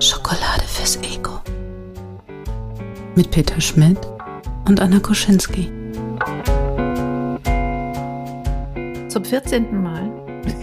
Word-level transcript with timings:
Schokolade 0.00 0.64
fürs 0.66 0.96
Ego. 1.02 1.40
Mit 3.14 3.30
Peter 3.30 3.60
Schmidt 3.60 3.98
und 4.66 4.80
Anna 4.80 4.98
Koschinski. 5.00 5.70
Zum 9.08 9.24
14. 9.24 9.82
Mal. 9.82 10.10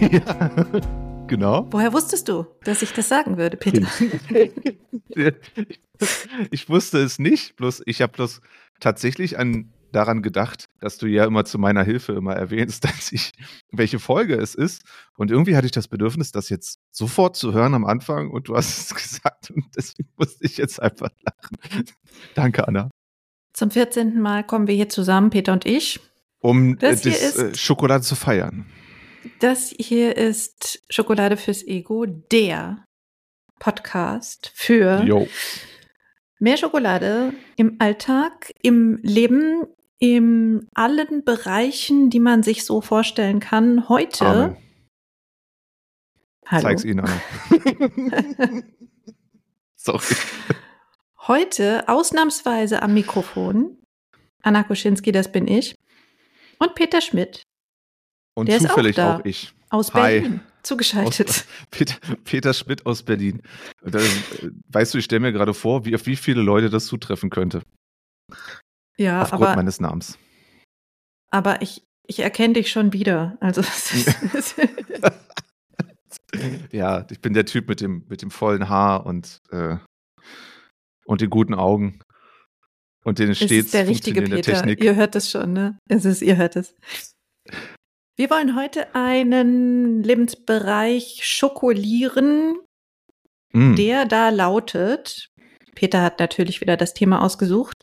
ja, 0.00 0.50
genau. 1.28 1.66
Woher 1.70 1.92
wusstest 1.92 2.28
du, 2.28 2.46
dass 2.64 2.82
ich 2.82 2.92
das 2.92 3.08
sagen 3.08 3.36
würde, 3.36 3.56
Peter? 3.56 3.86
ich 6.50 6.68
wusste 6.68 6.98
es 6.98 7.18
nicht, 7.18 7.56
bloß 7.56 7.82
ich 7.86 8.02
habe 8.02 8.12
bloß 8.12 8.40
tatsächlich 8.80 9.38
an 9.38 9.72
daran 9.92 10.20
gedacht, 10.20 10.66
dass 10.80 10.98
du 10.98 11.06
ja 11.06 11.24
immer 11.24 11.44
zu 11.44 11.58
meiner 11.58 11.82
Hilfe 11.82 12.12
immer 12.12 12.34
erwähnst, 12.34 12.84
dass 12.84 13.12
ich, 13.12 13.32
welche 13.72 13.98
Folge 13.98 14.34
es 14.34 14.54
ist. 14.54 14.82
Und 15.16 15.30
irgendwie 15.30 15.56
hatte 15.56 15.66
ich 15.66 15.72
das 15.72 15.88
Bedürfnis, 15.88 16.32
das 16.32 16.48
jetzt 16.48 16.80
sofort 16.90 17.36
zu 17.36 17.54
hören 17.54 17.74
am 17.74 17.84
Anfang 17.86 18.30
und 18.30 18.48
du 18.48 18.56
hast 18.56 18.78
es 18.78 18.94
gesagt 19.02 19.50
und 19.50 19.64
deswegen 19.76 20.08
musste 20.16 20.44
ich 20.44 20.56
jetzt 20.58 20.80
einfach 20.82 21.10
lachen. 21.24 21.84
Danke, 22.34 22.66
Anna. 22.68 22.90
Zum 23.52 23.70
14. 23.70 24.20
Mal 24.20 24.44
kommen 24.44 24.66
wir 24.66 24.74
hier 24.74 24.90
zusammen, 24.90 25.30
Peter 25.30 25.52
und 25.54 25.64
ich. 25.64 26.00
Um 26.40 26.78
Das 26.78 27.00
das, 27.02 27.22
ist- 27.22 27.38
äh, 27.38 27.54
Schokolade 27.54 28.02
zu 28.02 28.14
feiern. 28.16 28.66
Das 29.40 29.74
hier 29.78 30.16
ist 30.16 30.84
Schokolade 30.90 31.36
fürs 31.36 31.62
Ego, 31.66 32.06
der 32.06 32.84
Podcast 33.58 34.52
für 34.54 35.02
Jo. 35.04 35.28
mehr 36.38 36.56
Schokolade 36.56 37.32
im 37.56 37.76
Alltag, 37.78 38.52
im 38.62 38.98
Leben, 39.02 39.66
in 39.98 40.68
allen 40.74 41.24
Bereichen, 41.24 42.10
die 42.10 42.20
man 42.20 42.42
sich 42.42 42.64
so 42.64 42.80
vorstellen 42.80 43.40
kann. 43.40 43.88
Heute. 43.88 44.26
Amen. 44.26 44.56
Hallo. 46.46 46.62
Zeig's 46.62 46.84
ihnen, 46.84 47.00
Anna. 47.00 47.20
Sorry. 49.76 50.16
Heute 51.26 51.88
ausnahmsweise 51.88 52.82
am 52.82 52.94
Mikrofon 52.94 53.78
Anna 54.46 54.62
Koschinski, 54.62 55.10
das 55.10 55.32
bin 55.32 55.48
ich, 55.48 55.74
und 56.60 56.76
Peter 56.76 57.00
Schmidt 57.00 57.42
Und 58.36 58.48
Der 58.48 58.56
auch 58.56 58.60
zufällig 58.62 58.96
da. 58.96 59.16
auch, 59.16 59.24
ich. 59.24 59.54
aus 59.70 59.94
Hi. 59.94 60.20
Berlin 60.20 60.40
zugeschaltet. 60.62 61.28
Aus, 61.28 61.46
Peter, 61.70 61.94
Peter 62.24 62.52
Schmidt 62.52 62.84
aus 62.86 63.02
Berlin. 63.02 63.40
Da, 63.82 63.98
äh, 63.98 64.50
weißt 64.68 64.94
du, 64.94 64.98
ich 64.98 65.04
stelle 65.04 65.20
mir 65.20 65.32
gerade 65.32 65.54
vor, 65.54 65.84
wie, 65.84 65.94
auf 65.94 66.06
wie 66.06 66.16
viele 66.16 66.42
Leute 66.42 66.68
das 66.70 66.86
zutreffen 66.86 67.30
könnte. 67.30 67.62
ja, 68.98 69.22
aufgrund 69.22 69.42
aber, 69.42 69.56
meines 69.56 69.80
Namens. 69.80 70.18
aber 71.30 71.62
ich, 71.62 71.82
ich 72.06 72.18
erkenne 72.20 72.54
dich 72.54 72.70
schon 72.70 72.92
wieder. 72.92 73.38
Also 73.40 73.62
Ja, 76.72 77.06
ich 77.10 77.20
bin 77.20 77.32
der 77.32 77.46
Typ 77.46 77.68
mit 77.68 77.80
dem, 77.80 78.04
mit 78.08 78.22
dem 78.22 78.30
vollen 78.30 78.68
Haar 78.68 79.06
und, 79.06 79.38
äh, 79.50 79.76
und 81.06 81.20
den 81.20 81.30
guten 81.30 81.54
Augen. 81.54 82.00
Und 83.04 83.18
den 83.20 83.30
es 83.30 83.38
stets 83.38 83.66
ist 83.66 83.74
der 83.74 83.86
richtige 83.86 84.22
Peter. 84.22 84.52
Technik. 84.52 84.82
Ihr 84.82 84.96
hört 84.96 85.14
es 85.14 85.30
schon, 85.30 85.52
ne? 85.52 85.78
Es 85.88 86.04
ist, 86.04 86.22
ihr 86.22 86.36
hört 86.36 86.56
es. 86.56 86.74
Wir 88.16 88.30
wollen 88.30 88.56
heute 88.56 88.94
einen 88.94 90.02
Lebensbereich 90.02 91.20
schokolieren, 91.22 92.56
Mm. 93.52 93.74
der 93.76 94.04
da 94.06 94.30
lautet, 94.30 95.30
Peter 95.74 96.02
hat 96.02 96.18
natürlich 96.18 96.60
wieder 96.60 96.76
das 96.76 96.94
Thema 96.94 97.22
ausgesucht, 97.22 97.76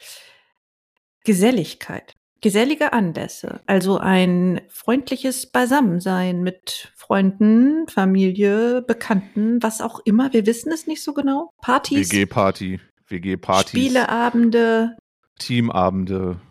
Geselligkeit. 1.23 2.13
Gesellige 2.41 2.91
Anlässe, 2.91 3.61
also 3.67 3.97
ein 3.99 4.59
freundliches 4.69 5.49
Beisammensein 5.49 6.43
mit 6.43 6.91
Freunden, 6.95 7.87
Familie, 7.87 8.81
Bekannten, 8.81 9.63
was 9.63 9.79
auch 9.79 10.01
immer. 10.03 10.33
Wir 10.33 10.45
wissen 10.45 10.71
es 10.73 10.85
nicht 10.85 11.01
so 11.01 11.13
genau. 11.13 11.51
Partys, 11.61 12.11
WG-Party, 12.11 12.81
WG-Partys, 13.07 13.69
Spieleabende, 13.69 14.97
Teamabende, 15.39 16.41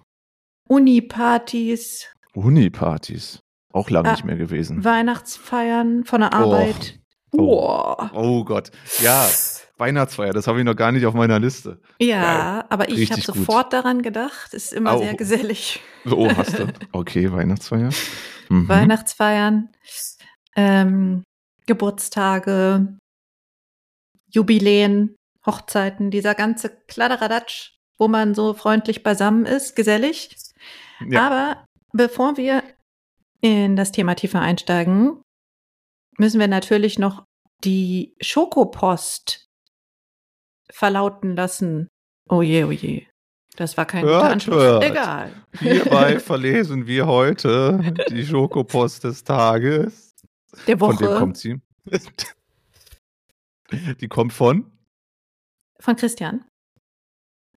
Uni-Partys, 0.67 2.07
Uni-Partys. 2.33 3.41
Auch 3.73 3.91
lange 3.91 4.09
Ah, 4.09 4.13
nicht 4.13 4.25
mehr 4.25 4.37
gewesen. 4.37 4.85
Weihnachtsfeiern 4.85 6.05
von 6.05 6.21
der 6.21 6.33
Arbeit. 6.33 6.99
Oh. 7.33 7.37
Boah. 7.39 8.11
Oh 8.15 8.45
Gott. 8.45 8.71
Ja, 9.01 9.27
Weihnachtsfeier, 9.79 10.33
das 10.33 10.47
habe 10.47 10.59
ich 10.59 10.65
noch 10.65 10.77
gar 10.77 10.93
nicht 10.93 11.07
auf 11.07 11.15
meiner 11.15 11.39
Liste. 11.39 11.81
Ja, 11.99 12.65
aber 12.69 12.89
ich 12.89 13.11
habe 13.11 13.21
sofort 13.23 13.73
daran 13.73 14.03
gedacht. 14.03 14.53
Ist 14.55 14.73
immer 14.73 14.93
Au. 14.93 14.99
sehr 14.99 15.15
gesellig. 15.15 15.81
Oh, 16.11 16.29
hast 16.37 16.59
du? 16.59 16.67
Okay, 16.93 17.33
Weihnachtsfeier. 17.33 17.91
Mhm. 18.49 18.69
Weihnachtsfeiern, 18.69 19.71
ähm, 20.57 21.25
Geburtstage, 21.67 22.97
Jubiläen, 24.31 25.17
Hochzeiten, 25.47 26.11
dieser 26.11 26.35
ganze 26.35 26.71
Kladderadatsch, 26.87 27.73
wo 27.99 28.09
man 28.09 28.35
so 28.35 28.53
freundlich 28.55 29.03
beisammen 29.03 29.47
ist, 29.47 29.75
gesellig. 29.75 30.37
Ja. 31.09 31.27
Aber 31.27 31.65
bevor 31.93 32.37
wir 32.37 32.63
in 33.43 33.77
das 33.77 33.93
Thema 33.93 34.15
tiefer 34.15 34.41
einsteigen, 34.41 35.21
müssen 36.17 36.41
wir 36.41 36.49
natürlich 36.49 36.99
noch 36.99 37.25
die 37.65 38.15
Schokopost 38.21 39.47
verlauten 40.71 41.37
lassen. 41.37 41.89
Oh 42.31 42.41
je, 42.41 42.65
oh 42.65 42.71
je. 42.71 43.07
Das 43.57 43.77
war 43.77 43.85
kein 43.85 44.03
guter 44.03 44.23
Hört, 44.23 44.33
Anschluss. 44.33 44.63
hört. 44.63 44.85
Egal. 44.85 45.33
Hierbei 45.59 46.19
verlesen 46.21 46.87
wir 46.87 47.07
heute 47.07 47.95
die 48.09 48.25
Schokopost 48.25 49.05
des 49.05 49.25
Tages. 49.25 50.15
Der 50.67 50.79
Von 50.79 50.99
wem 50.99 51.07
Woche 51.09 51.19
kommt 51.19 51.37
sie? 51.37 51.61
Die 54.01 54.09
kommt 54.09 54.33
von 54.33 54.73
von 55.83 55.97
Christian. 55.97 56.45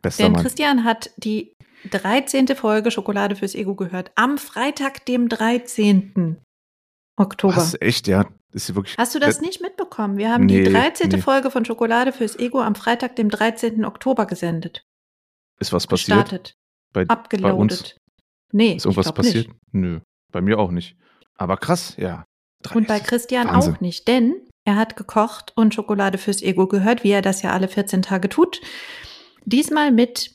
Bester 0.01 0.23
Denn 0.23 0.31
Mann. 0.33 0.41
Christian 0.41 0.83
hat 0.83 1.11
die 1.17 1.54
13. 1.89 2.47
Folge 2.55 2.91
Schokolade 2.91 3.35
fürs 3.35 3.55
Ego 3.55 3.75
gehört. 3.75 4.11
Am 4.15 4.37
Freitag, 4.37 5.05
dem 5.05 5.29
13. 5.29 6.37
Oktober. 7.17 7.55
Was, 7.55 7.79
echt, 7.81 8.07
ja? 8.07 8.25
Ist 8.51 8.73
wirklich. 8.73 8.97
Hast 8.97 9.13
du 9.15 9.19
das 9.19 9.39
Äh, 9.39 9.41
nicht 9.41 9.61
mitbekommen? 9.61 10.17
Wir 10.17 10.31
haben 10.31 10.45
nee, 10.45 10.63
die 10.63 10.71
13. 10.71 11.09
nee. 11.09 11.17
Folge 11.17 11.51
von 11.51 11.65
Schokolade 11.65 12.11
fürs 12.13 12.37
Ego 12.39 12.61
am 12.61 12.75
Freitag, 12.75 13.15
dem 13.15 13.29
13. 13.29 13.83
Oktober 13.85 14.25
gesendet. 14.25 14.85
Ist 15.59 15.73
was 15.73 15.87
passiert? 15.87 16.19
Gestartet. 16.19 16.55
Bei, 16.93 17.05
Abgeloadet. 17.07 17.97
Nee, 18.51 18.75
Ist 18.75 18.85
irgendwas 18.85 19.13
passiert? 19.13 19.47
Nicht. 19.47 19.59
Nö. 19.73 19.99
Bei 20.31 20.39
mir 20.41 20.57
auch 20.59 20.71
nicht. 20.71 20.95
Aber 21.37 21.57
krass, 21.57 21.95
ja. 21.97 22.25
Und 22.73 22.87
bei 22.87 22.95
30. 22.99 23.07
Christian 23.07 23.47
Wahnsinn. 23.47 23.75
auch 23.75 23.81
nicht, 23.81 24.07
denn 24.07 24.35
er 24.63 24.77
hat 24.77 24.95
gekocht 24.95 25.51
und 25.55 25.73
Schokolade 25.75 26.17
fürs 26.17 26.41
Ego 26.41 26.67
gehört, 26.67 27.03
wie 27.03 27.11
er 27.11 27.21
das 27.21 27.41
ja 27.41 27.51
alle 27.51 27.67
14 27.67 28.01
Tage 28.01 28.29
tut. 28.29 28.61
Diesmal 29.43 29.91
mit 29.91 30.33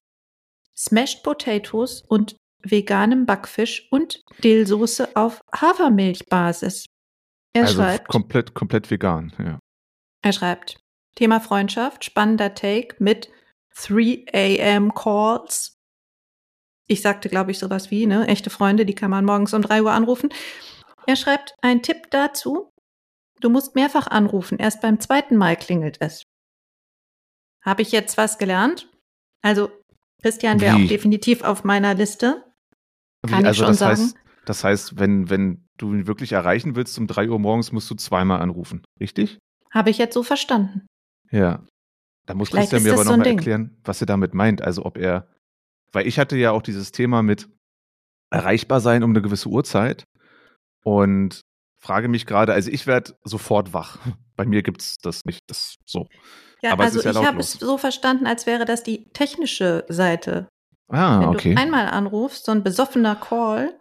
Smashed 0.81 1.23
Potatoes 1.23 2.03
und 2.09 2.37
veganem 2.63 3.27
Backfisch 3.27 3.87
und 3.91 4.23
Dillsoße 4.43 5.15
auf 5.15 5.43
Hafermilchbasis. 5.55 6.87
Er 7.53 7.65
also 7.65 7.75
schreibt, 7.75 8.09
komplett, 8.09 8.55
komplett 8.55 8.91
vegan, 8.91 9.33
ja. 9.39 9.59
er 10.23 10.33
schreibt, 10.33 10.81
Thema 11.17 11.41
Freundschaft, 11.41 12.05
spannender 12.05 12.55
Take 12.55 12.97
mit 12.99 13.31
3 13.77 14.25
a.m. 14.33 14.95
Calls. 14.95 15.77
Ich 16.87 17.03
sagte, 17.03 17.29
glaube 17.29 17.51
ich, 17.51 17.59
sowas 17.59 17.91
wie, 17.91 18.07
ne, 18.07 18.27
echte 18.29 18.49
Freunde, 18.51 18.87
die 18.87 18.95
kann 18.95 19.11
man 19.11 19.25
morgens 19.25 19.53
um 19.53 19.63
3 19.63 19.83
Uhr 19.83 19.93
anrufen. 19.93 20.31
Er 21.07 21.17
schreibt, 21.17 21.55
ein 21.61 21.83
Tipp 21.83 22.11
dazu, 22.11 22.73
du 23.41 23.51
musst 23.51 23.75
mehrfach 23.75 24.07
anrufen, 24.07 24.59
erst 24.59 24.81
beim 24.81 24.99
zweiten 24.99 25.37
Mal 25.37 25.57
klingelt 25.57 25.99
es. 26.01 26.23
Habe 27.63 27.83
ich 27.83 27.93
jetzt 27.93 28.17
was 28.17 28.39
gelernt? 28.39 28.89
Also, 29.43 29.71
Christian 30.23 30.61
wäre 30.61 30.77
auch 30.77 30.89
definitiv 30.89 31.43
auf 31.43 31.65
meiner 31.65 31.95
Liste. 31.95 32.45
Wie, 33.23 33.31
Kann 33.31 33.41
ich 33.41 33.47
also 33.49 33.59
schon 33.65 33.69
das 33.69 33.79
sagen. 33.79 34.01
heißt, 34.01 34.17
das 34.45 34.65
heißt, 34.65 34.99
wenn, 34.99 35.31
wenn 35.31 35.67
du 35.77 35.95
ihn 35.95 36.07
wirklich 36.07 36.33
erreichen 36.33 36.77
willst 36.77 36.99
um 36.99 37.07
3 37.07 37.29
Uhr 37.29 37.39
morgens, 37.39 37.73
musst 37.73 37.91
du 37.91 37.95
zweimal 37.95 38.41
anrufen, 38.41 38.83
richtig? 39.01 39.39
Habe 39.71 39.91
ich 39.91 39.99
jetzt 39.99 40.15
so 40.15 40.23
verstanden. 40.23 40.87
Ja. 41.31 41.65
Da 42.27 42.35
muss 42.35 42.51
Vielleicht 42.51 42.71
Christian 42.71 42.81
ist 42.81 42.85
mir 42.85 42.93
aber 42.95 43.05
so 43.05 43.11
nochmal 43.11 43.27
erklären, 43.27 43.77
was 43.85 44.01
er 44.01 44.07
damit 44.07 44.35
meint. 44.35 44.63
Also 44.63 44.85
ob 44.85 44.97
er, 44.97 45.29
weil 45.93 46.07
ich 46.07 46.19
hatte 46.19 46.37
ja 46.37 46.53
auch 46.53 46.63
dieses 46.63 46.93
Thema 46.93 47.23
mit 47.23 47.49
erreichbar 48.31 48.81
sein 48.81 49.03
um 49.03 49.11
eine 49.11 49.23
gewisse 49.23 49.49
Uhrzeit 49.49 50.05
und 50.85 51.41
frage 51.81 52.09
mich 52.09 52.27
gerade, 52.27 52.53
also 52.53 52.71
ich 52.71 52.87
werde 52.87 53.17
sofort 53.25 53.73
wach. 53.73 53.99
Bei 54.37 54.47
mir 54.47 54.63
gibt's 54.63 54.97
das 55.03 55.25
nicht, 55.25 55.41
das 55.49 55.75
so. 55.85 56.07
Ja, 56.63 56.73
Aber 56.73 56.85
es 56.85 56.89
also 56.97 56.99
ist 57.01 57.05
ja 57.15 57.21
ich 57.21 57.27
habe 57.27 57.41
es 57.41 57.53
so 57.53 57.79
verstanden, 57.79 58.27
als 58.27 58.47
wäre 58.47 58.65
das 58.65 58.83
die 58.83 59.05
technische 59.13 59.85
Seite 59.89 60.49
Ah, 60.93 61.21
Wenn 61.21 61.29
okay. 61.29 61.55
du 61.55 61.61
einmal 61.61 61.87
anrufst, 61.87 62.45
so 62.47 62.53
ein 62.53 62.65
besoffener 62.65 63.15
Call, 63.15 63.79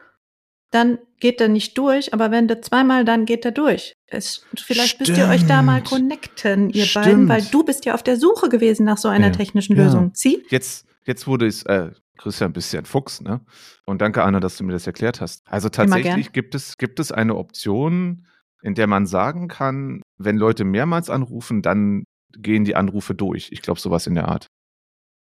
dann 0.71 0.99
geht 1.19 1.41
er 1.41 1.47
nicht 1.47 1.75
durch, 1.77 2.13
aber 2.13 2.29
wenn 2.29 2.47
du 2.47 2.61
zweimal, 2.61 3.03
dann 3.03 3.25
geht 3.25 3.43
er 3.45 3.51
durch. 3.51 3.93
Es, 4.05 4.45
vielleicht 4.55 4.99
müsst 4.99 5.17
ihr 5.17 5.27
euch 5.27 5.45
da 5.47 5.63
mal 5.63 5.77
Stimmt. 5.83 5.89
connecten, 5.89 6.69
ihr 6.69 6.85
Stimmt. 6.85 7.05
beiden, 7.05 7.29
weil 7.29 7.41
du 7.41 7.63
bist 7.63 7.85
ja 7.85 7.95
auf 7.95 8.03
der 8.03 8.17
Suche 8.17 8.47
gewesen 8.49 8.85
nach 8.85 8.97
so 8.99 9.07
einer 9.07 9.27
Ja. 9.27 9.33
technischen 9.33 9.75
Ja. 9.75 9.85
Lösung. 9.85 10.11
Sie? 10.13 10.45
Jetzt, 10.49 10.85
jetzt 11.05 11.25
wurde 11.25 11.47
es, 11.47 11.63
äh, 11.63 11.89
Christian, 12.17 12.53
ein 12.55 12.85
Fuchs, 12.85 13.21
ne? 13.21 13.41
Und 13.85 14.01
danke, 14.01 14.23
Anna, 14.23 14.39
dass 14.39 14.57
du 14.57 14.63
mir 14.63 14.73
das 14.73 14.85
erklärt 14.85 15.19
hast. 15.21 15.41
Also 15.47 15.69
tatsächlich 15.69 16.31
gibt 16.31 16.53
es, 16.53 16.77
gibt 16.77 16.99
es 16.99 17.11
eine 17.11 17.35
Option, 17.35 18.27
in 18.61 18.75
der 18.75 18.87
man 18.87 19.07
sagen 19.07 19.47
kann, 19.47 20.01
wenn 20.17 20.37
Leute 20.37 20.65
mehrmals 20.65 21.09
anrufen, 21.09 21.61
dann 21.61 22.03
gehen 22.37 22.65
die 22.65 22.75
Anrufe 22.75 23.15
durch. 23.15 23.51
Ich 23.51 23.61
glaube, 23.61 23.79
sowas 23.79 24.07
in 24.07 24.15
der 24.15 24.27
Art. 24.27 24.47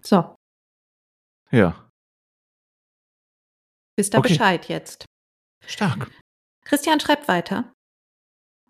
So, 0.04 0.36
Ja. 1.52 1.90
wisst 3.98 4.14
ihr 4.16 4.20
Okay. 4.20 4.30
Bescheid 4.30 4.68
jetzt. 4.70 5.06
Stark. 5.66 6.10
Christian 6.66 7.00
schreibt 7.00 7.28
weiter. 7.28 7.74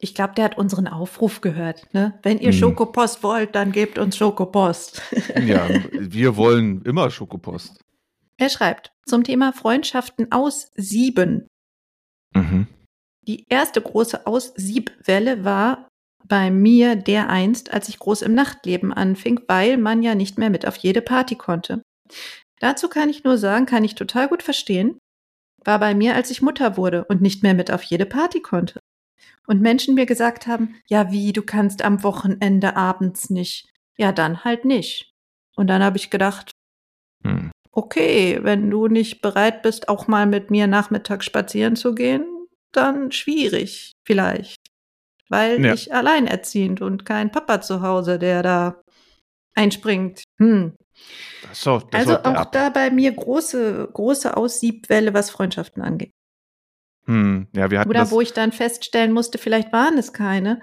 Ich 0.01 0.15
glaube, 0.15 0.33
der 0.33 0.45
hat 0.45 0.57
unseren 0.57 0.87
Aufruf 0.87 1.41
gehört. 1.41 1.93
Ne? 1.93 2.17
Wenn 2.23 2.39
ihr 2.39 2.51
Hm. 2.51 2.57
Schokopost 2.57 3.21
wollt, 3.21 3.53
dann 3.55 3.71
gebt 3.71 3.97
uns 3.97 4.15
Schokopost. 4.17 5.01
Ja, 5.45 5.67
wir 5.91 6.37
wollen 6.37 6.81
immer 6.83 7.09
Schokopost. 7.11 7.79
Er 8.37 8.49
schreibt 8.49 8.91
zum 9.05 9.23
Thema 9.25 9.51
Freundschaften 9.51 10.31
aus 10.31 10.71
sieben. 10.75 11.47
Mhm. 12.33 12.67
Die 13.27 13.45
erste 13.49 13.81
große 13.81 14.25
Aussiebwelle 14.25 15.43
war 15.43 15.89
bei 16.25 16.51
mir 16.51 16.95
der 16.95 17.29
einst, 17.29 17.73
als 17.73 17.89
ich 17.89 17.99
groß 17.99 18.21
im 18.21 18.33
Nachtleben 18.33 18.93
anfing, 18.93 19.41
weil 19.47 19.77
man 19.77 20.03
ja 20.03 20.15
nicht 20.15 20.37
mehr 20.37 20.49
mit 20.49 20.65
auf 20.67 20.75
jede 20.77 21.01
Party 21.01 21.35
konnte. 21.35 21.81
Dazu 22.59 22.89
kann 22.89 23.09
ich 23.09 23.23
nur 23.23 23.37
sagen, 23.37 23.65
kann 23.65 23.83
ich 23.83 23.95
total 23.95 24.27
gut 24.27 24.43
verstehen, 24.43 24.99
war 25.63 25.79
bei 25.79 25.95
mir, 25.95 26.15
als 26.15 26.29
ich 26.31 26.41
Mutter 26.41 26.77
wurde 26.77 27.05
und 27.05 27.21
nicht 27.21 27.43
mehr 27.43 27.53
mit 27.53 27.71
auf 27.71 27.83
jede 27.83 28.05
Party 28.05 28.41
konnte. 28.41 28.79
Und 29.47 29.61
Menschen 29.61 29.95
mir 29.95 30.05
gesagt 30.05 30.45
haben, 30.47 30.75
ja 30.87 31.11
wie, 31.11 31.33
du 31.33 31.41
kannst 31.41 31.83
am 31.83 32.03
Wochenende 32.03 32.75
abends 32.75 33.29
nicht. 33.29 33.69
Ja, 33.97 34.11
dann 34.11 34.43
halt 34.43 34.65
nicht. 34.65 35.11
Und 35.55 35.67
dann 35.67 35.83
habe 35.83 35.97
ich 35.97 36.09
gedacht, 36.09 36.51
Hm. 37.23 37.51
okay, 37.71 38.39
wenn 38.43 38.69
du 38.69 38.87
nicht 38.87 39.21
bereit 39.21 39.61
bist, 39.61 39.89
auch 39.89 40.07
mal 40.07 40.25
mit 40.25 40.51
mir 40.51 40.67
Nachmittag 40.67 41.23
spazieren 41.23 41.75
zu 41.75 41.95
gehen, 41.95 42.25
dann 42.71 43.11
schwierig 43.11 43.93
vielleicht. 44.05 44.68
Weil 45.29 45.63
Ja. 45.63 45.73
ich 45.73 45.93
alleinerziehend 45.93 46.81
und 46.81 47.05
kein 47.05 47.31
Papa 47.31 47.61
zu 47.61 47.81
Hause, 47.81 48.17
der 48.19 48.43
da 48.43 48.81
einspringt. 49.55 50.23
Hm. 50.39 50.75
Das 51.43 51.61
so, 51.61 51.79
das 51.79 52.01
Also 52.01 52.19
auch 52.19 52.35
ab. 52.35 52.51
da 52.51 52.69
bei 52.69 52.89
mir 52.91 53.11
große, 53.13 53.89
große 53.93 54.35
Aussiebwelle, 54.35 55.13
was 55.13 55.29
Freundschaften 55.29 55.81
angeht. 55.81 56.11
Hm. 57.05 57.47
Ja, 57.55 57.71
wir 57.71 57.79
hatten 57.79 57.89
Oder 57.89 58.11
wo 58.11 58.21
ich 58.21 58.33
dann 58.33 58.51
feststellen 58.51 59.11
musste, 59.13 59.37
vielleicht 59.37 59.71
waren 59.71 59.97
es 59.97 60.13
keine, 60.13 60.61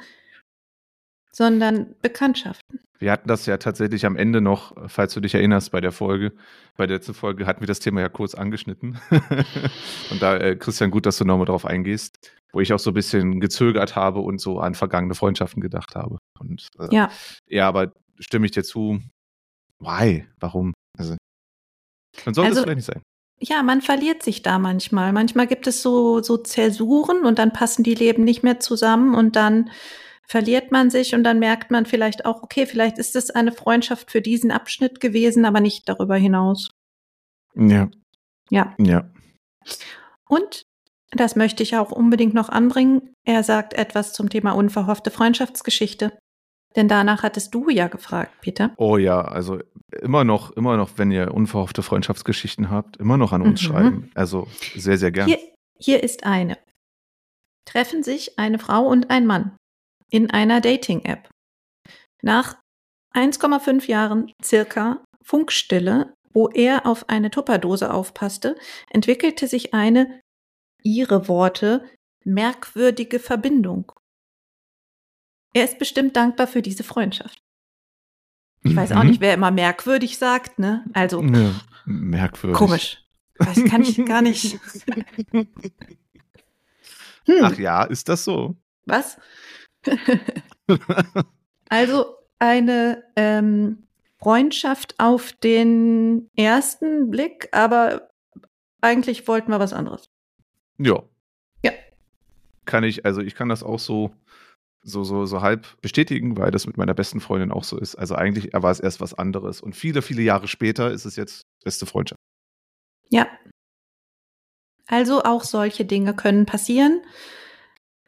sondern 1.32 1.94
Bekanntschaften. 2.02 2.80
Wir 2.98 3.12
hatten 3.12 3.28
das 3.28 3.44
ja 3.46 3.58
tatsächlich 3.58 4.06
am 4.06 4.16
Ende 4.16 4.40
noch, 4.40 4.74
falls 4.88 5.12
du 5.14 5.20
dich 5.20 5.34
erinnerst, 5.34 5.70
bei 5.70 5.80
der 5.80 5.92
Folge. 5.92 6.32
Bei 6.76 6.86
der 6.86 6.96
letzten 6.96 7.14
Folge 7.14 7.46
hatten 7.46 7.60
wir 7.60 7.66
das 7.66 7.80
Thema 7.80 8.00
ja 8.00 8.08
kurz 8.08 8.34
angeschnitten. 8.34 8.98
und 10.10 10.22
da, 10.22 10.36
äh, 10.38 10.56
Christian, 10.56 10.90
gut, 10.90 11.06
dass 11.06 11.18
du 11.18 11.24
nochmal 11.24 11.46
drauf 11.46 11.64
eingehst, 11.66 12.30
wo 12.52 12.60
ich 12.60 12.72
auch 12.72 12.78
so 12.78 12.90
ein 12.90 12.94
bisschen 12.94 13.40
gezögert 13.40 13.96
habe 13.96 14.20
und 14.20 14.40
so 14.40 14.60
an 14.60 14.74
vergangene 14.74 15.14
Freundschaften 15.14 15.60
gedacht 15.60 15.94
habe. 15.94 16.18
Und 16.38 16.68
äh, 16.78 16.88
Ja, 16.94 17.10
ja, 17.48 17.68
aber 17.68 17.92
stimme 18.18 18.46
ich 18.46 18.52
dir 18.52 18.64
zu. 18.64 19.00
Why? 19.78 20.26
Warum? 20.40 20.72
Also, 20.98 21.16
dann 22.24 22.32
sollte 22.34 22.48
Also- 22.48 22.60
es 22.60 22.64
vielleicht 22.64 22.76
nicht 22.76 22.86
sein. 22.86 23.02
ja, 23.40 23.62
man 23.62 23.82
verliert 23.82 24.22
sich 24.22 24.40
da 24.42 24.58
manchmal. 24.58 25.12
Manchmal 25.12 25.46
gibt 25.46 25.66
es 25.66 25.82
so, 25.82 26.22
so 26.22 26.38
Zäsuren 26.38 27.26
und 27.26 27.38
dann 27.38 27.52
passen 27.52 27.82
die 27.82 27.94
Leben 27.94 28.24
nicht 28.24 28.42
mehr 28.42 28.58
zusammen 28.58 29.14
und 29.14 29.36
dann 29.36 29.68
verliert 30.28 30.72
man 30.72 30.90
sich 30.90 31.14
und 31.14 31.24
dann 31.24 31.38
merkt 31.38 31.70
man 31.70 31.86
vielleicht 31.86 32.24
auch, 32.26 32.42
okay, 32.42 32.66
vielleicht 32.66 32.98
ist 32.98 33.14
es 33.16 33.30
eine 33.30 33.52
Freundschaft 33.52 34.10
für 34.10 34.20
diesen 34.20 34.50
Abschnitt 34.50 35.00
gewesen, 35.00 35.44
aber 35.44 35.60
nicht 35.60 35.88
darüber 35.88 36.16
hinaus. 36.16 36.70
Ja, 37.54 37.88
Ja. 38.50 38.74
ja. 38.78 39.08
Und 40.28 40.62
das 41.12 41.36
möchte 41.36 41.62
ich 41.62 41.76
auch 41.76 41.92
unbedingt 41.92 42.34
noch 42.34 42.48
anbringen. 42.48 43.12
Er 43.24 43.42
sagt 43.44 43.74
etwas 43.74 44.12
zum 44.12 44.28
Thema 44.28 44.52
unverhoffte 44.52 45.10
Freundschaftsgeschichte. 45.10 46.18
Denn 46.74 46.88
danach 46.88 47.22
hattest 47.22 47.54
du 47.54 47.70
ja 47.70 47.86
gefragt, 47.88 48.32
Peter. 48.42 48.74
Oh 48.76 48.98
ja, 48.98 49.22
also 49.22 49.60
immer 50.02 50.24
noch, 50.24 50.50
immer 50.50 50.76
noch, 50.76 50.90
wenn 50.98 51.10
ihr 51.10 51.32
unverhoffte 51.32 51.82
Freundschaftsgeschichten 51.82 52.68
habt, 52.70 52.98
immer 52.98 53.16
noch 53.16 53.32
an 53.32 53.40
uns 53.42 53.62
Mhm. 53.62 53.66
schreiben. 53.66 54.10
Also 54.14 54.46
sehr, 54.74 54.98
sehr 54.98 55.10
gern. 55.10 55.28
Hier, 55.28 55.38
hier 55.78 56.02
ist 56.02 56.24
eine. 56.24 56.58
Treffen 57.64 58.02
sich 58.02 58.38
eine 58.38 58.58
Frau 58.58 58.84
und 58.86 59.10
ein 59.10 59.26
Mann 59.26 59.56
in 60.10 60.30
einer 60.30 60.60
Dating-App. 60.60 61.28
Nach 62.22 62.56
1,5 63.14 63.86
Jahren 63.88 64.32
circa 64.42 65.04
Funkstille, 65.22 66.14
wo 66.32 66.48
er 66.48 66.86
auf 66.86 67.08
eine 67.08 67.30
Tupperdose 67.30 67.92
aufpasste, 67.92 68.56
entwickelte 68.90 69.48
sich 69.48 69.74
eine, 69.74 70.20
ihre 70.82 71.28
Worte, 71.28 71.88
merkwürdige 72.24 73.18
Verbindung. 73.20 73.92
Er 75.54 75.64
ist 75.64 75.78
bestimmt 75.78 76.16
dankbar 76.16 76.46
für 76.46 76.60
diese 76.62 76.84
Freundschaft. 76.84 77.38
Ich 78.62 78.74
weiß 78.76 78.92
auch 78.92 79.02
Mhm. 79.02 79.08
nicht, 79.10 79.20
wer 79.20 79.34
immer 79.34 79.50
merkwürdig 79.50 80.18
sagt, 80.18 80.58
ne? 80.58 80.84
Also 80.92 81.22
Ja, 81.22 81.54
merkwürdig. 81.84 82.58
komisch. 82.58 83.02
Das 83.38 83.62
kann 83.64 83.82
ich 83.82 84.04
gar 84.04 84.22
nicht. 84.22 84.58
Hm. 87.28 87.40
Ach 87.42 87.58
ja, 87.58 87.82
ist 87.82 88.08
das 88.08 88.22
so? 88.24 88.54
Was? 88.84 89.18
also 91.68 92.16
eine 92.38 93.04
ähm, 93.16 93.86
Freundschaft 94.18 94.94
auf 94.98 95.32
den 95.32 96.30
ersten 96.36 97.10
Blick, 97.10 97.48
aber 97.52 98.10
eigentlich 98.80 99.26
wollten 99.28 99.50
wir 99.50 99.60
was 99.60 99.72
anderes. 99.72 100.08
Ja. 100.78 101.02
Ja. 101.64 101.72
Kann 102.64 102.84
ich, 102.84 103.04
also 103.04 103.20
ich 103.20 103.34
kann 103.34 103.48
das 103.48 103.62
auch 103.62 103.78
so, 103.78 104.12
so, 104.82 105.04
so, 105.04 105.26
so 105.26 105.42
halb 105.42 105.80
bestätigen, 105.80 106.36
weil 106.36 106.50
das 106.50 106.66
mit 106.66 106.76
meiner 106.76 106.94
besten 106.94 107.20
Freundin 107.20 107.52
auch 107.52 107.64
so 107.64 107.78
ist. 107.78 107.96
Also 107.96 108.14
eigentlich 108.14 108.52
war 108.52 108.70
es 108.70 108.80
erst 108.80 109.00
was 109.00 109.14
anderes. 109.14 109.60
Und 109.60 109.74
viele, 109.74 110.02
viele 110.02 110.22
Jahre 110.22 110.48
später 110.48 110.90
ist 110.90 111.04
es 111.04 111.16
jetzt 111.16 111.42
beste 111.64 111.86
Freundschaft. 111.86 112.20
Ja. 113.08 113.26
Also 114.86 115.22
auch 115.24 115.42
solche 115.42 115.84
Dinge 115.84 116.14
können 116.14 116.46
passieren, 116.46 117.02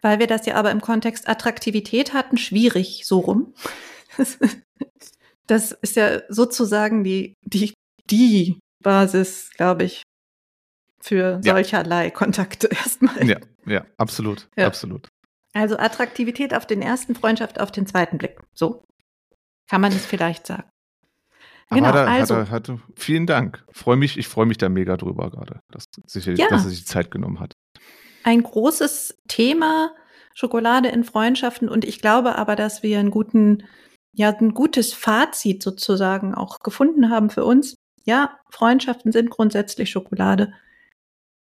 weil 0.02 0.18
wir 0.18 0.26
das 0.26 0.46
ja 0.46 0.54
aber 0.54 0.70
im 0.70 0.80
Kontext 0.80 1.28
Attraktivität 1.28 2.12
hatten, 2.14 2.36
schwierig 2.38 3.02
so 3.04 3.18
rum. 3.20 3.54
Das 5.46 5.72
ist 5.72 5.96
ja 5.96 6.20
sozusagen 6.28 7.04
die, 7.04 7.34
die, 7.42 7.72
die 8.10 8.58
Basis, 8.82 9.50
glaube 9.56 9.84
ich, 9.84 10.02
für 11.00 11.40
Ja. 11.42 11.54
solcherlei 11.54 12.10
Kontakte 12.10 12.66
erstmal. 12.72 13.26
Ja, 13.26 13.38
ja, 13.66 13.86
absolut, 13.96 14.48
Ja. 14.56 14.66
absolut. 14.66 15.08
Also 15.54 15.78
Attraktivität 15.78 16.54
auf 16.54 16.66
den 16.66 16.82
ersten, 16.82 17.14
Freundschaft 17.14 17.60
auf 17.60 17.72
den 17.72 17.86
zweiten 17.86 18.18
Blick. 18.18 18.38
So 18.54 18.84
kann 19.70 19.80
man 19.80 19.92
es 19.92 20.04
vielleicht 20.04 20.46
sagen. 20.46 20.64
Aber 21.70 21.76
Genau, 21.80 21.88
hat 21.88 21.94
er, 21.96 22.08
also- 22.08 22.36
hat 22.36 22.48
er, 22.48 22.50
hat 22.50 22.68
er, 22.68 22.80
vielen 22.96 23.26
Dank. 23.26 23.64
Freu 23.72 23.96
mich, 23.96 24.18
ich 24.18 24.28
freue 24.28 24.46
mich 24.46 24.58
da 24.58 24.68
mega 24.68 24.96
drüber 24.96 25.30
gerade, 25.30 25.60
dass, 25.70 25.84
sicherlich, 26.06 26.40
Ja. 26.40 26.48
dass 26.48 26.64
er 26.64 26.70
sich 26.70 26.80
die 26.80 26.84
Zeit 26.86 27.10
genommen 27.10 27.40
hat. 27.40 27.54
Ein 28.28 28.42
großes 28.42 29.22
Thema, 29.26 29.94
Schokolade 30.34 30.90
in 30.90 31.02
Freundschaften. 31.02 31.66
Und 31.66 31.86
ich 31.86 32.02
glaube 32.02 32.36
aber, 32.36 32.56
dass 32.56 32.82
wir 32.82 32.98
einen 32.98 33.10
guten, 33.10 33.64
ja, 34.12 34.28
ein 34.28 34.52
gutes 34.52 34.92
Fazit 34.92 35.62
sozusagen 35.62 36.34
auch 36.34 36.58
gefunden 36.58 37.08
haben 37.08 37.30
für 37.30 37.46
uns. 37.46 37.76
Ja, 38.04 38.38
Freundschaften 38.50 39.12
sind 39.12 39.30
grundsätzlich 39.30 39.88
Schokolade. 39.88 40.52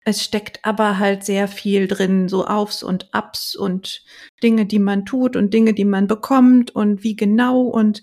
Es 0.05 0.25
steckt 0.25 0.65
aber 0.65 0.99
halt 0.99 1.23
sehr 1.23 1.47
viel 1.47 1.87
drin, 1.87 2.29
so 2.29 2.47
Aufs 2.47 2.83
und 2.83 3.15
Abs 3.15 3.55
und 3.55 4.05
Dinge, 4.43 4.67
die 4.67 4.81
man 4.81 5.07
tut 5.07 5.37
und 5.37 5.55
Dinge, 5.55 5.75
die 5.75 5.85
man 5.85 6.09
bekommt 6.09 6.73
und 6.73 7.05
wie 7.05 7.15
genau 7.15 7.61
und 7.61 8.03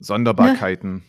Sonderbarkeiten, 0.00 1.02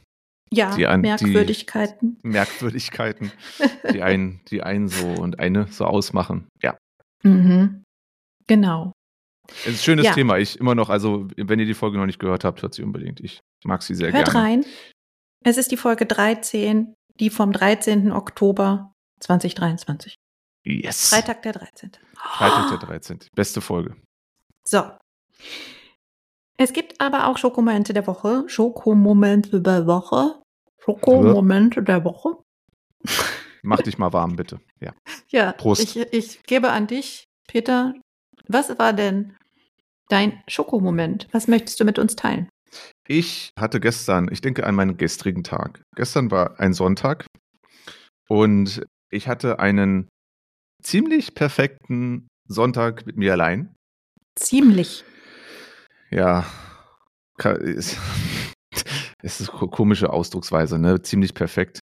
ja, 0.52 0.76
Die 0.76 0.86
an- 0.88 1.02
die- 1.04 1.10
Merkwürdigkeiten. 1.10 2.18
Merkwürdigkeiten, 2.24 3.32
die 3.94 4.02
einen, 4.02 4.42
die 4.50 4.64
einen 4.64 4.88
so 4.88 5.08
und 5.08 5.40
eine 5.40 5.68
so 5.68 5.86
ausmachen. 5.86 6.48
Ja. 6.62 6.78
Mhm. 7.24 7.84
Genau. 8.48 8.94
Es 9.50 9.66
ist 9.68 9.68
ein 9.68 9.84
schönes 9.84 10.06
Ja. 10.06 10.14
Thema. 10.14 10.38
Ich 10.38 10.60
immer 10.60 10.76
noch, 10.76 10.90
also 10.90 11.28
wenn 11.38 11.60
ihr 11.60 11.66
die 11.66 11.74
Folge 11.74 11.98
noch 11.98 12.06
nicht 12.06 12.20
gehört 12.20 12.44
habt, 12.44 12.62
hört 12.62 12.74
sie 12.74 12.84
unbedingt. 12.84 13.20
Ich 13.22 13.40
mag 13.66 13.82
sie 13.82 13.96
sehr 13.96 14.12
Hört 14.12 14.26
gerne. 14.32 14.40
rein. 14.40 14.66
Es 15.44 15.58
ist 15.58 15.72
die 15.72 15.78
Folge 15.78 16.06
13, 16.06 16.94
die 17.20 17.30
vom 17.30 17.52
13. 17.54 18.12
Oktober 18.12 18.92
2023. 19.22 20.16
Yes. 20.66 21.10
Freitag 21.10 21.42
der 21.44 21.54
13. 21.54 21.92
Freitag 22.16 22.70
der 22.70 22.78
13. 22.80 23.20
Beste 23.36 23.62
Folge. 23.62 23.96
So. 24.68 24.84
Es 26.58 26.74
gibt 26.74 27.00
aber 27.00 27.28
auch 27.28 27.38
Schokomomente 27.38 27.94
der 27.94 28.08
Woche. 28.08 28.44
Schokomomente 28.48 29.62
der 29.62 29.86
Woche. 29.86 30.42
Schokomomente 30.80 31.84
der 31.84 32.04
Woche. 32.04 32.38
Mach 33.62 33.82
dich 33.82 33.98
mal 33.98 34.12
warm, 34.12 34.36
bitte. 34.36 34.60
Ja. 34.80 34.94
Ja, 35.30 35.52
Prost. 35.52 35.96
Ich, 35.96 36.14
ich 36.14 36.44
gebe 36.44 36.72
an 36.72 36.88
dich, 36.88 37.26
Peter. 37.48 37.94
Was 38.48 38.78
war 38.80 38.94
denn 38.94 39.36
dein 40.10 40.42
Schokomoment? 40.48 41.28
Was 41.32 41.48
möchtest 41.48 41.80
du 41.80 41.86
mit 41.86 42.00
uns 42.00 42.16
teilen? 42.16 42.50
Ich 43.08 43.52
hatte 43.58 43.80
gestern, 43.80 44.30
ich 44.32 44.42
denke 44.42 44.66
an 44.66 44.76
meinen 44.76 44.98
gestrigen 44.98 45.44
Tag. 45.44 45.82
Gestern 45.96 46.32
war 46.32 46.60
ein 46.60 46.74
Sonntag 46.74 47.26
und 48.28 48.84
ich 49.10 49.28
hatte 49.28 49.60
einen 49.60 50.10
ziemlich 50.82 51.36
perfekten 51.36 52.28
Sonntag 52.48 53.06
mit 53.06 53.18
mir 53.18 53.34
allein. 53.34 53.76
Ziemlich. 54.36 55.04
Ja, 56.12 56.46
ist, 57.60 57.98
es 59.22 59.42
ist 59.42 59.52
ko- 59.52 59.68
komische 59.68 60.10
Ausdrucksweise, 60.12 60.80
ne? 60.80 61.02
Ziemlich 61.02 61.34
perfekt. 61.34 61.80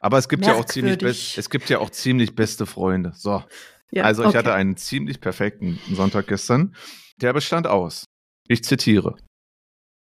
Aber 0.00 0.18
es 0.18 0.28
gibt 0.28 0.46
ja 0.46 0.54
auch 0.54 0.64
ziemlich 0.64 0.92
Merkwürdig. 0.92 1.26
best, 1.34 1.38
es 1.38 1.50
gibt 1.50 1.68
ja 1.70 1.78
auch 1.80 1.90
ziemlich 1.90 2.34
beste 2.36 2.66
Freunde. 2.66 3.12
So, 3.14 3.42
Ja, 3.90 4.04
also 4.04 4.22
ich 4.22 4.28
okay. 4.28 4.38
hatte 4.38 4.54
einen 4.54 4.76
ziemlich 4.76 5.20
perfekten 5.20 5.78
Sonntag 5.90 6.28
gestern. 6.28 6.74
Der 7.20 7.32
bestand 7.32 7.66
aus. 7.66 8.04
Ich 8.46 8.62
zitiere. 8.62 9.16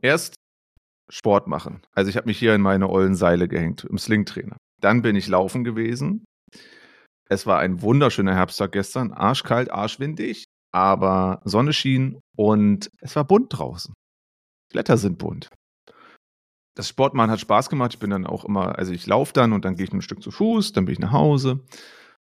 Erst 0.03 0.35
Sport 1.11 1.47
machen. 1.47 1.81
Also 1.93 2.11
ich 2.11 2.17
habe 2.19 2.27
mich 2.27 2.39
hier 2.39 2.55
in 2.55 2.61
meine 2.61 2.89
ollen 2.91 3.15
Seile 3.15 3.49
gehängt 3.49 3.85
im 3.85 3.97
Slingtrainer. 3.97 4.59
Dann 4.83 5.01
bin 5.01 5.17
ich 5.17 5.27
laufen 5.27 5.65
gewesen. 5.65 6.25
Es 7.31 7.47
war 7.47 7.59
ein 7.61 7.81
wunderschöner 7.81 8.35
Herbsttag 8.35 8.73
gestern. 8.73 9.13
Arschkalt, 9.13 9.71
arschwindig, 9.71 10.45
aber 10.73 11.41
Sonne 11.45 11.73
schien 11.73 12.21
und 12.37 12.91
es 13.01 13.17
war 13.17 13.25
bunt 13.25 13.57
draußen. 13.57 13.95
Blätter 14.71 14.97
sind 14.99 15.19
bunt. 15.19 15.49
Das 16.77 16.89
Sportmachen 16.89 17.31
hat 17.31 17.41
Spaß 17.41 17.71
gemacht. 17.71 17.95
Ich 17.95 17.99
bin 17.99 18.11
dann 18.11 18.27
auch 18.27 18.45
immer, 18.45 18.79
also 18.79 18.93
ich 18.93 19.07
laufe 19.07 19.33
dann 19.33 19.53
und 19.53 19.65
dann 19.65 19.75
gehe 19.75 19.85
ich 19.87 19.93
ein 19.93 20.03
Stück 20.03 20.23
zu 20.23 20.31
Fuß, 20.31 20.73
dann 20.73 20.85
bin 20.85 20.93
ich 20.93 20.99
nach 21.01 21.13
Hause. 21.13 21.65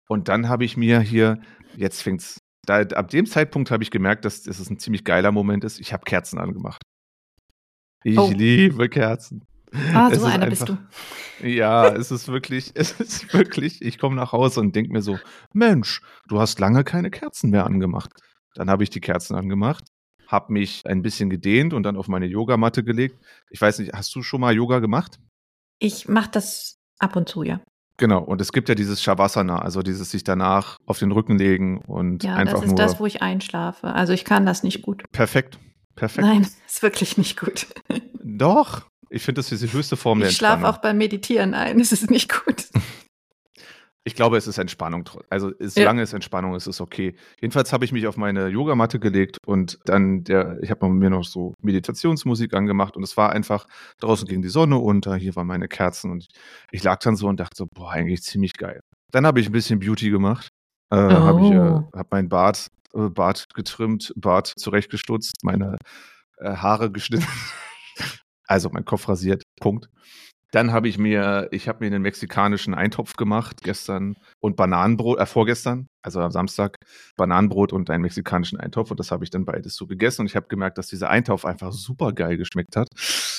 Und 0.08 0.28
dann 0.28 0.48
habe 0.48 0.64
ich 0.64 0.76
mir 0.76 1.00
hier, 1.00 1.40
jetzt 1.76 2.02
fängt's, 2.02 2.38
da, 2.66 2.80
ab 2.80 3.08
dem 3.08 3.26
Zeitpunkt 3.26 3.70
habe 3.70 3.82
ich 3.82 3.90
gemerkt, 3.90 4.24
dass 4.24 4.42
das 4.42 4.70
ein 4.70 4.78
ziemlich 4.78 5.04
geiler 5.04 5.32
Moment 5.32 5.64
ist. 5.64 5.80
Ich 5.80 5.92
habe 5.92 6.04
Kerzen 6.04 6.38
angemacht. 6.38 6.82
Ich 8.04 8.18
Oh. 8.18 8.30
liebe 8.30 8.88
Kerzen. 8.88 9.44
Ah, 9.92 10.08
Es 10.12 10.20
so 10.20 10.26
einer 10.26 10.46
bist 10.46 10.62
einfach- 10.70 10.76
du. 11.40 11.48
Ja, 11.48 11.88
es 11.88 12.10
ist 12.12 12.28
wirklich, 12.28 12.70
es 12.74 13.00
ist 13.00 13.32
wirklich, 13.34 13.82
ich 13.82 13.98
komme 13.98 14.14
nach 14.14 14.30
Hause 14.32 14.60
und 14.60 14.76
denke 14.76 14.92
mir 14.92 15.02
so, 15.02 15.18
Mensch, 15.52 16.00
du 16.28 16.38
hast 16.38 16.60
lange 16.60 16.84
keine 16.84 17.10
Kerzen 17.10 17.50
mehr 17.50 17.66
angemacht. 17.66 18.12
Dann 18.54 18.70
habe 18.70 18.82
ich 18.82 18.90
die 18.90 19.00
Kerzen 19.00 19.34
angemacht, 19.34 19.84
habe 20.28 20.52
mich 20.52 20.82
ein 20.86 21.02
bisschen 21.02 21.30
gedehnt 21.30 21.74
und 21.74 21.82
dann 21.82 21.96
auf 21.96 22.08
meine 22.08 22.26
Yogamatte 22.26 22.82
gelegt. 22.84 23.16
Ich 23.50 23.60
weiß 23.60 23.78
nicht, 23.80 23.92
hast 23.92 24.14
du 24.14 24.22
schon 24.22 24.40
mal 24.40 24.54
Yoga 24.54 24.78
gemacht? 24.78 25.18
Ich 25.78 26.08
mache 26.08 26.30
das 26.30 26.76
ab 26.98 27.16
und 27.16 27.28
zu, 27.28 27.42
ja. 27.42 27.60
Genau, 27.96 28.22
und 28.22 28.40
es 28.40 28.50
gibt 28.52 28.68
ja 28.68 28.74
dieses 28.74 29.02
Shavasana, 29.02 29.58
also 29.60 29.82
dieses 29.82 30.10
sich 30.10 30.24
danach 30.24 30.78
auf 30.86 30.98
den 30.98 31.12
Rücken 31.12 31.38
legen 31.38 31.78
und 31.86 32.24
Ja, 32.24 32.34
einfach 32.34 32.54
das 32.54 32.62
ist 32.64 32.68
nur 32.68 32.76
das, 32.76 32.98
wo 33.00 33.06
ich 33.06 33.22
einschlafe. 33.22 33.88
Also 33.88 34.12
ich 34.12 34.24
kann 34.24 34.46
das 34.46 34.62
nicht 34.64 34.82
gut. 34.82 35.04
perfekt. 35.12 35.58
Perfekt. 35.94 36.26
Nein, 36.26 36.42
ist 36.66 36.82
wirklich 36.82 37.16
nicht 37.18 37.38
gut. 37.38 37.68
Doch, 38.20 38.82
ich 39.10 39.22
finde 39.22 39.38
das 39.40 39.52
ist 39.52 39.62
die 39.62 39.72
höchste 39.72 39.96
Form 39.96 40.18
der 40.18 40.30
Ich 40.30 40.36
schlafe 40.36 40.54
Entspannung. 40.54 40.76
auch 40.76 40.82
beim 40.82 40.98
Meditieren 40.98 41.54
ein. 41.54 41.78
Es 41.78 41.92
ist 41.92 42.10
nicht 42.10 42.32
gut. 42.44 42.66
Ich 44.06 44.14
glaube, 44.14 44.36
es 44.36 44.46
ist 44.46 44.58
Entspannung. 44.58 45.08
Also 45.30 45.48
ist, 45.48 45.76
Ja. 45.78 45.84
solange 45.84 46.02
es 46.02 46.12
Entspannung 46.12 46.54
ist, 46.54 46.66
ist 46.66 46.80
okay. 46.82 47.14
Jedenfalls 47.40 47.72
habe 47.72 47.86
ich 47.86 47.92
mich 47.92 48.06
auf 48.06 48.18
meine 48.18 48.48
Yogamatte 48.48 48.98
gelegt 49.00 49.38
und 49.46 49.78
dann 49.86 50.24
der, 50.24 50.58
ich 50.62 50.70
habe 50.70 50.86
mir 50.90 51.08
noch 51.08 51.24
so 51.24 51.54
Meditationsmusik 51.62 52.52
angemacht 52.52 52.96
und 52.98 53.02
es 53.02 53.16
war 53.16 53.32
einfach, 53.32 53.66
draußen 54.00 54.28
ging 54.28 54.42
die 54.42 54.50
Sonne 54.50 54.76
unter, 54.78 55.16
hier 55.16 55.34
waren 55.36 55.46
meine 55.46 55.68
Kerzen 55.68 56.10
und 56.10 56.26
ich 56.70 56.82
lag 56.82 56.98
dann 56.98 57.16
so 57.16 57.28
und 57.28 57.40
dachte 57.40 57.56
so, 57.56 57.66
boah, 57.72 57.92
eigentlich 57.92 58.22
ziemlich 58.22 58.52
geil. 58.52 58.80
Dann 59.10 59.26
habe 59.26 59.40
ich 59.40 59.46
ein 59.46 59.52
bisschen 59.52 59.78
Beauty 59.78 60.10
gemacht. 60.10 60.48
Äh, 60.90 60.96
habe 60.96 61.40
ich, 61.40 61.50
äh, 61.50 61.58
Oh. 61.58 61.88
habe 61.94 62.08
mein 62.10 62.28
Bart, 62.28 62.68
äh, 62.94 63.08
Bart 63.08 63.46
getrimmt, 63.54 64.12
Bart 64.16 64.52
zurechtgestutzt, 64.56 65.36
meine 65.42 65.78
äh, 66.38 66.54
Haare 66.56 66.90
geschnitten. 66.90 67.26
also 68.46 68.68
mein 68.70 68.84
Kopf 68.84 69.08
rasiert. 69.08 69.44
Punkt. 69.60 69.88
Dann 70.54 70.70
habe 70.70 70.86
ich 70.86 70.98
mir, 70.98 71.48
ich 71.50 71.66
habe 71.66 71.80
mir 71.80 71.86
einen 71.86 72.02
mexikanischen 72.02 72.74
Eintopf 72.74 73.14
gemacht 73.16 73.62
gestern 73.62 74.14
und 74.40 74.54
Bananenbrot, 74.54 75.18
äh, 75.18 75.26
vorgestern, 75.26 75.88
also 76.00 76.20
am 76.20 76.30
Samstag, 76.30 76.76
Bananenbrot 77.16 77.72
und 77.72 77.90
einen 77.90 78.02
mexikanischen 78.02 78.60
Eintopf 78.60 78.92
und 78.92 79.00
das 79.00 79.10
habe 79.10 79.24
ich 79.24 79.30
dann 79.30 79.44
beides 79.44 79.74
so 79.74 79.88
gegessen 79.88 80.20
und 80.20 80.26
ich 80.28 80.36
habe 80.36 80.46
gemerkt, 80.46 80.78
dass 80.78 80.86
dieser 80.86 81.10
Eintopf 81.10 81.44
einfach 81.44 81.72
super 81.72 82.12
geil 82.12 82.36
geschmeckt 82.36 82.76
hat. 82.76 82.86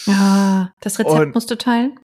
Ja, 0.05 0.73
das 0.81 0.99
Rezept 0.99 1.19
Und- 1.19 1.35
musst 1.35 1.49
du 1.49 1.57
teilen. 1.57 1.97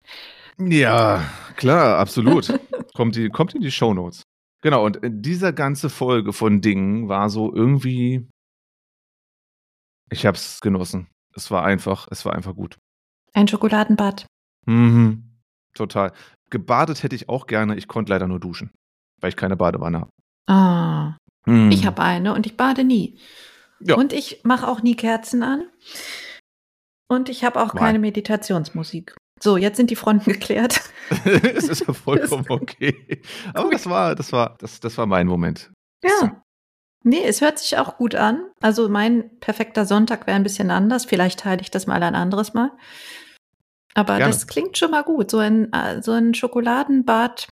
Ja, 0.58 1.24
klar, 1.56 1.98
absolut. 1.98 2.56
kommt, 2.94 3.16
die, 3.16 3.30
kommt 3.30 3.54
in 3.54 3.62
die 3.62 3.72
Shownotes. 3.72 4.22
Genau, 4.62 4.84
und 4.84 5.00
dieser 5.02 5.52
ganze 5.52 5.90
Folge 5.90 6.32
von 6.32 6.60
Dingen 6.60 7.08
war 7.08 7.30
so 7.30 7.52
irgendwie, 7.52 8.28
ich 10.08 10.24
habe 10.24 10.36
es 10.36 10.60
genossen. 10.60 11.08
Es 11.34 11.50
war 11.50 11.64
einfach, 11.64 12.06
es 12.12 12.24
war 12.24 12.34
einfach 12.34 12.54
gut. 12.54 12.78
Ein 13.32 13.48
Schokoladenbad. 13.48 14.26
Mhm. 14.66 15.24
Total. 15.74 16.12
Gebadet 16.50 17.02
hätte 17.02 17.14
ich 17.16 17.28
auch 17.28 17.46
gerne, 17.46 17.76
ich 17.76 17.86
konnte 17.88 18.12
leider 18.12 18.26
nur 18.26 18.40
duschen, 18.40 18.70
weil 19.20 19.28
ich 19.30 19.36
keine 19.36 19.56
Badewanne 19.56 20.00
habe. 20.00 20.10
Ah, 20.48 21.16
Mhm. 21.46 21.70
ich 21.70 21.86
habe 21.86 22.02
eine 22.02 22.34
und 22.34 22.44
ich 22.46 22.56
bade 22.56 22.84
nie. 22.84 23.18
Ja. 23.80 23.94
Und 23.96 24.12
ich 24.12 24.40
mache 24.44 24.68
auch 24.68 24.82
nie 24.82 24.94
Kerzen 24.94 25.42
an. 25.42 25.64
Und 27.08 27.28
ich 27.28 27.44
habe 27.44 27.60
auch 27.62 27.74
Why? 27.74 27.78
keine 27.78 27.98
Meditationsmusik. 27.98 29.14
So, 29.42 29.56
jetzt 29.56 29.78
sind 29.78 29.90
die 29.90 29.96
Fronten 29.96 30.30
geklärt. 30.32 30.80
es 31.24 31.68
ist 31.68 31.86
ja 31.86 31.92
vollkommen 31.94 32.44
okay. 32.48 33.22
Aber 33.54 33.70
das 33.70 33.88
war, 33.88 34.14
das 34.14 34.32
war, 34.32 34.56
das, 34.58 34.80
das 34.80 34.98
war 34.98 35.06
mein 35.06 35.26
Moment. 35.26 35.70
Ja. 36.04 36.42
Nee, 37.02 37.24
es 37.24 37.40
hört 37.40 37.58
sich 37.58 37.78
auch 37.78 37.96
gut 37.96 38.14
an. 38.14 38.44
Also 38.60 38.90
mein 38.90 39.38
perfekter 39.40 39.86
Sonntag 39.86 40.26
wäre 40.26 40.36
ein 40.36 40.42
bisschen 40.42 40.70
anders. 40.70 41.06
Vielleicht 41.06 41.40
teile 41.40 41.62
ich 41.62 41.70
das 41.70 41.86
mal 41.86 42.02
ein 42.02 42.14
anderes 42.14 42.52
Mal. 42.52 42.70
Aber 43.94 44.16
Gerne. 44.16 44.32
das 44.32 44.46
klingt 44.46 44.78
schon 44.78 44.90
mal 44.92 45.02
gut. 45.02 45.30
So 45.30 45.38
ein, 45.38 45.72
äh, 45.72 46.02
so 46.02 46.12
ein 46.12 46.34
Schokoladenbad, 46.34 47.48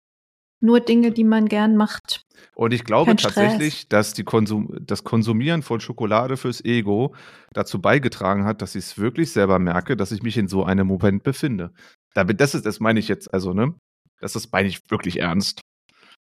nur 0.61 0.81
Dinge, 0.81 1.11
die 1.11 1.25
man 1.25 1.47
gern 1.47 1.77
macht. 1.77 2.23
Und 2.55 2.73
ich 2.73 2.85
glaube 2.85 3.17
tatsächlich, 3.17 3.89
dass 3.89 4.15
die 4.15 4.25
Konsum 4.25 4.75
das 4.81 5.05
Konsumieren 5.05 5.62
von 5.62 5.81
Schokolade 5.81 6.37
fürs 6.37 6.65
Ego 6.65 7.15
dazu 7.53 7.81
beigetragen 7.81 8.45
hat, 8.45 8.62
dass 8.62 8.75
ich 8.75 8.85
es 8.85 8.99
wirklich 8.99 9.33
selber 9.33 9.59
merke, 9.59 9.97
dass 9.97 10.12
ich 10.12 10.23
mich 10.23 10.39
in 10.39 10.49
so 10.49 10.65
einem 10.65 10.87
Moment 10.87 11.23
befinde. 11.23 11.73
Damit, 12.15 12.41
das 12.41 12.55
ist, 12.55 12.65
das 12.67 12.81
meine 12.81 12.99
ich 13.01 13.09
jetzt, 13.09 13.33
also, 13.33 13.53
ne? 13.53 13.75
Das 14.21 14.37
ist, 14.37 14.53
meine 14.53 14.69
ich 14.69 14.81
wirklich 14.89 15.19
ernst. 15.19 15.61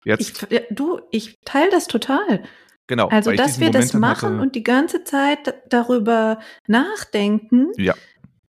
Jetzt, 0.06 0.46
Ich, 0.50 0.62
du, 0.70 1.02
ich 1.12 1.36
teile 1.44 1.72
das 1.72 1.88
total. 1.88 2.44
genau. 2.88 3.08
Also, 3.08 3.32
dass 3.32 3.60
wir 3.60 3.72
das 3.72 3.94
Moment 3.94 3.94
dann 3.94 4.02
machen 4.02 4.30
hatte- 4.36 4.42
und 4.42 4.56
die 4.56 4.64
ganze 4.64 5.04
Zeit 5.04 5.56
darüber 5.70 6.40
nachdenken, 6.68 7.72
Ja. 7.78 7.96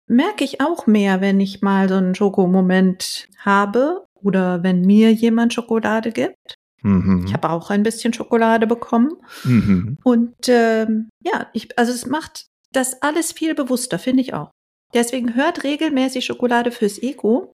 Merke 0.08 0.44
ich 0.44 0.62
auch 0.62 0.88
mehr, 0.88 1.22
wenn 1.22 1.40
ich 1.40 1.62
mal 1.62 1.90
so 1.90 1.96
einen 1.96 2.16
Schokomoment 2.16 3.28
habe 3.40 4.06
oder 4.14 4.64
wenn 4.64 4.82
mir 4.82 5.12
jemand 5.14 5.54
Schokolade 5.54 6.12
gibt. 6.12 6.56
Mhm. 6.82 7.26
Ich 7.26 7.34
habe 7.34 7.50
auch 7.50 7.70
ein 7.70 7.84
bisschen 7.84 8.14
Schokolade 8.14 8.68
bekommen. 8.68 9.14
mhm. 9.44 9.98
Und 10.04 10.36
ähm, 10.48 11.10
ja, 11.24 11.48
ich, 11.54 11.78
also 11.78 11.92
es 11.92 12.06
macht 12.06 12.46
das 12.72 13.02
alles 13.02 13.32
viel 13.32 13.56
bewusster, 13.56 14.00
finde 14.00 14.22
ich 14.22 14.34
auch. 14.34 14.52
Deswegen 14.94 15.36
hört 15.36 15.64
regelmäßig 15.64 16.26
Schokolade 16.26 16.72
fürs 16.72 17.02
Ego. 17.02 17.54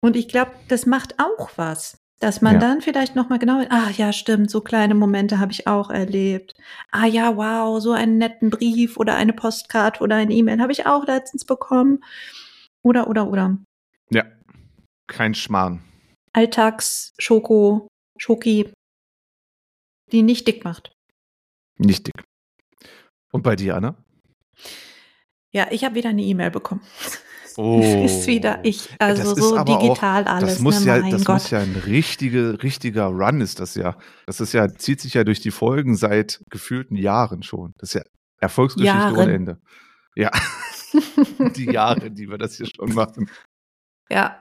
Und 0.00 0.16
ich 0.16 0.28
glaube, 0.28 0.52
das 0.68 0.86
macht 0.86 1.18
auch 1.18 1.50
was. 1.56 1.98
Dass 2.20 2.40
man 2.40 2.54
Ja. 2.54 2.58
dann 2.60 2.80
vielleicht 2.80 3.14
nochmal 3.14 3.38
genau, 3.38 3.64
ah 3.70 3.90
ja, 3.90 4.12
stimmt, 4.12 4.50
so 4.50 4.60
kleine 4.60 4.94
Momente 4.94 5.38
habe 5.38 5.52
ich 5.52 5.68
auch 5.68 5.88
erlebt. 5.90 6.54
Ah 6.90 7.06
ja, 7.06 7.36
wow, 7.36 7.80
so 7.80 7.92
einen 7.92 8.18
netten 8.18 8.50
Brief 8.50 8.96
oder 8.96 9.14
eine 9.14 9.32
Postkarte 9.32 10.02
oder 10.02 10.16
eine 10.16 10.34
E-Mail 10.34 10.60
habe 10.60 10.72
ich 10.72 10.84
auch 10.86 11.06
letztens 11.06 11.44
bekommen. 11.44 12.02
Oder, 12.82 13.08
oder, 13.08 13.28
oder. 13.28 13.56
Ja. 14.10 14.24
Kein 15.06 15.34
Schmarrn. 15.34 15.82
Alltags-Schoko, 16.32 17.86
Schoki, 18.18 18.72
die 20.12 20.22
nicht 20.22 20.46
dick 20.46 20.64
macht. 20.64 20.92
Nicht 21.78 22.08
dick. 22.08 22.24
Und 23.32 23.42
bei 23.42 23.54
dir, 23.56 23.76
Anna? 23.76 23.96
Ja, 25.52 25.68
ich 25.70 25.84
habe 25.84 25.94
wieder 25.94 26.10
eine 26.10 26.22
E-Mail 26.22 26.50
bekommen. 26.50 26.82
Oh. 27.56 27.80
ist 28.04 28.26
wieder 28.26 28.60
ich, 28.64 28.88
also 28.98 29.34
so 29.34 29.56
aber 29.56 29.78
auch- 29.78 29.82
digital 29.82 30.24
alles. 30.24 30.54
Das 30.54 30.58
muss 30.60 30.80
ne? 30.80 30.86
ja, 30.86 31.00
mein 31.00 31.10
das 31.10 31.24
Gott. 31.24 31.34
muss 31.36 31.50
ja 31.50 31.60
ein 31.60 31.76
richtige, 31.86 32.62
richtiger 32.62 33.06
Run 33.06 33.40
ist 33.40 33.60
das 33.60 33.74
ja. 33.74 33.96
Das 34.26 34.40
ist 34.40 34.52
ja, 34.52 34.68
zieht 34.74 35.00
sich 35.00 35.14
ja 35.14 35.24
durch 35.24 35.40
die 35.40 35.50
Folgen 35.50 35.96
seit 35.96 36.40
gefühlten 36.50 36.96
Jahren 36.96 37.42
schon. 37.42 37.72
Das 37.78 37.90
ist 37.90 37.94
ja 37.94 38.02
Erfolgsgeschichte 38.40 38.96
Jahren. 38.96 39.16
ohne 39.16 39.32
Ende. 39.32 39.58
Ja, 40.14 40.30
die 41.56 41.66
Jahre, 41.72 42.10
die 42.10 42.28
wir 42.28 42.38
das 42.38 42.56
hier 42.56 42.66
schon 42.66 42.94
machen. 42.94 43.30
ja. 44.10 44.40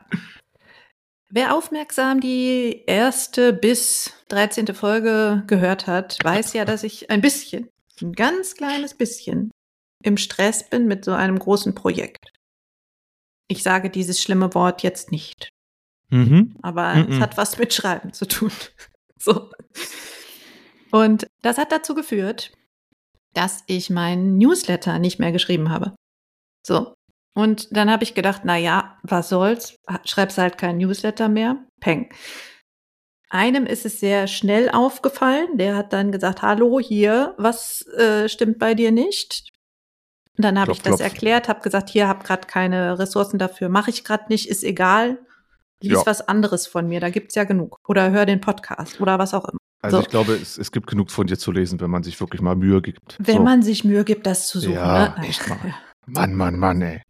Wer 1.30 1.54
aufmerksam 1.56 2.22
die 2.22 2.84
erste 2.88 3.52
bis 3.52 4.14
13. 4.30 4.68
Folge 4.74 5.44
gehört 5.48 5.86
hat, 5.86 6.18
weiß 6.24 6.54
ja, 6.54 6.64
dass 6.64 6.84
ich 6.84 7.10
ein 7.10 7.20
bisschen, 7.20 7.68
ein 8.02 8.14
ganz 8.14 8.56
kleines 8.56 8.94
bisschen 8.94 9.52
im 10.02 10.16
Stress 10.16 10.70
bin 10.70 10.88
mit 10.88 11.04
so 11.04 11.12
einem 11.12 11.38
großen 11.38 11.76
Projekt. 11.76 12.32
Ich 13.48 13.64
sage 13.64 13.90
dieses 13.90 14.22
schlimme 14.22 14.54
Wort 14.54 14.84
jetzt 14.84 15.12
nicht. 15.12 15.50
Mhm. 16.10 16.56
aber 16.62 16.96
Mhm. 16.96 17.12
es 17.12 17.20
hat 17.20 17.36
was 17.36 17.58
mit 17.58 17.74
Schreiben 17.74 18.14
zu 18.14 18.26
tun. 18.28 18.52
so. 19.20 19.50
Und 20.92 21.28
das 21.42 21.58
hat 21.58 21.72
dazu 21.74 21.96
geführt, 21.96 22.54
dass 23.34 23.64
ich 23.68 23.90
meinen 23.90 24.38
Newsletter 24.38 25.00
nicht 25.00 25.20
mehr 25.20 25.34
geschrieben 25.34 25.70
habe. 25.70 25.94
So. 26.66 26.94
Und 27.36 27.76
dann 27.76 27.92
habe 27.92 28.04
ich 28.04 28.16
gedacht, 28.16 28.42
na 28.46 28.58
ja, 28.58 28.98
was 29.04 29.30
soll's? 29.30 29.76
Schreibst 30.06 30.38
halt 30.38 30.58
keinen 30.58 30.78
Newsletter 30.78 31.28
mehr. 31.30 31.58
Peng. 31.82 32.10
Einem 33.30 33.66
ist 33.66 33.86
es 33.86 34.00
sehr 34.00 34.28
schnell 34.28 34.70
aufgefallen. 34.70 35.58
Der 35.58 35.76
hat 35.76 35.92
dann 35.92 36.12
gesagt, 36.14 36.42
hallo, 36.42 36.80
hier, 36.80 37.36
was 37.38 37.86
äh, 37.98 38.30
stimmt 38.30 38.58
bei 38.60 38.74
dir 38.74 38.92
nicht? 38.92 39.50
Und 40.38 40.44
dann 40.44 40.60
habe 40.60 40.72
ich 40.72 40.82
das 40.82 41.00
erklärt, 41.00 41.50
habe 41.50 41.62
gesagt, 41.62 41.90
hier, 41.90 42.08
habe 42.08 42.24
gerade 42.24 42.48
keine 42.48 43.00
Ressourcen 43.00 43.40
dafür, 43.40 43.70
mache 43.70 43.90
ich 43.90 44.04
gerade 44.04 44.26
nicht, 44.30 44.48
ist 44.50 44.64
egal. 44.64 45.20
Lies 45.82 45.94
Ja. 45.94 46.06
was 46.06 46.28
anderes 46.28 46.68
von 46.68 46.88
mir, 46.88 47.00
da 47.00 47.10
gibt's 47.10 47.36
ja 47.36 47.44
genug. 47.44 47.78
Oder 47.88 48.12
hör 48.12 48.26
den 48.26 48.42
Podcast 48.42 49.00
oder 49.02 49.20
was 49.20 49.34
auch 49.34 49.46
immer. 49.46 49.58
Also 49.82 49.98
So. 49.98 50.04
ich 50.04 50.10
glaube, 50.10 50.34
es, 50.34 50.58
es 50.58 50.72
gibt 50.72 50.88
genug 50.88 51.12
von 51.12 51.28
dir 51.28 51.38
zu 51.38 51.52
lesen, 51.52 51.80
wenn 51.80 51.90
man 51.90 52.04
sich 52.04 52.20
wirklich 52.20 52.42
mal 52.42 52.56
Mühe 52.56 52.82
gibt. 52.82 53.16
Wenn 53.20 53.38
so. 53.38 53.44
man 53.44 53.62
sich 53.62 53.84
Mühe 53.84 54.04
gibt, 54.04 54.26
das 54.26 54.48
zu 54.48 54.60
suchen. 54.60 54.74
Ja, 54.74 55.16
ne? 55.20 55.28
echt 55.28 55.48
mal. 55.48 55.58
Mann, 56.08 56.34
Mann, 56.36 56.58
Mann, 56.58 56.82
ey. 56.82 57.02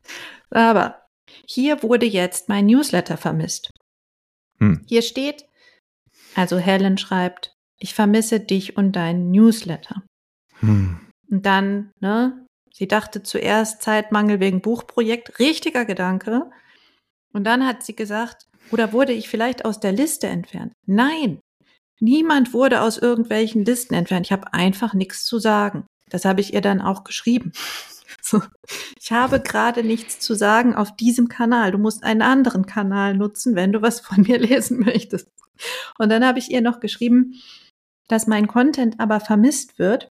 Aber 0.52 1.02
hier 1.46 1.84
wurde 1.84 2.06
jetzt 2.06 2.50
mein 2.50 2.66
Newsletter 2.66 3.16
vermisst. 3.18 3.72
Hm. 4.60 4.82
Hier 4.88 5.02
steht, 5.02 5.46
also 6.36 6.58
Helen 6.58 6.98
schreibt, 6.98 7.54
ich 7.80 7.94
vermisse 7.94 8.40
dich 8.40 8.76
und 8.76 8.94
deinen 8.94 9.32
Newsletter. 9.32 10.04
Hm. 10.60 11.00
Und 11.30 11.46
dann, 11.46 11.92
ne, 12.00 12.47
sie 12.78 12.88
dachte 12.88 13.24
zuerst 13.24 13.82
Zeitmangel 13.82 14.40
wegen 14.40 14.62
Buchprojekt, 14.62 15.40
richtiger 15.40 15.84
Gedanke. 15.84 16.50
Und 17.34 17.44
dann 17.44 17.66
hat 17.66 17.84
sie 17.84 17.96
gesagt, 17.96 18.46
oder 18.72 18.94
wurde 18.94 19.14
ich 19.14 19.30
vielleicht 19.30 19.66
aus 19.66 19.80
der 19.80 19.92
Liste 19.92 20.28
entfernt? 20.28 20.74
Nein, 20.86 21.40
niemand 22.00 22.54
wurde 22.54 22.82
aus 22.82 23.00
irgendwelchen 23.00 23.66
Listen 23.66 23.96
entfernt. 23.96 24.28
Ich 24.28 24.32
habe 24.32 24.54
einfach 24.54 24.94
nichts 24.94 25.26
zu 25.26 25.40
sagen. 25.40 25.88
Das 26.10 26.24
habe 26.24 26.40
ich 26.42 26.54
ihr 26.54 26.62
dann 26.62 26.82
auch 26.82 27.04
geschrieben. 27.04 27.52
So. 28.22 28.42
Ich 29.00 29.12
habe 29.12 29.40
gerade 29.40 29.84
nichts 29.84 30.20
zu 30.20 30.34
sagen 30.34 30.76
auf 30.76 30.96
diesem 30.96 31.30
Kanal. 31.30 31.72
Du 31.72 31.78
musst 31.78 32.04
einen 32.04 32.22
anderen 32.22 32.66
Kanal 32.66 33.16
nutzen, 33.16 33.56
wenn 33.56 33.72
du 33.72 33.82
was 33.82 34.02
von 34.02 34.22
mir 34.22 34.38
lesen 34.38 34.80
möchtest. 34.86 35.30
Und 35.98 36.10
dann 36.10 36.26
habe 36.26 36.40
ich 36.40 36.50
ihr 36.52 36.62
noch 36.62 36.80
geschrieben, 36.80 37.36
dass 38.08 38.28
mein 38.28 38.48
Content 38.48 39.00
aber 39.00 39.20
vermisst 39.20 39.80
wird. 39.80 40.10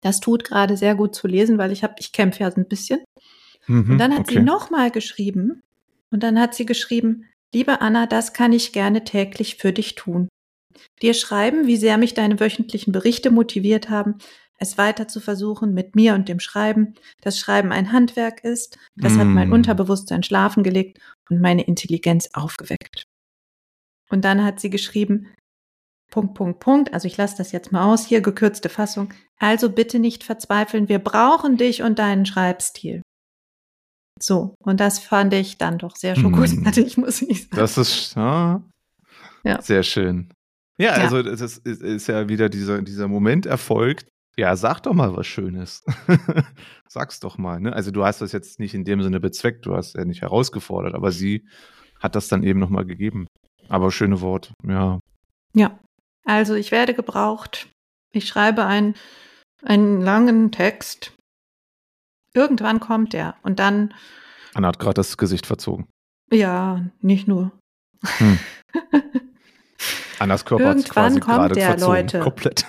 Das 0.00 0.20
tut 0.20 0.44
gerade 0.44 0.76
sehr 0.76 0.94
gut 0.94 1.14
zu 1.14 1.26
lesen, 1.26 1.58
weil 1.58 1.72
ich 1.72 1.82
habe, 1.82 1.94
ich 1.98 2.12
kämpfe 2.12 2.40
ja 2.40 2.50
so 2.50 2.60
ein 2.60 2.68
bisschen. 2.68 3.00
Mhm, 3.66 3.92
Und 3.92 3.98
dann 3.98 4.12
hat 4.12 4.20
okay. 4.20 4.34
sie 4.34 4.40
nochmal 4.40 4.90
geschrieben 4.90 5.62
und 6.10 6.22
dann 6.22 6.38
hat 6.38 6.54
sie 6.54 6.66
geschrieben, 6.66 7.26
liebe 7.52 7.80
Anna, 7.80 8.06
das 8.06 8.32
kann 8.32 8.52
ich 8.52 8.72
gerne 8.72 9.04
täglich 9.04 9.56
für 9.56 9.72
dich 9.72 9.94
tun. 9.94 10.28
Dir 11.02 11.14
schreiben, 11.14 11.66
wie 11.66 11.76
sehr 11.76 11.98
mich 11.98 12.14
deine 12.14 12.40
wöchentlichen 12.40 12.92
Berichte 12.92 13.30
motiviert 13.30 13.90
haben, 13.90 14.16
es 14.60 14.76
weiter 14.76 15.08
zu 15.08 15.20
versuchen 15.20 15.72
mit 15.72 15.96
mir 15.96 16.14
und 16.14 16.28
dem 16.28 16.38
Schreiben, 16.38 16.94
dass 17.22 17.38
Schreiben 17.38 17.72
ein 17.72 17.92
Handwerk 17.92 18.44
ist, 18.44 18.78
das 18.94 19.16
hat 19.16 19.26
mein 19.26 19.48
Mm. 19.48 19.52
Unterbewusstsein 19.54 20.22
schlafen 20.22 20.62
gelegt 20.62 20.98
und 21.30 21.40
meine 21.40 21.62
Intelligenz 21.62 22.28
aufgeweckt. 22.34 23.04
Und 24.10 24.24
dann 24.24 24.44
hat 24.44 24.60
sie 24.60 24.68
geschrieben, 24.68 25.28
Punkt, 26.10 26.34
Punkt, 26.34 26.60
Punkt, 26.60 26.92
also 26.94 27.06
ich 27.06 27.16
lasse 27.16 27.36
das 27.38 27.52
jetzt 27.52 27.72
mal 27.72 27.84
aus, 27.92 28.04
hier 28.06 28.20
gekürzte 28.20 28.68
Fassung, 28.68 29.12
also 29.38 29.70
bitte 29.70 29.98
nicht 29.98 30.24
verzweifeln, 30.24 30.88
wir 30.88 30.98
brauchen 30.98 31.56
dich 31.56 31.82
und 31.82 31.98
deinen 31.98 32.26
Schreibstil. 32.26 33.02
So, 34.22 34.54
und 34.62 34.80
das 34.80 34.98
fand 34.98 35.32
ich 35.32 35.56
dann 35.58 35.78
doch 35.78 35.96
sehr 35.96 36.18
Mm. 36.18 36.20
schokolartig, 36.22 36.96
muss 36.98 37.22
ich 37.22 37.44
sagen. 37.44 37.56
Das 37.56 37.78
ist 37.78 38.14
ja, 38.16 38.62
Ja. 39.44 39.62
sehr 39.62 39.82
schön. 39.82 40.30
Ja, 40.78 40.96
Ja. 40.96 41.04
also 41.04 41.22
das 41.22 41.40
ist, 41.40 41.66
ist, 41.66 41.82
ist 41.82 42.06
ja 42.08 42.28
wieder 42.28 42.48
dieser, 42.48 42.82
dieser 42.82 43.08
Moment 43.08 43.46
erfolgt. 43.46 44.08
Ja, 44.36 44.56
sag 44.56 44.80
doch 44.80 44.94
mal 44.94 45.16
was 45.16 45.26
Schönes. 45.26 45.84
Sag's 46.88 47.20
doch 47.20 47.36
mal. 47.38 47.60
Ne? 47.60 47.72
Also 47.72 47.90
du 47.90 48.04
hast 48.04 48.20
das 48.20 48.32
jetzt 48.32 48.58
nicht 48.58 48.74
in 48.74 48.84
dem 48.84 49.02
Sinne 49.02 49.20
bezweckt, 49.20 49.66
du 49.66 49.74
hast 49.74 49.94
ja 49.96 50.04
nicht 50.04 50.22
herausgefordert, 50.22 50.94
aber 50.94 51.12
sie 51.12 51.46
hat 51.98 52.14
das 52.14 52.28
dann 52.28 52.42
eben 52.42 52.60
nochmal 52.60 52.84
gegeben. 52.86 53.26
Aber 53.68 53.90
schöne 53.90 54.20
Worte, 54.20 54.52
ja. 54.66 54.98
Ja, 55.54 55.78
also 56.30 56.54
ich 56.54 56.70
werde 56.70 56.94
gebraucht. 56.94 57.68
Ich 58.12 58.28
schreibe 58.28 58.64
einen, 58.64 58.94
einen 59.62 60.00
langen 60.00 60.52
Text. 60.52 61.12
Irgendwann 62.32 62.78
kommt 62.78 63.14
er 63.14 63.34
und 63.42 63.58
dann, 63.58 63.92
Anna 64.54 64.68
hat 64.68 64.78
gerade 64.78 64.94
das 64.94 65.16
Gesicht 65.16 65.46
verzogen. 65.46 65.88
ja, 66.32 66.84
nicht 67.00 67.26
nur. 67.26 67.50
Hm. 68.04 68.38
Annas 70.20 70.44
Körper 70.44 70.68
hat 70.68 70.88
quasi 70.88 71.18
kommt 71.18 71.36
gerade 71.36 71.54
der, 71.54 71.70
verzogen. 71.70 71.94
Leute. 71.94 72.20
Komplett. 72.20 72.66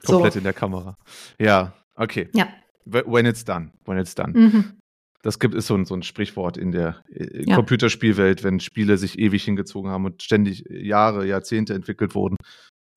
So. 0.00 0.14
Komplett 0.14 0.36
in 0.36 0.44
der 0.44 0.52
Kamera. 0.52 0.96
Ja, 1.38 1.74
okay. 1.94 2.28
Ja. 2.32 2.48
When 2.84 3.26
it's 3.26 3.44
done. 3.44 3.72
When 3.84 3.98
it's 3.98 4.14
done. 4.14 4.32
Mhm. 4.32 4.78
Das 5.22 5.38
gibt 5.38 5.54
ist 5.54 5.66
so 5.66 5.74
ein, 5.74 5.84
so 5.84 5.94
ein 5.94 6.02
Sprichwort 6.02 6.56
in 6.56 6.70
der 6.70 7.02
äh, 7.12 7.44
Ja. 7.48 7.56
Computerspielwelt, 7.56 8.44
wenn 8.44 8.60
Spiele 8.60 8.96
sich 8.98 9.18
ewig 9.18 9.44
hingezogen 9.44 9.90
haben 9.90 10.04
und 10.04 10.22
ständig 10.22 10.64
Jahre, 10.70 11.26
Jahrzehnte 11.26 11.74
entwickelt 11.74 12.14
wurden. 12.14 12.36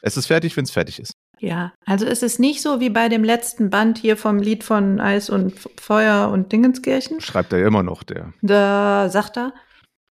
Es 0.04 0.18
ist 0.18 0.28
fertig, 0.28 0.56
wenn 0.58 0.64
es 0.64 0.72
fertig 0.72 1.00
ist. 1.00 1.14
Ja, 1.40 1.74
also 1.86 2.06
es 2.06 2.22
ist 2.22 2.40
nicht 2.40 2.62
so 2.62 2.80
wie 2.80 2.90
bei 2.92 3.10
dem 3.10 3.24
letzten 3.24 3.72
Band 3.72 3.98
hier 3.98 4.16
vom 4.18 4.38
Lied 4.38 4.64
von 4.64 5.00
Eis 5.00 5.30
und 5.32 5.54
Feuer 5.80 6.30
und 6.30 6.52
Dingenskirchen. 6.52 7.20
Schreibt 7.22 7.52
er 7.54 7.60
ja 7.60 7.68
immer 7.68 7.82
noch, 7.84 8.04
der 8.04 8.32
Da 8.44 9.10
sagt 9.10 9.38
er, 9.38 9.54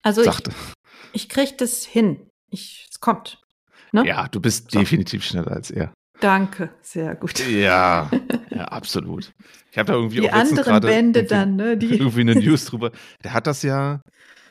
also 0.02 0.22
ich, 0.22 0.26
sagte. 0.26 0.52
ich 1.14 1.30
krieg 1.30 1.58
das 1.60 1.86
hin. 1.86 2.28
Ich, 2.50 2.88
es 2.90 3.00
kommt. 3.00 3.40
Ne? 3.92 4.08
Ja, 4.08 4.28
du 4.28 4.40
bist 4.40 4.72
So. 4.72 4.80
definitiv 4.80 5.24
schneller 5.24 5.52
als 5.52 5.70
er. 5.70 5.94
Danke, 6.20 6.70
sehr 6.82 7.16
gut. 7.16 7.40
Ja, 7.48 8.10
ja, 8.50 8.66
absolut. 8.66 9.32
Ich 9.72 9.78
habe 9.78 9.88
da 9.88 9.94
irgendwie 9.94 10.22
Die 10.22 10.30
auch 10.30 10.34
anderen 10.34 10.82
Bände 10.82 11.24
dann, 11.24 11.56
ne? 11.56 11.78
Die, 11.78 11.94
irgendwie 12.00 12.22
eine 12.22 12.36
News 12.36 12.66
drüber. 12.66 12.92
Der 13.24 13.34
hat 13.34 13.48
das 13.48 13.64
ja, 13.64 14.02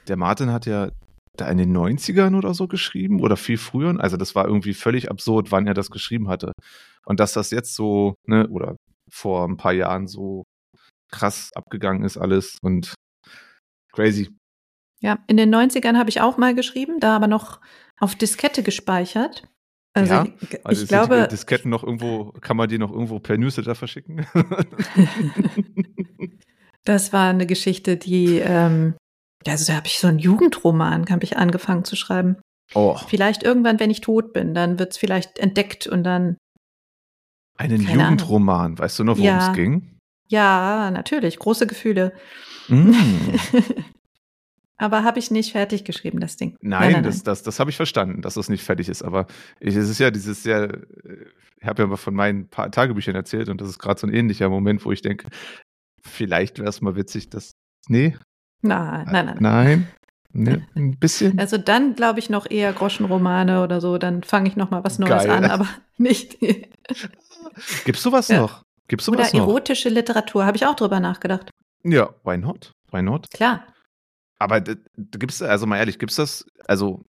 der 0.07 0.17
Martin 0.17 0.51
hat 0.51 0.67
ja 0.67 0.91
da 1.37 1.49
in 1.49 1.59
den 1.59 1.77
90ern 1.77 2.37
oder 2.37 2.55
so 2.55 2.69
geschrieben 2.69 3.21
oder 3.21 3.37
viel 3.37 3.59
früher. 3.59 4.01
Also 4.01 4.17
das 4.17 4.35
war 4.35 4.47
irgendwie 4.47 4.75
völlig 4.75 5.11
absurd, 5.11 5.53
wann 5.53 5.67
er 5.67 5.75
das 5.75 5.91
geschrieben 5.91 6.29
hatte. 6.29 6.53
Und 7.05 7.21
dass 7.21 7.33
das 7.33 7.51
jetzt 7.51 7.75
so, 7.75 8.15
ne, 8.27 8.49
oder 8.49 8.77
vor 9.11 9.47
ein 9.47 9.57
paar 9.57 9.73
Jahren 9.73 10.07
so 10.07 10.45
krass 11.11 11.51
abgegangen 11.55 12.05
ist 12.05 12.17
alles 12.17 12.59
und 12.63 12.95
crazy. 13.93 14.31
Ja, 15.01 15.19
in 15.27 15.37
den 15.37 15.55
90ern 15.55 15.97
habe 15.97 16.11
ich 16.11 16.21
auch 16.21 16.39
mal 16.39 16.55
geschrieben, 16.55 16.99
da 17.01 17.15
aber 17.15 17.29
noch 17.29 17.61
auf 17.99 18.15
Diskette 18.15 18.63
gespeichert. 18.63 19.49
Also 19.99 20.15
Ja? 20.15 20.27
ich, 20.41 20.65
Also 20.67 20.83
ich 20.83 20.89
glaube, 20.89 21.23
die 21.23 21.29
Disketten 21.29 21.71
noch 21.71 21.83
irgendwo, 21.83 22.33
kann 22.41 22.57
man 22.57 22.69
die 22.69 22.79
noch 22.79 22.93
irgendwo 22.93 23.19
per 23.19 23.37
Newsletter 23.37 23.75
verschicken? 23.75 24.27
das 26.85 27.13
war 27.13 27.31
eine 27.31 27.47
Geschichte, 27.47 27.97
die, 27.97 28.39
ähm, 28.39 28.95
also 29.47 29.71
da 29.73 29.77
habe 29.77 29.87
ich 29.87 29.99
so 29.99 30.07
einen 30.09 30.19
Jugendroman, 30.19 31.07
habe 31.11 31.25
ich 31.25 31.37
angefangen 31.37 31.85
zu 31.85 31.97
schreiben. 31.97 32.37
oh, 32.75 32.97
Vielleicht 33.09 33.43
irgendwann, 33.43 33.81
wenn 33.81 33.91
ich 33.91 34.01
tot 34.01 34.33
bin, 34.33 34.55
dann 34.55 34.79
wird 34.79 34.93
es 34.93 34.99
vielleicht 34.99 35.39
entdeckt 35.39 35.87
und 35.87 36.05
dann, 36.05 36.37
einen 37.57 37.85
Keine 37.85 38.05
Ahnung. 38.05 38.19
Jugendroman. 38.19 38.79
Weißt 38.79 38.99
du 38.99 39.05
noch, 39.05 39.17
worum 39.17 39.27
Ja. 39.27 39.49
es 39.51 39.53
ging? 39.55 39.95
ja, 40.31 40.91
natürlich, 40.91 41.39
große 41.39 41.67
Gefühle. 41.67 42.13
Mm. 42.69 42.93
aber 44.79 45.03
habe 45.05 45.19
ich 45.19 45.31
nicht 45.31 45.53
fertig 45.53 45.85
geschrieben, 45.85 46.21
das 46.21 46.37
Ding. 46.37 46.57
Nein, 46.61 47.03
das, 47.03 47.23
das, 47.23 47.43
das 47.43 47.61
habe 47.61 47.71
ich 47.71 47.77
verstanden, 47.77 48.23
dass 48.23 48.37
es 48.37 48.49
nicht 48.49 48.63
fertig 48.65 48.89
ist. 48.89 49.03
Aber 49.03 49.27
ich, 49.61 49.75
es 49.77 49.89
ist 49.89 49.99
ja 49.99 50.11
dieses 50.11 50.43
sehr, 50.43 50.79
ich 51.61 51.67
habe 51.67 51.83
ja 51.83 51.89
mal 51.89 51.97
von 51.97 52.15
meinen 52.15 52.49
paar 52.49 52.71
Tagebüchern 52.71 53.15
erzählt 53.17 53.49
und 53.49 53.61
das 53.61 53.69
ist 53.69 53.79
gerade 53.79 54.01
so 54.01 54.07
ein 54.07 54.15
ähnlicher 54.15 54.49
Moment, 54.49 54.85
wo 54.85 54.93
ich 54.93 55.03
denke, 55.03 55.29
vielleicht 56.03 56.59
wäre 56.59 56.69
es 56.69 56.81
mal 56.81 56.97
witzig, 56.97 57.29
dass. 57.31 57.53
Nee, 57.89 58.17
Nein, 58.61 59.07
nein, 59.11 59.27
nein. 59.27 59.37
nein, 59.41 59.89
nee, 60.33 60.63
ein 60.75 60.99
bisschen. 60.99 61.39
Also 61.39 61.59
dann 61.59 61.95
glaube 61.95 62.19
ich 62.19 62.29
noch 62.29 62.51
eher 62.51 62.73
Groschenromane 62.73 63.63
oder 63.63 63.81
so, 63.81 63.99
dann 63.99 64.23
fange 64.25 64.49
ich 64.49 64.57
noch 64.57 64.71
mal 64.71 64.83
was 64.85 64.99
Neues 64.99 65.11
Geil. 65.25 65.31
an, 65.31 65.45
aber 65.45 65.69
nicht. 65.97 66.39
Gibt's 67.85 68.03
sowas 68.03 68.29
Ja. 68.29 68.41
noch? 68.41 68.63
Gibt's 68.89 69.09
Oder 69.09 69.19
sowas 69.19 69.33
noch? 69.35 69.41
erotische 69.49 69.89
Literatur, 69.91 70.45
habe 70.47 70.57
ich 70.57 70.67
auch 70.67 70.75
drüber 70.75 70.99
nachgedacht. 70.99 71.51
Ja, 71.85 72.11
why 72.25 72.37
not? 72.39 72.73
Why 72.91 73.03
not? 73.03 73.31
Klar. 73.31 73.67
Aber 74.39 74.61
d- 74.61 74.77
gibt's, 74.97 75.43
also 75.43 75.67
mal 75.67 75.79
ehrlich, 75.79 75.99
gibt's 75.99 76.17
das, 76.17 76.47
also 76.67 77.05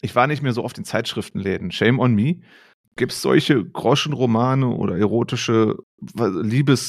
ich 0.00 0.14
war 0.14 0.26
nicht 0.26 0.42
mehr 0.42 0.52
so 0.54 0.64
oft 0.64 0.78
in 0.78 0.84
Zeitschriftenläden. 0.84 1.70
Shame 1.72 1.98
on 2.00 2.14
me. 2.14 2.40
Gibt's 2.96 3.20
solche 3.22 3.64
Groschenromane 3.64 4.66
oder 4.68 4.96
erotische, 4.96 5.76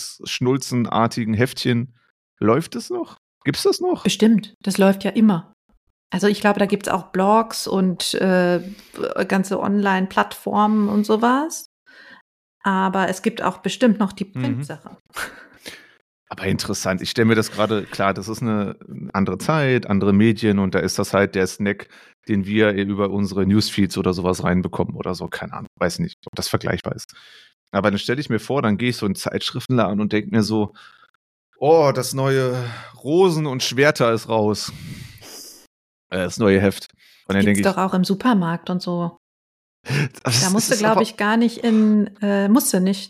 Liebesschnulzenartigen 0.02 1.34
Heftchen? 1.34 1.96
Läuft 2.40 2.76
es 2.76 2.90
noch? 2.90 3.18
Gibt's 3.44 3.64
das 3.64 3.80
noch? 3.82 4.04
Bestimmt, 4.04 4.54
das 4.64 4.78
läuft 4.78 5.04
ja 5.04 5.12
immer. 5.12 5.54
Also 6.14 6.28
ich 6.28 6.42
glaube, 6.42 6.60
da 6.60 6.66
gibt's 6.66 6.90
auch 6.90 7.08
Blogs 7.12 7.68
und 7.68 8.14
äh, 8.16 8.62
ganze 9.28 9.60
Online-Plattformen 9.60 10.90
und 10.90 11.06
sowas. 11.06 11.66
Aber 12.64 13.08
es 13.10 13.22
gibt 13.22 13.42
auch 13.42 13.58
bestimmt 13.60 14.00
noch 14.00 14.12
die 14.12 14.26
Mhm. 14.26 14.64
Aber 16.32 16.46
interessant. 16.46 17.02
Ich 17.02 17.10
stelle 17.10 17.26
mir 17.26 17.36
das 17.36 17.52
gerade, 17.52 17.84
klar, 17.84 18.14
das 18.14 18.30
ist 18.30 18.42
eine 18.42 18.78
andere 19.12 19.38
Zeit, 19.38 19.88
andere 19.88 20.14
Medien 20.14 20.60
und 20.60 20.74
da 20.74 20.80
ist 20.80 20.98
das 20.98 21.14
halt 21.14 21.36
der 21.36 21.46
Snack, 21.46 21.90
den 22.30 22.46
wir 22.46 22.72
über 22.72 23.10
unsere 23.10 23.46
Newsfeeds 23.46 23.98
oder 23.98 24.14
sowas 24.14 24.42
reinbekommen 24.46 24.96
oder 24.96 25.14
so. 25.14 25.28
Keine 25.28 25.52
Ahnung, 25.52 25.68
weiß 25.76 26.00
nicht, 26.00 26.16
ob 26.26 26.34
das 26.38 26.48
vergleichbar 26.48 26.96
ist. 26.96 27.14
Aber 27.72 27.92
dann 27.92 28.00
stelle 28.00 28.22
ich 28.22 28.30
mir 28.30 28.40
vor, 28.40 28.62
dann 28.62 28.78
gehe 28.78 28.92
ich 28.92 28.96
so 28.96 29.06
in 29.06 29.16
Zeitschriftenladen 29.16 30.00
und 30.00 30.14
denke 30.14 30.34
mir 30.34 30.42
so, 30.42 30.72
oh, 31.58 31.92
das 31.94 32.14
neue 32.14 32.56
Rosen 33.04 33.46
und 33.46 33.62
Schwerter 33.62 34.14
ist 34.14 34.30
raus. 34.30 34.72
Äh, 36.12 36.20
das 36.20 36.38
neue 36.38 36.62
Heft. 36.62 36.88
Und 37.28 37.36
dann 37.36 37.44
Gibt's 37.44 37.58
denke 37.58 37.60
ich, 37.60 37.76
doch 37.76 37.78
auch 37.78 37.94
im 37.94 38.06
Supermarkt 38.06 38.70
und 38.70 38.82
so. 38.82 39.18
das 40.24 40.44
Da 40.44 40.50
musste, 40.50 40.78
glaube 40.78 41.04
ich, 41.04 41.18
gar 41.18 41.36
nicht 41.36 41.58
in, 41.58 42.10
äh, 42.22 42.48
musste 42.48 42.80
nicht. 42.80 43.10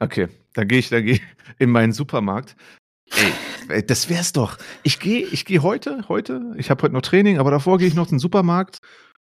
Okay, 0.00 0.28
dann 0.54 0.66
gehe 0.68 0.78
ich, 0.78 0.88
dann 0.88 1.04
gehe 1.04 1.14
ich 1.14 1.22
in 1.58 1.70
meinen 1.70 1.92
Supermarkt. 1.92 2.56
Ey, 3.16 3.32
ey, 3.68 3.86
das 3.86 4.08
wär's 4.08 4.32
doch. 4.32 4.56
Ich 4.82 4.98
gehe, 4.98 5.26
ich 5.26 5.44
gehe 5.44 5.62
heute, 5.62 6.08
heute, 6.08 6.54
ich 6.56 6.70
habe 6.70 6.82
heute 6.82 6.94
noch 6.94 7.02
Training, 7.02 7.38
aber 7.38 7.50
davor 7.50 7.78
gehe 7.78 7.86
ich 7.86 7.94
noch 7.94 8.06
in 8.06 8.12
den 8.16 8.18
Supermarkt 8.18 8.78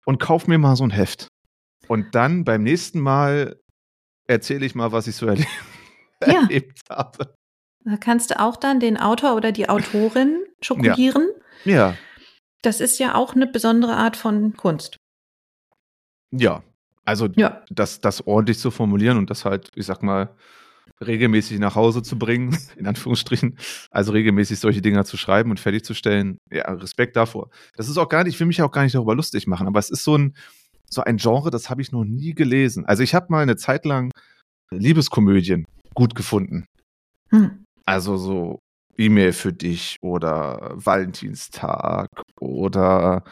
und 0.06 0.20
kauf 0.22 0.48
mir 0.48 0.58
mal 0.60 0.76
so 0.76 0.84
ein 0.84 0.92
Heft. 0.92 1.28
Und 1.88 2.14
dann 2.16 2.44
beim 2.46 2.64
nächsten 2.64 3.00
Mal 3.00 3.60
erzähle 4.28 4.66
ich 4.66 4.76
mal, 4.76 4.92
was 4.92 5.08
ich 5.08 5.16
so 5.16 5.26
erle 5.26 5.46
Ja. 6.26 6.44
erlebt 6.44 6.80
habe. 6.90 7.34
Da 7.84 7.98
kannst 7.98 8.32
du 8.32 8.40
auch 8.40 8.56
dann 8.56 8.80
den 8.80 8.96
Autor 8.98 9.36
oder 9.36 9.52
die 9.52 9.68
Autorin 9.68 10.46
schokolieren. 10.62 11.28
Ja, 11.66 11.98
Das 12.62 12.80
ist 12.80 12.98
ja 13.00 13.16
auch 13.16 13.36
eine 13.36 13.46
besondere 13.48 13.98
Art 13.98 14.16
von 14.16 14.56
Kunst. 14.56 14.96
ja. 16.32 16.64
Also 17.06 17.28
Ja. 17.36 17.62
das, 17.70 18.00
das 18.00 18.26
ordentlich 18.26 18.60
zu 18.60 18.72
formulieren 18.72 19.18
und 19.18 19.30
das 19.30 19.44
halt, 19.44 19.70
ich 19.76 19.86
sag 19.86 20.02
mal, 20.04 20.34
regelmäßig 21.02 21.60
nach 21.60 21.76
Hause 21.76 22.04
zu 22.04 22.18
bringen, 22.18 22.58
in 22.78 22.88
Anführungsstrichen. 22.88 23.58
Also 23.92 24.12
regelmäßig 24.12 24.60
solche 24.60 24.82
Dinger 24.82 25.06
zu 25.06 25.18
schreiben 25.18 25.50
und 25.50 25.60
fertigzustellen. 25.60 26.38
Ja, 26.52 26.72
Respekt 26.74 27.16
davor. 27.16 27.50
Das 27.76 27.90
ist 27.90 27.98
auch 27.98 28.10
gar 28.10 28.24
nicht, 28.24 28.36
ich 28.36 28.40
will 28.40 28.48
mich 28.48 28.62
auch 28.62 28.72
gar 28.72 28.84
nicht 28.84 28.96
darüber 28.96 29.16
lustig 29.16 29.48
machen, 29.48 29.68
aber 29.68 29.80
es 29.80 29.90
ist 29.90 30.04
so 30.04 30.16
ein, 30.16 30.36
so 30.90 31.02
ein 31.02 31.18
Genre, 31.18 31.50
das 31.50 31.70
habe 31.70 31.82
ich 31.82 31.92
noch 31.92 32.04
nie 32.04 32.34
gelesen. 32.34 32.86
Also 32.86 33.04
ich 33.04 33.16
habe 33.16 33.28
mal 33.30 33.42
eine 33.42 33.56
Zeit 33.56 33.86
lang 33.86 34.12
Liebeskomödien 34.72 35.66
gut 35.94 36.16
gefunden. 36.16 36.66
Hm. 37.30 37.66
Also 37.86 38.18
so 38.18 38.60
E-Mail 38.98 39.34
für 39.34 39.54
dich 39.54 39.98
oder 40.02 40.72
Valentinstag 40.76 42.08
oder 42.40 43.24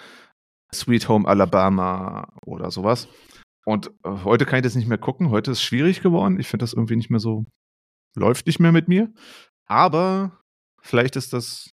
Sweet 0.73 1.07
Home 1.07 1.27
Alabama 1.27 2.27
oder 2.45 2.71
sowas. 2.71 3.07
Und 3.65 3.91
äh, 4.03 4.09
heute 4.23 4.45
kann 4.45 4.57
ich 4.57 4.63
das 4.63 4.75
nicht 4.75 4.87
mehr 4.87 4.97
gucken. 4.97 5.29
Heute 5.29 5.51
ist 5.51 5.59
es 5.59 5.63
schwierig 5.63 6.01
geworden. 6.01 6.39
Ich 6.39 6.47
finde 6.47 6.63
das 6.63 6.73
irgendwie 6.73 6.95
nicht 6.95 7.09
mehr 7.09 7.19
so, 7.19 7.45
läuft 8.15 8.47
nicht 8.47 8.59
mehr 8.59 8.71
mit 8.71 8.87
mir. 8.87 9.11
Aber 9.65 10.39
vielleicht 10.81 11.15
ist 11.15 11.33
das 11.33 11.71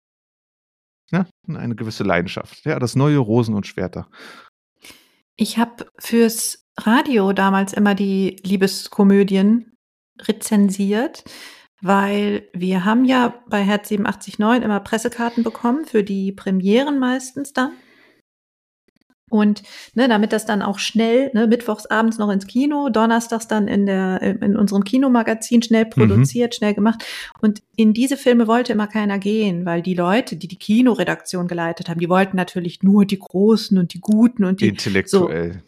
ja, 1.11 1.25
eine 1.47 1.75
gewisse 1.75 2.03
Leidenschaft. 2.03 2.65
Ja, 2.65 2.79
das 2.79 2.95
neue 2.95 3.17
Rosen 3.17 3.55
und 3.55 3.67
Schwerter. 3.67 4.09
Ich 5.35 5.57
habe 5.57 5.85
fürs 5.99 6.65
Radio 6.77 7.33
damals 7.33 7.73
immer 7.73 7.95
die 7.95 8.37
Liebeskomödien 8.43 9.77
rezensiert, 10.21 11.23
weil 11.81 12.49
wir 12.53 12.85
haben 12.85 13.05
ja 13.05 13.43
bei 13.47 13.61
Herz 13.61 13.91
879 13.91 14.39
immer 14.63 14.79
Pressekarten 14.79 15.43
bekommen 15.43 15.85
für 15.85 16.03
die 16.03 16.31
Premieren 16.31 16.99
meistens 16.99 17.53
dann. 17.53 17.73
Und 19.35 19.63
ne, 19.95 20.07
damit 20.07 20.31
das 20.31 20.45
dann 20.45 20.61
auch 20.61 20.79
schnell, 20.79 21.29
ne, 21.33 21.47
mittwochs 21.47 21.85
abends 21.87 22.17
noch 22.17 22.29
ins 22.29 22.47
Kino, 22.47 22.89
donnerstags 22.89 23.47
dann 23.47 23.67
in 23.67 23.85
der 23.85 24.21
in 24.21 24.55
unserem 24.55 24.83
Kinomagazin 24.83 25.61
schnell 25.61 25.85
produziert, 25.85 26.55
schnell 26.55 26.73
gemacht. 26.73 27.03
Und 27.41 27.61
in 27.75 27.93
diese 27.93 28.15
Filme 28.17 28.47
wollte 28.47 28.71
immer 28.73 28.87
keiner 28.87 29.19
gehen, 29.19 29.65
weil 29.65 29.81
die 29.81 29.93
Leute, 29.93 30.35
die 30.37 30.47
die 30.47 30.57
Kinoredaktion 30.57 31.47
geleitet 31.47 31.89
haben, 31.89 31.99
die 31.99 32.09
wollten 32.09 32.37
natürlich 32.37 32.81
nur 32.81 33.05
die 33.05 33.19
Großen 33.19 33.77
und 33.77 33.93
die 33.93 33.99
Guten 33.99 34.45
und 34.45 34.61
die 34.61 34.69
Intellektuell. 34.69 35.61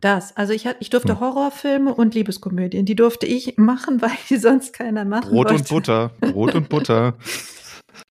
das. 0.00 0.34
Also 0.36 0.52
ich, 0.54 0.66
ich 0.80 0.88
durfte 0.90 1.12
Hm. 1.12 1.20
Horrorfilme 1.20 1.94
und 1.94 2.14
Liebeskomödien. 2.14 2.86
Die 2.86 2.94
durfte 2.96 3.26
ich 3.26 3.58
machen, 3.58 4.00
weil 4.02 4.10
die 4.30 4.36
sonst 4.38 4.72
keiner 4.72 5.04
machen 5.04 5.28
Brot 5.30 5.48
wollte. 5.50 5.54
und 5.54 5.68
Butter. 5.68 6.10
Brot 6.20 6.54
und 6.54 6.68
Butter. 6.70 7.14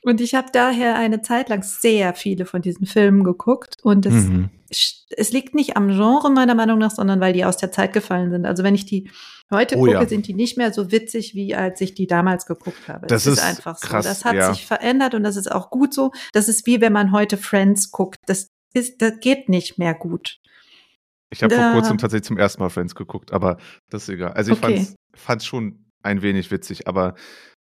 Und 0.03 0.21
ich 0.21 0.35
habe 0.35 0.47
daher 0.51 0.95
eine 0.95 1.21
Zeit 1.21 1.49
lang 1.49 1.63
sehr 1.63 2.13
viele 2.13 2.45
von 2.45 2.61
diesen 2.61 2.85
Filmen 2.85 3.23
geguckt. 3.23 3.75
Und 3.83 4.05
es, 4.05 4.13
Mhm. 4.13 4.49
es 4.69 5.31
liegt 5.31 5.55
nicht 5.55 5.77
am 5.77 5.89
Genre 5.89 6.29
meiner 6.31 6.55
Meinung 6.55 6.77
nach, 6.79 6.91
sondern 6.91 7.19
weil 7.19 7.33
die 7.33 7.45
aus 7.45 7.57
der 7.57 7.71
Zeit 7.71 7.93
gefallen 7.93 8.31
sind. 8.31 8.45
Also 8.45 8.63
wenn 8.63 8.75
ich 8.75 8.85
die 8.85 9.09
heute 9.51 9.75
Oh 9.77 9.79
gucke, 9.79 9.91
ja. 9.93 10.05
sind 10.07 10.27
die 10.27 10.33
nicht 10.33 10.57
mehr 10.57 10.73
so 10.73 10.91
witzig, 10.91 11.33
wie 11.35 11.55
als 11.55 11.79
ich 11.81 11.93
die 11.93 12.07
damals 12.07 12.45
geguckt 12.45 12.87
habe. 12.87 13.07
Das 13.07 13.25
Es 13.25 13.33
ist 13.37 13.43
einfach 13.43 13.79
krass, 13.79 14.05
so. 14.05 14.09
Das 14.09 14.25
hat 14.25 14.35
ja. 14.35 14.53
sich 14.53 14.65
verändert 14.65 15.13
und 15.13 15.23
das 15.23 15.35
ist 15.37 15.51
auch 15.51 15.69
gut 15.69 15.93
so. 15.93 16.11
Das 16.33 16.47
ist 16.49 16.65
wie 16.65 16.81
wenn 16.81 16.93
man 16.93 17.11
heute 17.11 17.37
Friends 17.37 17.91
guckt. 17.91 18.17
Das 18.25 18.49
ist, 18.73 19.01
das 19.01 19.19
geht 19.21 19.49
nicht 19.49 19.77
mehr 19.77 19.93
gut. 19.93 20.39
Ich 21.29 21.43
habe 21.43 21.55
vor 21.55 21.71
kurzem 21.73 21.97
tatsächlich 21.97 22.27
zum 22.27 22.37
ersten 22.37 22.61
Mal 22.61 22.69
Friends 22.69 22.95
geguckt, 22.95 23.33
aber 23.33 23.57
das 23.89 24.03
ist 24.03 24.09
egal. 24.09 24.31
Also 24.33 24.53
ich 24.53 24.57
Okay. 24.63 24.75
fand's, 24.77 24.95
fand's 25.13 25.45
schon 25.45 25.85
ein 26.03 26.21
wenig 26.21 26.51
witzig, 26.51 26.87
aber 26.87 27.15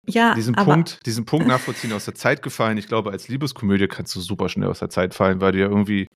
Ja, 0.08 0.36
diesen 0.36 0.56
Punkt, 0.56 1.06
diesen 1.06 1.26
Punkt 1.26 1.48
nachvollziehen 1.48 1.94
aus 1.94 2.06
der 2.06 2.16
Zeit 2.16 2.42
gefallen. 2.42 2.78
Ich 2.78 2.88
glaube, 2.88 3.12
als 3.12 3.28
Liebeskomödie 3.28 3.88
kannst 3.88 4.16
du 4.16 4.20
super 4.20 4.50
schnell 4.50 4.70
aus 4.70 4.80
der 4.80 4.90
Zeit 4.90 5.14
fallen, 5.14 5.42
weil 5.42 5.52
du 5.52 5.60
ja 5.60 5.68
irgendwie 5.68 6.08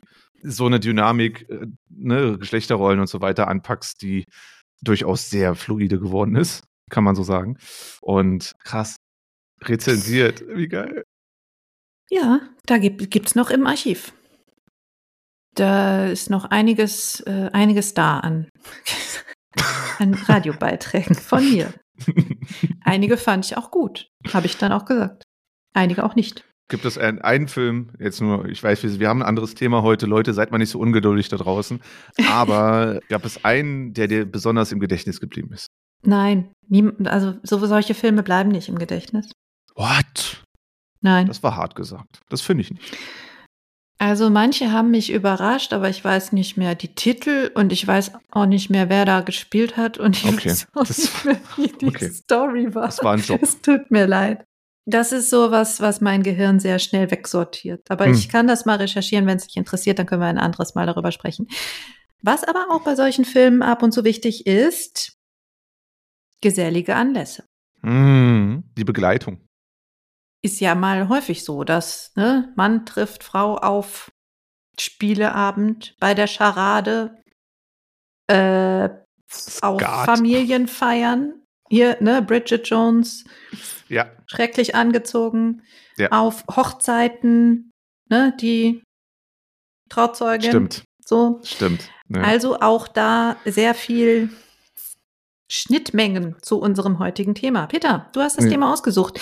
so 0.43 0.65
eine 0.65 0.80
Dynamik, 0.80 1.49
äh, 1.49 1.67
ne, 1.89 2.38
Geschlechterrollen 2.38 2.99
und 2.99 3.08
so 3.08 3.21
weiter 3.21 3.47
anpackst, 3.47 4.02
die 4.02 4.25
durchaus 4.82 5.30
sehr 5.30 5.56
fluide 5.56 5.99
geworden 5.99 6.36
ist, 6.36 6.63
kann 6.89 7.04
man 7.04 7.15
so 7.15 7.23
sagen. 7.23 7.58
Und 8.02 8.54
krass, 8.63 8.95
rezensiert, 9.63 10.43
wie 10.47 10.67
geil. 10.67 11.04
Ja, 12.10 12.41
da 12.65 12.78
gibt, 12.78 13.12
gibt's 13.12 13.36
noch 13.36 13.49
im 13.49 13.67
Archiv. 13.67 14.13
Da 15.56 16.08
ist 16.08 16.30
noch 16.30 16.45
einiges, 16.45 17.21
äh, 17.21 17.49
einiges 17.52 17.93
da 17.93 18.19
an, 18.19 18.49
an 19.99 20.13
Radiobeiträgen 20.28 21.15
von 21.15 21.43
mir. 21.43 21.73
Einige 22.84 23.18
fand 23.18 23.46
ich 23.46 23.58
auch 23.58 23.72
gut, 23.72 24.10
habe 24.34 24.46
ich 24.46 24.58
dann 24.58 24.72
auch 24.72 24.86
gesagt. 24.86 25.24
Einige 25.74 26.04
auch 26.04 26.16
nicht. 26.16 26.44
Gibt 26.70 26.86
es 26.86 26.98
einen, 27.00 27.20
einen 27.20 27.48
Film, 27.48 27.92
jetzt 28.00 28.22
nur, 28.22 28.46
ich 28.46 28.62
weiß, 28.62 29.00
wir, 29.00 29.10
haben 29.10 29.24
ein 29.24 29.28
anderes 29.28 29.56
Thema 29.56 29.82
heute, 29.82 30.06
Leute, 30.06 30.34
seid 30.34 30.52
mal 30.52 30.60
nicht 30.60 30.70
so 30.70 30.80
ungeduldig 30.80 31.28
da 31.28 31.38
draußen, 31.38 31.82
aber 32.30 33.00
gab 33.10 33.26
es 33.26 33.44
einen, 33.44 33.94
der 33.94 34.08
dir 34.08 34.26
besonders 34.26 34.72
im 34.72 34.80
Gedächtnis 34.80 35.20
geblieben 35.20 35.52
ist? 35.52 35.66
Nein, 36.04 36.52
also 37.06 37.36
so, 37.44 37.66
solche 37.66 37.96
Filme 37.96 38.22
bleiben 38.22 38.50
nicht 38.50 38.70
im 38.70 38.78
Gedächtnis. 38.78 39.32
What? 39.76 40.44
Nein. 41.02 41.28
Das 41.28 41.42
war 41.42 41.56
hart 41.56 41.76
gesagt. 41.76 42.20
Das 42.30 42.42
finde 42.42 42.62
ich 42.62 42.72
nicht. 42.72 42.98
Also 44.02 44.30
manche 44.30 44.72
haben 44.72 44.92
mich 44.92 45.12
überrascht, 45.12 45.74
aber 45.74 45.90
ich 45.90 46.02
weiß 46.04 46.32
nicht 46.32 46.56
mehr 46.56 46.74
die 46.74 46.96
Titel 46.96 47.52
und 47.54 47.74
ich 47.74 47.86
weiß 47.86 48.14
auch 48.32 48.46
nicht 48.46 48.70
mehr, 48.70 48.88
wer 48.90 49.04
da 49.04 49.20
gespielt 49.20 49.76
hat 49.76 49.98
und 49.98 50.16
ich 50.18 50.26
Okay, 50.26 50.50
weiß 50.52 50.68
auch 50.74 50.86
das- 50.88 50.98
nicht 51.00 51.26
mehr, 51.26 51.40
wie 51.58 51.68
die 51.68 51.88
okay. 51.88 52.10
Story 52.10 52.74
war. 52.74 52.86
Das 52.86 53.04
war 53.04 53.14
ein 53.14 53.20
Job. 53.22 53.42
Es 53.44 53.62
tut 53.62 53.92
mir 53.92 54.08
leid. 54.08 54.46
Das 54.86 55.12
ist 55.12 55.30
sowas, 55.30 55.82
was 55.82 56.00
mein 56.00 56.24
Gehirn 56.24 56.60
sehr 56.62 56.80
schnell 56.80 57.12
wegsortiert. 57.12 57.92
Aber 57.92 58.06
Hm. 58.06 58.14
ich 58.14 58.30
kann 58.30 58.48
das 58.48 58.66
mal 58.66 58.78
recherchieren, 58.78 59.28
wenn 59.28 59.36
es 59.38 59.48
dich 59.48 59.58
interessiert, 59.58 60.00
dann 60.00 60.06
können 60.06 60.22
wir 60.22 60.28
ein 60.28 60.38
anderes 60.40 60.76
Mal 60.76 60.86
darüber 60.86 61.12
sprechen. 61.12 61.48
Was 62.22 62.44
aber 62.46 62.68
auch 62.72 62.82
bei 62.84 62.96
solchen 62.96 63.26
Filmen 63.26 63.62
ab 63.62 63.84
und 63.84 63.92
zu 63.92 64.04
wichtig 64.06 64.48
ist, 64.48 65.14
gesellige 66.42 66.96
Anlässe. 66.96 67.44
Mm, 67.82 68.60
die 68.78 68.84
Begleitung. 68.86 69.42
Ist 70.41 70.60
ja 70.62 70.73
mal 70.75 71.10
häufig 71.10 71.43
so, 71.43 71.63
dass 71.63 72.13
ne, 72.15 72.54
Mann 72.56 72.86
trifft 72.86 73.23
Frau 73.23 73.58
auf 73.58 74.12
Spieleabend, 74.80 75.95
bei 75.99 76.13
der 76.13 76.28
Scharade, 76.28 77.21
äh, 78.28 78.89
auf. 79.62 79.82
Familienfeiern. 80.06 81.34
Hier, 81.69 81.97
ne, 82.02 82.21
Bridget 82.21 82.67
Jones, 82.67 83.25
Ja, 83.89 84.10
schrecklich 84.28 84.73
angezogen, 84.75 85.62
Ja. 85.97 86.10
auf 86.12 86.43
Hochzeiten, 86.47 87.69
ne, 88.10 88.34
die 88.39 88.82
Trauzeugin. 89.89 90.49
stimmt. 90.49 90.84
So. 91.06 91.41
Stimmt. 91.43 91.89
Ja. 92.10 92.21
Also 92.21 92.60
auch 92.60 92.88
da 92.88 93.36
sehr 93.45 93.73
viel 93.75 94.30
Schnittmengen 95.52 96.36
zu 96.41 96.60
unserem 96.60 96.99
heutigen 96.99 97.36
Thema. 97.36 97.65
Peter, 97.67 98.10
du 98.13 98.21
hast 98.21 98.38
das 98.38 98.45
Ja. 98.45 98.52
Thema 98.52 98.71
ausgesucht. 98.71 99.19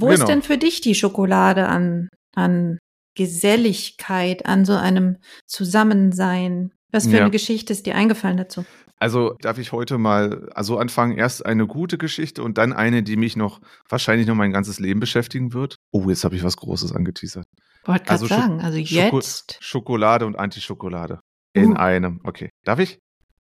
Wo 0.00 0.06
Genau. 0.08 0.12
ist 0.12 0.26
denn 0.28 0.42
für 0.42 0.58
dich 0.58 0.80
die 0.80 0.94
Schokolade 0.94 1.66
an, 1.68 2.08
an 2.34 2.78
Geselligkeit, 3.16 4.46
an 4.46 4.64
so 4.64 4.74
einem 4.74 5.16
Zusammensein? 5.46 6.72
Was 6.92 7.06
für 7.06 7.16
Ja. 7.16 7.22
eine 7.22 7.30
Geschichte 7.30 7.72
ist 7.72 7.86
dir 7.86 7.94
eingefallen 7.96 8.36
dazu? 8.36 8.64
Also 8.98 9.34
darf 9.40 9.58
ich 9.58 9.72
heute 9.72 9.98
mal 9.98 10.48
also 10.54 10.78
anfangen, 10.78 11.16
erst 11.18 11.44
eine 11.44 11.66
gute 11.66 11.98
Geschichte 11.98 12.42
und 12.42 12.56
dann 12.58 12.72
eine, 12.72 13.02
die 13.02 13.16
mich 13.16 13.36
noch 13.36 13.60
wahrscheinlich 13.88 14.26
noch 14.28 14.36
mein 14.36 14.52
ganzes 14.52 14.78
Leben 14.78 15.00
beschäftigen 15.00 15.52
wird. 15.52 15.76
Oh, 15.90 16.08
jetzt 16.08 16.24
habe 16.24 16.36
ich 16.36 16.44
was 16.44 16.56
Großes 16.56 16.92
angeteasert. 16.92 17.46
Wollte 17.84 18.04
gerade 18.04 18.10
Also 18.12 18.26
Schok- 18.28 18.38
sagen, 18.38 18.60
also 18.60 18.78
Schoko- 18.78 19.16
jetzt. 19.16 19.58
Schokolade 19.60 20.26
und 20.26 20.38
Antischokolade. 20.38 21.18
In 21.52 21.72
Uh. 21.72 21.76
einem. 21.76 22.20
Okay. 22.24 22.50
Darf 22.64 22.78
ich? 22.78 22.98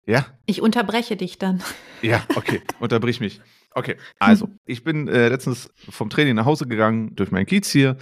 Ja? 0.07 0.27
Ich 0.46 0.61
unterbreche 0.61 1.16
dich 1.16 1.38
dann. 1.38 1.62
Ja, 2.03 2.22
okay. 2.35 2.61
Unterbrich 2.81 3.20
mich. 3.20 3.40
Okay, 3.79 3.97
also 4.19 4.49
ich 4.67 4.83
bin 4.83 5.07
äh, 5.07 5.29
letztens 5.29 5.71
vom 5.88 6.11
Training 6.11 6.35
nach 6.35 6.47
Hause 6.47 6.67
gegangen, 6.67 7.14
durch 7.14 7.31
meinen 7.31 7.47
Kiez 7.47 7.71
hier 7.71 7.97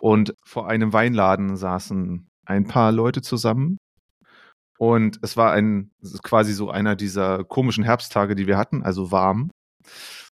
und 0.00 0.34
vor 0.44 0.68
einem 0.68 0.92
Weinladen 0.92 1.56
saßen 1.56 2.28
ein 2.46 2.66
paar 2.66 2.90
Leute 2.90 3.22
zusammen. 3.22 3.78
Und 4.76 5.18
es 5.22 5.36
war 5.36 5.52
ein, 5.52 5.92
quasi 6.22 6.52
so 6.52 6.70
einer 6.70 6.96
dieser 6.96 7.44
komischen 7.44 7.84
Herbsttage, 7.84 8.34
die 8.34 8.46
wir 8.46 8.56
hatten, 8.58 8.82
also 8.82 9.12
warm. 9.12 9.50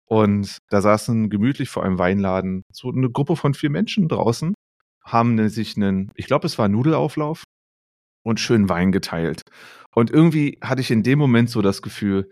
Und 0.07 0.59
da 0.71 0.81
saßen 0.81 1.29
gemütlich 1.31 1.69
vor 1.69 1.85
einem 1.85 1.99
Weinladen 1.99 2.63
so 2.73 2.91
eine 2.91 3.11
Gruppe 3.11 3.37
von 3.37 3.55
vier 3.55 3.71
Menschen 3.71 4.09
draußen, 4.09 4.55
haben 5.05 5.49
sich 5.49 5.77
einen, 5.77 6.11
ich 6.15 6.27
glaube, 6.27 6.47
es 6.47 6.59
war 6.59 6.69
Nudelauflauf 6.69 7.45
und 8.25 8.41
schön 8.41 8.69
Wein 8.69 8.91
geteilt. 8.91 9.43
Und 9.95 10.11
irgendwie 10.11 10.59
hatte 10.63 10.81
ich 10.81 10.91
in 10.91 11.03
dem 11.03 11.19
Moment 11.19 11.51
so 11.51 11.63
das 11.63 11.83
Gefühl, 11.83 12.31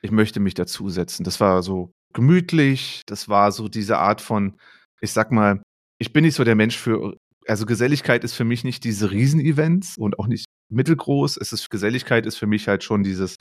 ich 0.00 0.10
möchte 0.10 0.40
mich 0.40 0.54
dazusetzen. 0.54 1.24
Das 1.24 1.40
war 1.40 1.62
so 1.62 1.92
gemütlich, 2.14 3.02
das 3.06 3.28
war 3.28 3.52
so 3.52 3.68
diese 3.68 3.98
Art 3.98 4.20
von, 4.20 4.56
ich 5.00 5.12
sag 5.12 5.32
mal, 5.32 5.62
ich 5.98 6.12
bin 6.12 6.24
nicht 6.24 6.34
so 6.34 6.44
der 6.44 6.54
Mensch 6.54 6.76
für, 6.76 7.16
also 7.46 7.66
Geselligkeit 7.66 8.24
ist 8.24 8.34
für 8.34 8.44
mich 8.44 8.64
nicht 8.64 8.84
diese 8.84 9.10
Riesenevents 9.10 9.96
und 9.98 10.18
auch 10.18 10.26
nicht 10.26 10.46
mittelgroß. 10.70 11.36
Es 11.38 11.52
ist, 11.52 11.70
Geselligkeit 11.70 12.26
ist 12.26 12.36
für 12.36 12.46
mich 12.46 12.68
halt 12.68 12.84
schon 12.84 13.02
dieses 13.02 13.36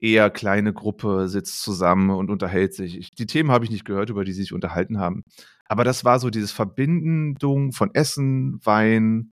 eher 0.00 0.30
kleine 0.30 0.72
Gruppe 0.72 1.28
sitzt 1.28 1.62
zusammen 1.62 2.10
und 2.10 2.30
unterhält 2.30 2.74
sich. 2.74 2.98
Ich, 2.98 3.10
die 3.12 3.26
Themen 3.26 3.52
habe 3.52 3.64
ich 3.64 3.70
nicht 3.70 3.84
gehört, 3.84 4.10
über 4.10 4.24
die 4.24 4.32
sie 4.32 4.42
sich 4.42 4.52
unterhalten 4.52 4.98
haben. 4.98 5.22
Aber 5.66 5.84
das 5.84 6.04
war 6.04 6.18
so 6.18 6.28
dieses 6.28 6.52
Verbindung 6.52 7.72
von 7.72 7.94
Essen, 7.94 8.58
Wein, 8.64 9.30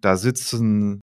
da 0.00 0.16
sitzen, 0.16 1.00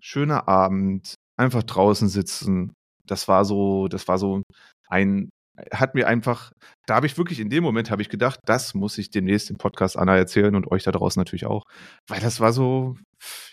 schöner 0.00 0.48
Abend, 0.48 1.14
einfach 1.38 1.62
draußen 1.62 2.08
sitzen. 2.08 2.74
Das 3.06 3.26
war 3.28 3.44
so, 3.46 3.88
das 3.88 4.06
war 4.06 4.18
so 4.18 4.42
ein, 4.88 5.30
hat 5.72 5.94
mir 5.94 6.06
einfach, 6.06 6.52
da 6.86 6.94
habe 6.96 7.06
ich 7.06 7.16
wirklich 7.18 7.40
in 7.40 7.50
dem 7.50 7.62
Moment 7.62 7.90
habe 7.90 8.02
ich 8.02 8.08
gedacht, 8.08 8.40
das 8.46 8.74
muss 8.74 8.98
ich 8.98 9.10
demnächst 9.10 9.50
im 9.50 9.56
Podcast 9.56 9.96
Anna 9.96 10.16
erzählen 10.16 10.54
und 10.54 10.70
euch 10.70 10.84
da 10.84 10.92
draußen 10.92 11.20
natürlich 11.20 11.46
auch, 11.46 11.64
weil 12.08 12.20
das 12.20 12.40
war 12.40 12.52
so, 12.52 12.96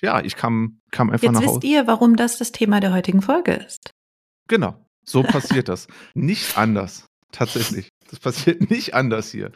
ja, 0.02 0.22
ich 0.22 0.36
kam, 0.36 0.80
kam 0.92 1.10
einfach 1.10 1.24
Jetzt 1.24 1.34
nach 1.34 1.42
wisst 1.42 1.56
Hause. 1.56 1.68
ihr, 1.68 1.88
warum 1.88 2.16
das 2.16 2.38
das 2.38 2.52
Thema 2.52 2.80
der 2.80 2.94
heutigen 2.94 3.22
Folge 3.22 3.54
ist. 3.54 3.92
Genau, 4.48 4.86
so 5.06 5.24
passiert 5.24 5.70
das. 5.70 5.88
Nicht 6.14 6.58
anders, 6.58 7.06
tatsächlich. 7.32 7.90
Das 8.10 8.20
passiert 8.20 8.70
nicht 8.70 8.94
anders 8.94 9.32
hier. 9.32 9.52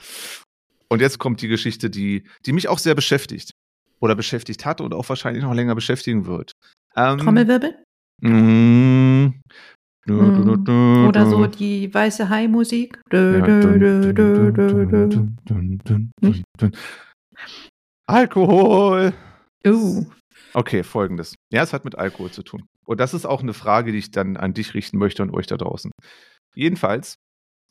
Und 0.90 1.02
jetzt 1.02 1.20
kommt 1.20 1.42
die 1.42 1.48
Geschichte, 1.48 1.90
die, 1.90 2.24
die 2.46 2.54
mich 2.54 2.68
auch 2.68 2.80
sehr 2.80 2.96
beschäftigt 2.96 3.52
oder 4.00 4.16
beschäftigt 4.16 4.66
hat 4.66 4.82
und 4.82 4.94
auch 4.94 5.08
wahrscheinlich 5.08 5.44
noch 5.44 5.54
länger 5.54 5.76
beschäftigen 5.76 6.26
wird. 6.26 6.52
Ähm, 6.96 7.20
Trommelwirbel? 7.20 7.76
mm, 8.22 8.28
du, 8.28 9.32
du, 9.32 9.34
Oder 10.08 11.26
so 11.26 11.46
die 11.46 11.94
weiße 11.94 12.30
Hai-Musik? 12.30 13.02
Alkohol. 18.08 19.14
Uh. 19.66 20.06
Okay, 20.54 20.84
folgendes. 20.84 21.36
Ja, 21.52 21.64
es 21.64 21.74
hat 21.74 21.86
mit 21.86 21.96
Alkohol 21.96 22.32
zu 22.32 22.44
tun. 22.44 22.64
Und 22.86 23.00
das 23.00 23.14
ist 23.14 23.26
auch 23.26 23.44
eine 23.44 23.54
Frage, 23.54 23.92
die 23.92 24.00
ich 24.00 24.12
dann 24.12 24.36
an 24.36 24.54
dich 24.54 24.74
richten 24.74 24.98
möchte 24.98 25.22
und 25.22 25.32
euch 25.32 25.46
da 25.46 25.58
draußen. 25.58 25.92
Jedenfalls 26.56 27.16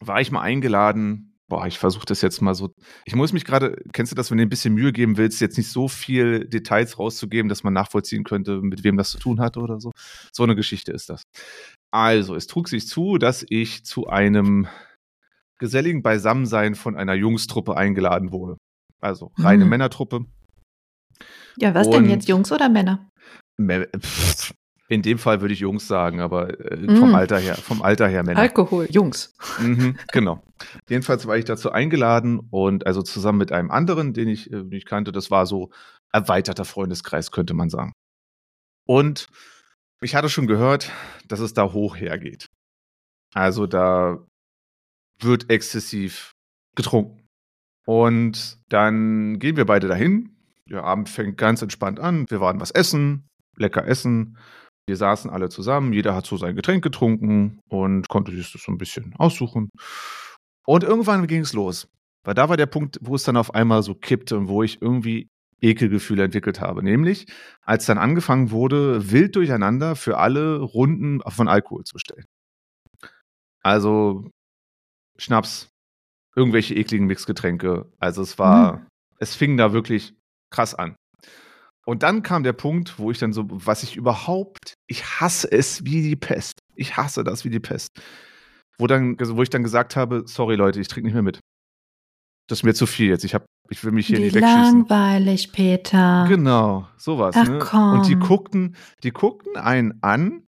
war 0.04 0.20
ich 0.20 0.30
mal 0.30 0.42
eingeladen. 0.42 1.34
Boah, 1.48 1.66
ich 1.66 1.78
versuche 1.78 2.04
das 2.06 2.20
jetzt 2.20 2.40
mal 2.42 2.54
so. 2.54 2.70
Ich 3.06 3.16
muss 3.16 3.32
mich 3.32 3.44
gerade, 3.44 3.82
kennst 3.92 4.12
du 4.12 4.16
das, 4.16 4.30
wenn 4.30 4.36
du 4.36 4.42
ein 4.42 4.50
bisschen 4.50 4.74
Mühe 4.74 4.92
geben 4.92 5.16
willst, 5.16 5.40
jetzt 5.40 5.56
nicht 5.56 5.70
so 5.70 5.88
viel 5.88 6.46
Details 6.46 6.98
rauszugeben, 6.98 7.48
dass 7.48 7.64
man 7.64 7.72
nachvollziehen 7.72 8.22
könnte, 8.22 8.60
mit 8.60 8.84
wem 8.84 8.96
das 8.96 9.10
zu 9.10 9.18
tun 9.18 9.40
hatte 9.40 9.60
oder 9.60 9.80
so? 9.80 9.90
So 10.32 10.42
eine 10.42 10.54
Geschichte 10.54 10.92
ist 10.92 11.08
das. 11.08 11.22
Also, 11.90 12.34
es 12.34 12.46
trug 12.46 12.68
sich 12.68 12.86
zu, 12.86 13.18
dass 13.18 13.44
ich 13.48 13.84
zu 13.84 14.08
einem 14.08 14.68
geselligen 15.58 16.02
Beisammensein 16.02 16.74
von 16.74 16.96
einer 16.96 17.14
Jungstruppe 17.14 17.76
eingeladen 17.76 18.30
wurde. 18.30 18.56
Also 19.00 19.32
reine 19.38 19.64
Hm. 19.64 19.70
Männertruppe. 19.70 20.26
Ja, 21.56 21.74
was 21.74 21.88
denn 21.90 22.04
Und- 22.04 22.10
jetzt, 22.10 22.28
Jungs 22.28 22.52
oder 22.52 22.68
Männer? 22.68 23.08
In 24.88 25.02
dem 25.02 25.18
Fall 25.18 25.40
würde 25.40 25.52
ich 25.52 25.60
Jungs 25.60 25.86
sagen, 25.88 26.20
aber 26.20 26.48
äh, 26.60 26.96
vom 26.96 27.10
Mm. 27.10 27.14
Alter 27.14 27.38
her, 27.38 27.56
vom 27.56 27.82
Alter 27.82 28.06
her 28.08 28.22
Männer. 28.22 28.38
Alkohol, 28.40 28.86
Jungs. 28.90 29.34
Mhm, 29.60 29.96
genau. 30.12 30.42
Jedenfalls 30.88 31.26
war 31.26 31.36
ich 31.36 31.44
dazu 31.44 31.70
eingeladen 31.72 32.38
und 32.50 32.86
also 32.86 33.02
zusammen 33.02 33.38
mit 33.38 33.52
einem 33.52 33.70
anderen, 33.70 34.14
den 34.14 34.28
ich 34.28 34.50
äh, 34.52 34.62
nicht 34.62 34.86
kannte, 34.86 35.12
das 35.12 35.30
war 35.30 35.44
so 35.44 35.70
erweiterter 36.12 36.64
Freundeskreis, 36.64 37.32
könnte 37.32 37.52
man 37.54 37.68
sagen. 37.68 37.92
Und 38.86 39.26
ich 40.00 40.14
hatte 40.14 40.28
schon 40.28 40.46
gehört, 40.46 40.92
dass 41.26 41.40
es 41.40 41.54
da 41.54 41.72
hoch 41.72 41.96
hergeht. 41.96 42.48
Also 43.34 43.66
da 43.66 44.24
wird 45.20 45.50
exzessiv 45.50 46.32
getrunken. 46.76 47.26
Und 47.86 48.58
dann 48.68 49.38
gehen 49.38 49.56
wir 49.56 49.66
beide 49.66 49.88
dahin. 49.88 50.36
Der 50.68 50.84
Abend 50.84 51.08
fängt 51.08 51.38
ganz 51.38 51.62
entspannt 51.62 51.98
an. 51.98 52.26
Wir 52.28 52.40
waren 52.40 52.60
was 52.60 52.70
essen, 52.70 53.26
lecker 53.56 53.86
essen. 53.86 54.36
Wir 54.86 54.96
saßen 54.96 55.30
alle 55.30 55.50
zusammen, 55.50 55.92
jeder 55.92 56.14
hat 56.14 56.24
so 56.26 56.38
sein 56.38 56.56
Getränk 56.56 56.82
getrunken 56.82 57.60
und 57.68 58.08
konnte 58.08 58.34
sich 58.34 58.50
das 58.52 58.62
so 58.62 58.72
ein 58.72 58.78
bisschen 58.78 59.14
aussuchen. 59.16 59.68
Und 60.66 60.82
irgendwann 60.82 61.26
ging 61.26 61.42
es 61.42 61.52
los. 61.52 61.88
Weil 62.24 62.34
da 62.34 62.48
war 62.48 62.56
der 62.56 62.66
Punkt, 62.66 62.98
wo 63.02 63.14
es 63.14 63.22
dann 63.22 63.36
auf 63.36 63.54
einmal 63.54 63.82
so 63.82 63.94
kippte 63.94 64.36
und 64.38 64.48
wo 64.48 64.62
ich 64.62 64.80
irgendwie 64.80 65.28
Ekelgefühle 65.60 66.24
entwickelt 66.24 66.60
habe. 66.60 66.82
Nämlich, 66.82 67.26
als 67.62 67.86
dann 67.86 67.98
angefangen 67.98 68.50
wurde, 68.50 69.10
wild 69.10 69.36
durcheinander 69.36 69.96
für 69.96 70.18
alle 70.18 70.58
Runden 70.60 71.20
von 71.28 71.48
Alkohol 71.48 71.84
zu 71.84 71.98
stellen. 71.98 72.24
Also 73.62 74.30
Schnaps, 75.18 75.68
irgendwelche 76.36 76.74
ekligen 76.74 77.06
Mixgetränke. 77.06 77.90
Also 77.98 78.22
es 78.22 78.38
war, 78.38 78.76
Mhm. 78.78 78.86
es 79.18 79.34
fing 79.34 79.56
da 79.56 79.72
wirklich 79.72 80.14
krass 80.50 80.74
an. 80.74 80.96
Und 81.84 82.02
dann 82.02 82.22
kam 82.22 82.42
der 82.42 82.52
Punkt, 82.52 82.98
wo 82.98 83.10
ich 83.10 83.18
dann 83.18 83.32
so, 83.32 83.46
was 83.48 83.82
ich 83.82 83.96
überhaupt, 83.96 84.74
ich 84.86 85.04
hasse 85.20 85.50
es 85.50 85.84
wie 85.84 86.02
die 86.02 86.16
Pest. 86.16 86.60
Ich 86.74 86.96
hasse 86.96 87.24
das 87.24 87.44
wie 87.44 87.50
die 87.50 87.60
Pest. 87.60 87.88
Wo, 88.78 88.86
dann, 88.86 89.16
wo 89.18 89.42
ich 89.42 89.50
dann 89.50 89.62
gesagt 89.62 89.96
habe, 89.96 90.22
sorry 90.26 90.54
Leute, 90.54 90.80
ich 90.80 90.88
trinke 90.88 91.06
nicht 91.06 91.14
mehr 91.14 91.22
mit. 91.22 91.40
Das 92.48 92.60
ist 92.60 92.62
mir 92.64 92.74
zu 92.74 92.86
viel 92.86 93.08
jetzt. 93.08 93.24
Ich, 93.24 93.34
hab, 93.34 93.44
ich 93.70 93.84
will 93.84 93.92
mich 93.92 94.06
hier 94.06 94.18
Wie 94.18 94.22
nicht 94.22 94.34
wegschießen. 94.34 94.86
langweilig, 94.88 95.52
Peter. 95.52 96.24
Genau, 96.28 96.88
sowas. 96.96 97.36
Ach, 97.38 97.46
ne? 97.48 97.58
komm. 97.58 97.92
Und 98.00 98.08
die 98.08 98.16
guckten, 98.16 98.74
die 99.02 99.10
guckten 99.10 99.56
einen 99.56 99.98
an, 100.02 100.42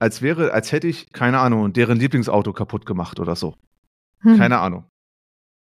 als 0.00 0.22
wäre, 0.22 0.52
als 0.52 0.72
hätte 0.72 0.88
ich, 0.88 1.12
keine 1.12 1.38
Ahnung, 1.38 1.72
deren 1.72 1.98
Lieblingsauto 1.98 2.52
kaputt 2.52 2.86
gemacht 2.86 3.20
oder 3.20 3.36
so. 3.36 3.54
Hm. 4.20 4.38
Keine 4.38 4.58
Ahnung. 4.58 4.86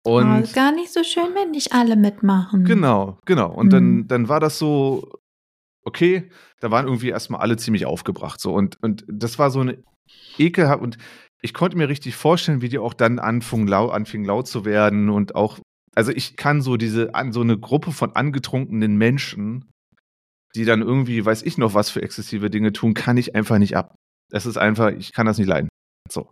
oh, 0.05 0.17
Und 0.19 0.43
ist 0.43 0.55
gar 0.55 0.71
nicht 0.71 0.91
so 0.93 1.03
schön, 1.03 1.35
wenn 1.35 1.51
nicht 1.51 1.73
alle 1.73 1.95
mitmachen. 1.95 2.63
Genau, 2.63 3.19
genau. 3.25 3.51
Und 3.51 3.71
dann, 3.73 3.83
Mhm. 3.97 4.07
dann 4.07 4.29
war 4.29 4.39
das 4.39 4.57
so, 4.57 5.11
okay, 5.83 6.29
da 6.61 6.71
waren 6.71 6.85
irgendwie 6.87 7.09
erstmal 7.09 7.41
alle 7.41 7.57
ziemlich 7.57 7.85
aufgebracht. 7.85 8.39
So. 8.39 8.53
Und, 8.53 8.81
und 8.81 9.03
das 9.07 9.37
war 9.37 9.51
so 9.51 9.59
eine 9.59 9.83
ekelhaft. 10.37 10.81
Und 10.81 10.97
ich 11.41 11.53
konnte 11.53 11.77
mir 11.77 11.89
richtig 11.89 12.15
vorstellen, 12.15 12.61
wie 12.61 12.69
die 12.69 12.79
auch 12.79 12.93
dann 12.93 13.19
anfingen, 13.19 13.67
lau, 13.67 13.89
anfingen 13.89 14.25
laut 14.25 14.47
zu 14.47 14.65
werden 14.65 15.09
und 15.09 15.35
auch, 15.35 15.59
also 15.93 16.11
ich 16.11 16.37
kann 16.37 16.61
so 16.61 16.77
diese, 16.77 17.11
so 17.31 17.41
eine 17.41 17.57
Gruppe 17.57 17.91
von 17.91 18.15
angetrunkenen 18.15 18.97
Menschen, 18.97 19.69
die 20.55 20.65
dann 20.65 20.81
irgendwie, 20.81 21.23
weiß 21.25 21.43
ich 21.43 21.57
noch, 21.57 21.73
was 21.73 21.89
für 21.89 22.01
exzessive 22.01 22.49
Dinge 22.49 22.73
tun, 22.73 22.93
kann 22.93 23.17
ich 23.17 23.35
einfach 23.35 23.57
nicht 23.57 23.75
ab. 23.75 23.95
Das 24.31 24.45
ist 24.45 24.57
einfach, 24.57 24.91
ich 24.91 25.13
kann 25.13 25.25
das 25.25 25.37
nicht 25.37 25.47
leiden. 25.47 25.69
So. 26.09 26.31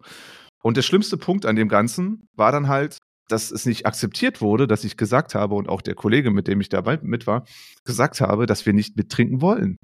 Und 0.63 0.77
der 0.77 0.81
schlimmste 0.81 1.17
Punkt 1.17 1.45
an 1.45 1.55
dem 1.55 1.67
Ganzen 1.67 2.25
war 2.35 2.51
dann 2.51 2.69
halt, 2.69 2.97
dass 3.27 3.51
es 3.51 3.65
nicht 3.65 3.85
akzeptiert 3.85 4.41
wurde, 4.41 4.67
dass 4.67 4.83
ich 4.83 4.97
gesagt 4.97 5.35
habe 5.35 5.55
und 5.55 5.69
auch 5.69 5.81
der 5.81 5.95
Kollege, 5.95 6.31
mit 6.31 6.47
dem 6.47 6.61
ich 6.61 6.69
dabei 6.69 6.99
mit 7.01 7.27
war, 7.27 7.45
gesagt 7.85 8.21
habe, 8.21 8.45
dass 8.45 8.65
wir 8.65 8.73
nicht 8.73 8.97
mittrinken 8.97 9.41
wollen. 9.41 9.77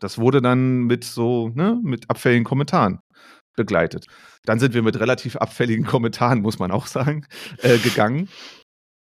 Das 0.00 0.18
wurde 0.18 0.40
dann 0.40 0.84
mit 0.84 1.04
so, 1.04 1.48
ne, 1.48 1.80
mit 1.82 2.08
abfälligen 2.08 2.44
Kommentaren 2.44 3.00
begleitet. 3.58 4.06
Dann 4.46 4.58
sind 4.58 4.72
wir 4.72 4.82
mit 4.82 4.98
relativ 4.98 5.36
abfälligen 5.36 5.84
Kommentaren, 5.84 6.40
muss 6.40 6.58
man 6.58 6.70
auch 6.70 6.86
sagen, 6.86 7.26
äh, 7.62 7.76
gegangen. 7.76 8.28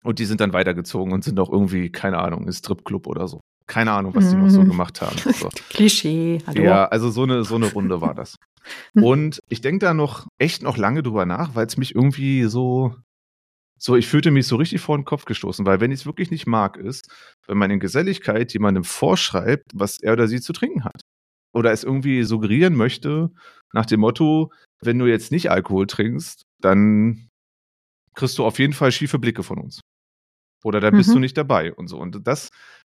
Und 0.03 0.19
die 0.19 0.25
sind 0.25 0.39
dann 0.39 0.53
weitergezogen 0.53 1.11
und 1.11 1.23
sind 1.25 1.37
auch 1.39 1.51
irgendwie, 1.51 1.91
keine 1.91 2.19
Ahnung, 2.19 2.45
im 2.45 2.53
Stripclub 2.53 3.07
oder 3.07 3.27
so. 3.27 3.41
Keine 3.67 3.91
Ahnung, 3.91 4.13
was 4.15 4.29
die 4.29 4.35
noch 4.35 4.49
so 4.49 4.61
Mhm. 4.61 4.69
gemacht 4.69 5.01
haben. 5.01 5.15
So. 5.41 5.49
Klischee. 5.71 6.39
Hallo. 6.45 6.63
Ja, 6.63 6.85
also 6.85 7.09
so 7.09 7.23
eine, 7.23 7.43
so 7.43 7.55
eine 7.55 7.65
Runde 7.65 7.99
war 7.99 8.13
das. 8.13 8.35
Und 8.93 9.39
ich 9.49 9.61
denke 9.61 9.79
da 9.85 9.93
noch 9.95 10.27
echt 10.37 10.61
noch 10.63 10.77
lange 10.77 11.01
drüber 11.03 11.25
nach, 11.25 11.55
weil 11.55 11.65
es 11.65 11.75
mich 11.77 11.95
irgendwie 11.95 12.43
so, 12.43 12.95
so, 13.79 13.95
ich 13.95 14.07
fühlte 14.07 14.29
mich 14.31 14.45
so 14.47 14.55
richtig 14.55 14.81
vor 14.81 14.97
den 14.97 15.05
Kopf 15.05 15.25
gestoßen, 15.25 15.65
weil 15.65 15.79
wenn 15.81 15.91
ich 15.91 16.01
es 16.01 16.05
wirklich 16.05 16.29
nicht 16.31 16.45
mag, 16.47 16.77
ist, 16.77 17.11
wenn 17.47 17.57
man 17.57 17.71
in 17.71 17.79
Geselligkeit 17.79 18.53
jemandem 18.53 18.83
vorschreibt, 18.83 19.71
was 19.73 19.99
er 19.99 20.13
oder 20.13 20.27
sie 20.27 20.39
zu 20.39 20.53
trinken 20.53 20.83
hat. 20.85 21.01
Oder 21.51 21.71
es 21.71 21.83
irgendwie 21.83 22.23
suggerieren 22.23 22.75
möchte, 22.75 23.31
nach 23.75 23.85
dem 23.85 23.99
Motto, 23.99 24.51
wenn 24.81 24.97
du 24.97 25.05
jetzt 25.05 25.31
nicht 25.31 25.51
Alkohol 25.51 25.85
trinkst, 25.85 26.43
dann 26.61 27.27
kriegst 28.15 28.37
du 28.37 28.45
auf 28.45 28.57
jeden 28.57 28.73
Fall 28.73 28.91
schiefe 28.91 29.19
Blicke 29.19 29.43
von 29.43 29.59
uns. 29.59 29.81
Oder 30.63 30.79
dann 30.79 30.95
bist 30.95 31.09
Mhm. 31.09 31.15
du 31.15 31.19
nicht 31.19 31.37
dabei 31.37 31.73
und 31.73 31.87
so. 31.87 31.99
Und 31.99 32.25
das 32.25 32.49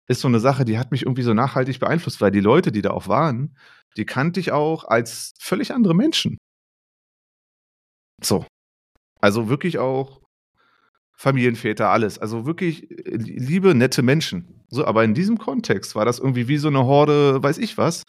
ist 0.09 0.21
so 0.21 0.27
eine 0.27 0.39
Sache, 0.39 0.65
die 0.65 0.77
hat 0.79 0.91
mich 0.91 1.03
irgendwie 1.03 1.21
so 1.21 1.33
nachhaltig 1.33 1.79
beeinflusst, 1.79 2.19
weil 2.19 2.31
die 2.31 2.39
Leute, 2.41 2.71
die 2.71 2.81
da 2.81 2.89
auch 2.91 3.07
waren, 3.07 3.55
die 3.95 4.05
kannte 4.05 4.39
ich 4.39 4.51
auch 4.51 4.83
als 4.85 5.33
völlig 5.39 5.71
andere 5.73 5.93
Menschen. 5.93 6.37
So. 8.23 8.45
Also 9.21 9.49
wirklich 9.49 9.77
auch 9.77 10.21
Familienväter, 11.15 11.89
alles. 11.89 12.17
Also 12.17 12.45
wirklich 12.47 12.89
äh, 12.89 13.15
liebe, 13.17 13.75
nette 13.75 14.01
Menschen. 14.01 14.65
So, 14.69 14.85
aber 14.85 15.03
in 15.03 15.13
diesem 15.13 15.37
Kontext 15.37 15.95
war 15.95 16.05
das 16.05 16.17
irgendwie 16.17 16.47
wie 16.47 16.57
so 16.57 16.69
eine 16.69 16.85
Horde, 16.85 17.43
weiß 17.43 17.59
ich 17.59 17.77
was. 17.77 18.03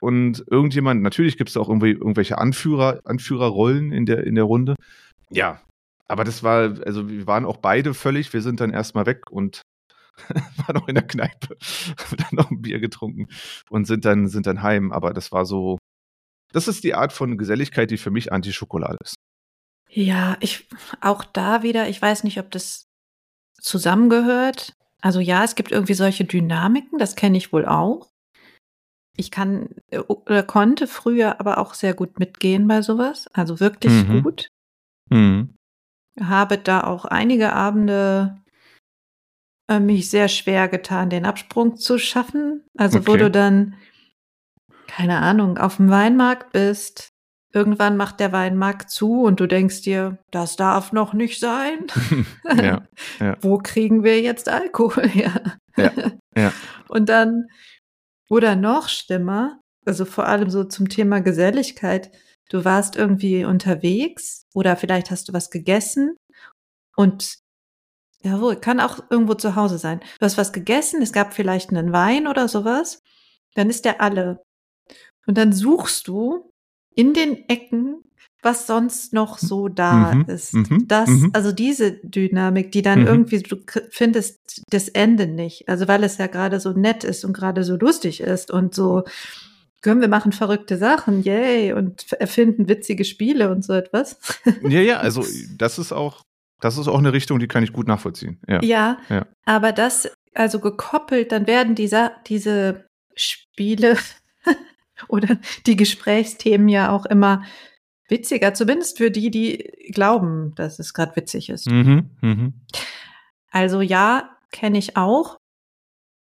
Und 0.00 0.44
irgendjemand, 0.48 1.02
natürlich 1.02 1.36
gibt 1.36 1.50
es 1.50 1.56
auch 1.56 1.68
irgendwie 1.68 1.90
irgendwelche 1.90 2.38
Anführer, 2.38 3.00
Anführerrollen 3.04 3.92
in 3.92 4.06
der, 4.06 4.24
in 4.24 4.36
der 4.36 4.44
Runde. 4.44 4.76
Ja, 5.30 5.60
aber 6.06 6.24
das 6.24 6.42
war, 6.42 6.80
also 6.86 7.08
wir 7.08 7.26
waren 7.26 7.44
auch 7.44 7.58
beide 7.58 7.94
völlig, 7.94 8.32
wir 8.32 8.42
sind 8.42 8.60
dann 8.60 8.72
erstmal 8.72 9.06
weg 9.06 9.30
und 9.30 9.62
waren 10.66 10.74
noch 10.74 10.88
in 10.88 10.94
der 10.94 11.06
Kneipe, 11.06 11.56
haben 11.98 12.16
dann 12.16 12.32
noch 12.32 12.50
ein 12.50 12.62
Bier 12.62 12.80
getrunken 12.80 13.28
und 13.70 13.86
sind 13.86 14.04
dann, 14.04 14.28
sind 14.28 14.46
dann 14.46 14.62
heim. 14.62 14.90
Aber 14.90 15.12
das 15.12 15.32
war 15.32 15.44
so, 15.44 15.78
das 16.52 16.66
ist 16.66 16.82
die 16.82 16.94
Art 16.94 17.12
von 17.12 17.36
Geselligkeit, 17.36 17.90
die 17.90 17.98
für 17.98 18.10
mich 18.10 18.32
Anti-Schokolade 18.32 18.98
ist. 19.02 19.14
Ja, 19.90 20.36
ich 20.40 20.66
auch 21.00 21.24
da 21.24 21.62
wieder, 21.62 21.88
ich 21.88 22.00
weiß 22.00 22.24
nicht, 22.24 22.38
ob 22.38 22.50
das 22.50 22.86
zusammengehört. 23.60 24.74
Also 25.00 25.20
ja, 25.20 25.44
es 25.44 25.54
gibt 25.54 25.72
irgendwie 25.72 25.94
solche 25.94 26.24
Dynamiken, 26.24 26.98
das 26.98 27.16
kenne 27.16 27.38
ich 27.38 27.52
wohl 27.52 27.66
auch. 27.66 28.08
Ich 29.18 29.30
kann 29.32 29.70
äh, 29.90 29.98
oder 29.98 30.44
konnte 30.44 30.86
früher 30.86 31.40
aber 31.40 31.58
auch 31.58 31.74
sehr 31.74 31.92
gut 31.92 32.18
mitgehen 32.20 32.68
bei 32.68 32.82
sowas, 32.82 33.28
also 33.32 33.60
wirklich 33.60 33.92
Mhm. 34.08 34.22
gut. 34.22 34.48
Mhm. 35.10 35.54
Habe 36.20 36.56
da 36.58 36.84
auch 36.84 37.04
einige 37.04 37.52
Abende 37.52 38.38
äh, 39.68 39.80
mich 39.80 40.08
sehr 40.08 40.28
schwer 40.28 40.68
getan, 40.68 41.10
den 41.10 41.26
Absprung 41.26 41.76
zu 41.76 41.98
schaffen. 41.98 42.64
Also 42.76 43.06
wo 43.06 43.12
Okay. 43.12 43.24
du 43.24 43.30
dann, 43.30 43.74
keine 44.86 45.18
Ahnung, 45.18 45.58
auf 45.58 45.76
dem 45.76 45.90
Weinmarkt 45.90 46.52
bist. 46.52 47.10
Irgendwann 47.52 47.96
macht 47.96 48.20
der 48.20 48.30
Weinmarkt 48.30 48.90
zu 48.90 49.22
und 49.22 49.40
du 49.40 49.46
denkst 49.46 49.80
dir, 49.82 50.18
das 50.30 50.56
darf 50.56 50.92
noch 50.92 51.12
nicht 51.12 51.40
sein. 51.40 51.86
ja, 52.54 52.82
Wo 53.40 53.58
kriegen 53.58 54.04
wir 54.04 54.20
jetzt 54.20 54.48
Alkohol 54.48 55.08
her? 55.08 55.58
Ja, 55.76 55.92
ja. 56.36 56.52
Und 56.88 57.08
dann, 57.08 57.48
oder 58.28 58.56
noch 58.56 58.88
schlimmer, 58.88 59.60
also 59.84 60.04
vor 60.04 60.26
allem 60.26 60.50
so 60.50 60.64
zum 60.64 60.88
Thema 60.88 61.20
Geselligkeit, 61.20 62.10
du 62.50 62.64
warst 62.64 62.96
irgendwie 62.96 63.44
unterwegs 63.44 64.46
oder 64.54 64.76
vielleicht 64.76 65.10
hast 65.10 65.28
du 65.28 65.32
was 65.32 65.50
gegessen 65.50 66.16
und 66.96 67.38
jawohl, 68.22 68.56
kann 68.56 68.80
auch 68.80 68.98
irgendwo 69.10 69.34
zu 69.34 69.54
Hause 69.56 69.78
sein. 69.78 70.00
Du 70.18 70.26
hast 70.26 70.38
was 70.38 70.52
gegessen, 70.52 71.02
es 71.02 71.12
gab 71.12 71.32
vielleicht 71.34 71.70
einen 71.70 71.92
Wein 71.92 72.26
oder 72.26 72.48
sowas, 72.48 73.00
dann 73.54 73.70
ist 73.70 73.84
der 73.84 74.00
alle. 74.00 74.42
Und 75.26 75.38
dann 75.38 75.52
suchst 75.52 76.08
du 76.08 76.50
in 76.94 77.14
den 77.14 77.48
Ecken, 77.48 78.02
was 78.42 78.66
sonst 78.66 79.12
noch 79.12 79.38
so 79.38 79.68
da 79.68 80.14
Mhm, 80.14 80.24
ist. 80.28 80.54
mhm, 80.54 80.84
Das, 80.86 81.08
mhm. 81.08 81.30
also 81.32 81.50
diese 81.52 81.92
Dynamik, 82.04 82.70
die 82.72 82.82
dann 82.82 83.00
Mhm. 83.00 83.06
irgendwie, 83.06 83.38
du 83.42 83.56
findest 83.90 84.38
das 84.70 84.88
Ende 84.88 85.26
nicht. 85.26 85.68
Also 85.68 85.88
weil 85.88 86.04
es 86.04 86.18
ja 86.18 86.28
gerade 86.28 86.60
so 86.60 86.70
nett 86.72 87.02
ist 87.04 87.24
und 87.24 87.32
gerade 87.32 87.64
so 87.64 87.76
lustig 87.76 88.20
ist 88.20 88.50
und 88.50 88.74
so, 88.74 89.02
können 89.82 90.00
wir 90.00 90.08
machen 90.08 90.32
verrückte 90.32 90.76
Sachen, 90.76 91.22
yay, 91.22 91.72
und 91.72 92.10
erfinden 92.12 92.68
witzige 92.68 93.04
Spiele 93.04 93.50
und 93.50 93.64
so 93.64 93.72
etwas. 93.74 94.18
ja, 94.62 94.80
ja, 94.80 94.98
also 94.98 95.24
das 95.56 95.78
ist 95.78 95.92
auch, 95.92 96.22
das 96.60 96.78
ist 96.78 96.88
auch 96.88 96.98
eine 96.98 97.12
Richtung, 97.12 97.38
die 97.38 97.46
kann 97.48 97.62
ich 97.64 97.72
gut 97.72 97.86
nachvollziehen. 97.88 98.40
Ja. 98.48 98.60
Ja, 98.62 98.98
Ja. 99.08 99.26
aber 99.46 99.72
das, 99.72 100.08
also 100.34 100.58
gekoppelt, 100.60 101.32
dann 101.32 101.46
werden 101.46 101.74
diese, 101.74 102.12
diese 102.26 102.86
Spiele 103.14 103.96
oder 105.08 105.38
die 105.66 105.76
Gesprächsthemen 105.76 106.68
ja 106.68 106.90
auch 106.90 107.06
immer 107.06 107.42
witziger, 108.08 108.54
zumindest 108.54 108.98
für 108.98 109.10
die, 109.10 109.30
die 109.30 109.90
glauben, 109.92 110.54
dass 110.54 110.78
es 110.78 110.94
gerade 110.94 111.14
witzig 111.16 111.50
ist. 111.50 111.70
Mhm, 111.70 112.10
mhm. 112.20 112.54
Also 113.50 113.80
ja, 113.80 114.36
kenne 114.50 114.78
ich 114.78 114.96
auch, 114.96 115.36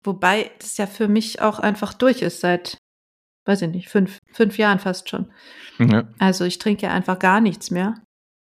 wobei 0.04 0.50
das 0.58 0.76
ja 0.76 0.86
für 0.86 1.08
mich 1.08 1.40
auch 1.40 1.58
einfach 1.58 1.94
durch 1.94 2.22
ist 2.22 2.40
seit, 2.40 2.78
weiß 3.44 3.62
ich 3.62 3.70
nicht, 3.70 3.88
fünf, 3.88 4.18
fünf 4.32 4.58
Jahren 4.58 4.78
fast 4.78 5.08
schon. 5.08 5.32
Ja, 5.78 6.08
Also 6.18 6.44
ich 6.44 6.58
trinke 6.58 6.86
ja 6.86 6.92
einfach 6.92 7.18
gar 7.18 7.40
nichts 7.40 7.70
mehr. 7.70 8.02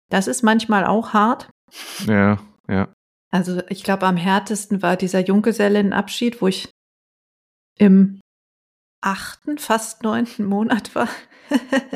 Das 0.10 0.28
ist 0.28 0.44
manchmal 0.44 0.86
auch 0.86 1.14
hart. 1.14 1.50
ja, 2.08 2.40
ja. 2.68 2.94
Also 3.32 3.64
ich 3.70 3.84
glaube, 3.84 4.06
am 4.06 4.16
härtesten 4.16 4.84
war 4.84 4.96
dieser 4.96 5.20
Junggesellenabschied, 5.20 6.40
wo 6.40 6.48
ich 6.48 6.70
im 7.80 8.22
achten, 9.02 9.58
fast 9.58 10.04
neunten 10.04 10.46
Monat 10.46 10.94
war. 10.94 11.10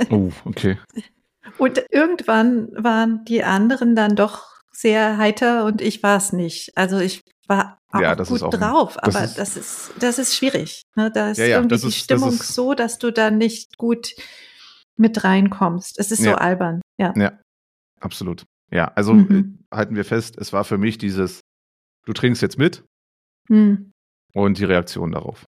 Oh, 0.10 0.32
okay. 0.46 0.78
und 1.58 1.84
irgendwann 1.90 2.70
waren 2.76 3.24
die 3.26 3.44
anderen 3.44 3.96
dann 3.96 4.16
doch 4.16 4.46
sehr 4.72 5.18
heiter 5.18 5.66
und 5.66 5.82
ich 5.82 6.04
war 6.04 6.18
es 6.18 6.34
nicht. 6.34 6.72
Also 6.78 7.00
ich 7.00 7.22
war 7.48 7.78
auch 7.92 8.02
Ja, 8.02 8.16
das 8.16 8.28
gut 8.30 8.38
ist 8.38 8.44
auch 8.44 8.54
ein- 8.54 8.60
drauf, 8.60 8.98
das 9.02 9.16
aber 9.16 9.26
ist- 9.26 9.38
das 9.38 9.58
ist 9.58 9.92
das 10.00 10.20
ist 10.20 10.36
schwierig. 10.36 10.82
Ne? 10.96 11.10
Da 11.12 11.32
ist 11.32 11.38
Ja, 11.38 11.46
ja, 11.46 11.58
irgendwie 11.58 11.70
das 11.76 11.82
die 11.82 11.88
ist- 11.88 11.96
das 11.98 12.04
Stimmung 12.04 12.30
ist- 12.34 12.54
so, 12.54 12.74
dass 12.74 12.98
du 13.00 13.12
da 13.12 13.32
nicht 13.32 13.78
gut 13.78 14.14
mit 14.98 15.24
reinkommst. 15.24 15.98
Es 16.00 16.12
ist 16.12 16.24
so 16.24 16.34
albern. 16.36 16.82
Ja. 17.00 17.14
Ja, 17.16 17.40
absolut. 18.02 18.44
Ja, 18.72 18.92
also 18.96 19.14
Mhm. 19.14 19.60
äh, 19.72 19.76
halten 19.76 19.96
wir 19.96 20.04
fest, 20.06 20.38
es 20.38 20.52
war 20.54 20.64
für 20.66 20.78
mich 20.78 20.98
dieses, 20.98 21.40
du 22.06 22.14
trinkst 22.14 22.42
jetzt 22.42 22.58
mit 22.58 22.84
Hm. 23.48 23.92
und 24.34 24.58
die 24.58 24.66
Reaktion 24.66 25.12
darauf. 25.14 25.46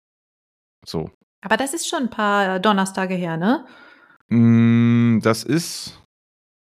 So. 0.86 1.10
Aber 1.42 1.56
das 1.56 1.74
ist 1.74 1.88
schon 1.88 2.04
ein 2.04 2.10
paar 2.10 2.58
Donnerstage 2.60 3.14
her, 3.14 3.36
ne? 3.36 3.66
Mm, 4.30 5.20
Das 5.22 5.44
ist 5.44 6.00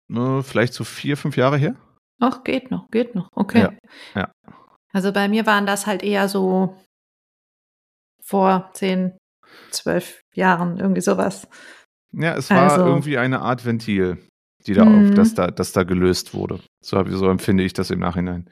ne, 0.09 0.43
vielleicht 0.43 0.73
so 0.75 0.85
vier, 0.85 1.17
fünf 1.17 1.37
Jahre 1.37 1.57
her. 1.59 1.77
Ach, 2.21 2.45
geht 2.45 2.71
noch, 2.71 2.89
geht 2.91 3.15
noch. 3.15 3.29
Okay. 3.33 3.61
Ja, 3.61 3.73
ja. 4.15 4.33
Also 4.93 5.13
bei 5.13 5.29
mir 5.29 5.47
waren 5.47 5.67
das 5.67 5.87
halt 5.87 6.03
eher 6.03 6.29
so 6.29 6.77
vor 8.23 8.71
zehn, 8.75 9.17
zwölf 9.71 10.21
Jahren, 10.35 10.79
irgendwie 10.79 11.01
sowas. 11.01 11.49
Ja, 12.13 12.35
es 12.37 12.51
war 12.51 12.73
Also- 12.73 12.87
irgendwie 12.87 13.19
eine 13.19 13.41
Art 13.41 13.65
Ventil, 13.65 14.19
die 14.67 14.75
da 14.75 14.85
Mhm. 14.85 15.11
auf, 15.11 15.15
das 15.15 15.35
da, 15.35 15.49
das 15.51 15.73
da 15.73 15.85
gelöst 15.85 16.35
wurde. 16.35 16.61
So, 16.85 17.03
so 17.09 17.29
empfinde 17.29 17.65
ich 17.65 17.73
das 17.73 17.91
im 17.91 18.01
Nachhinein. 18.01 18.51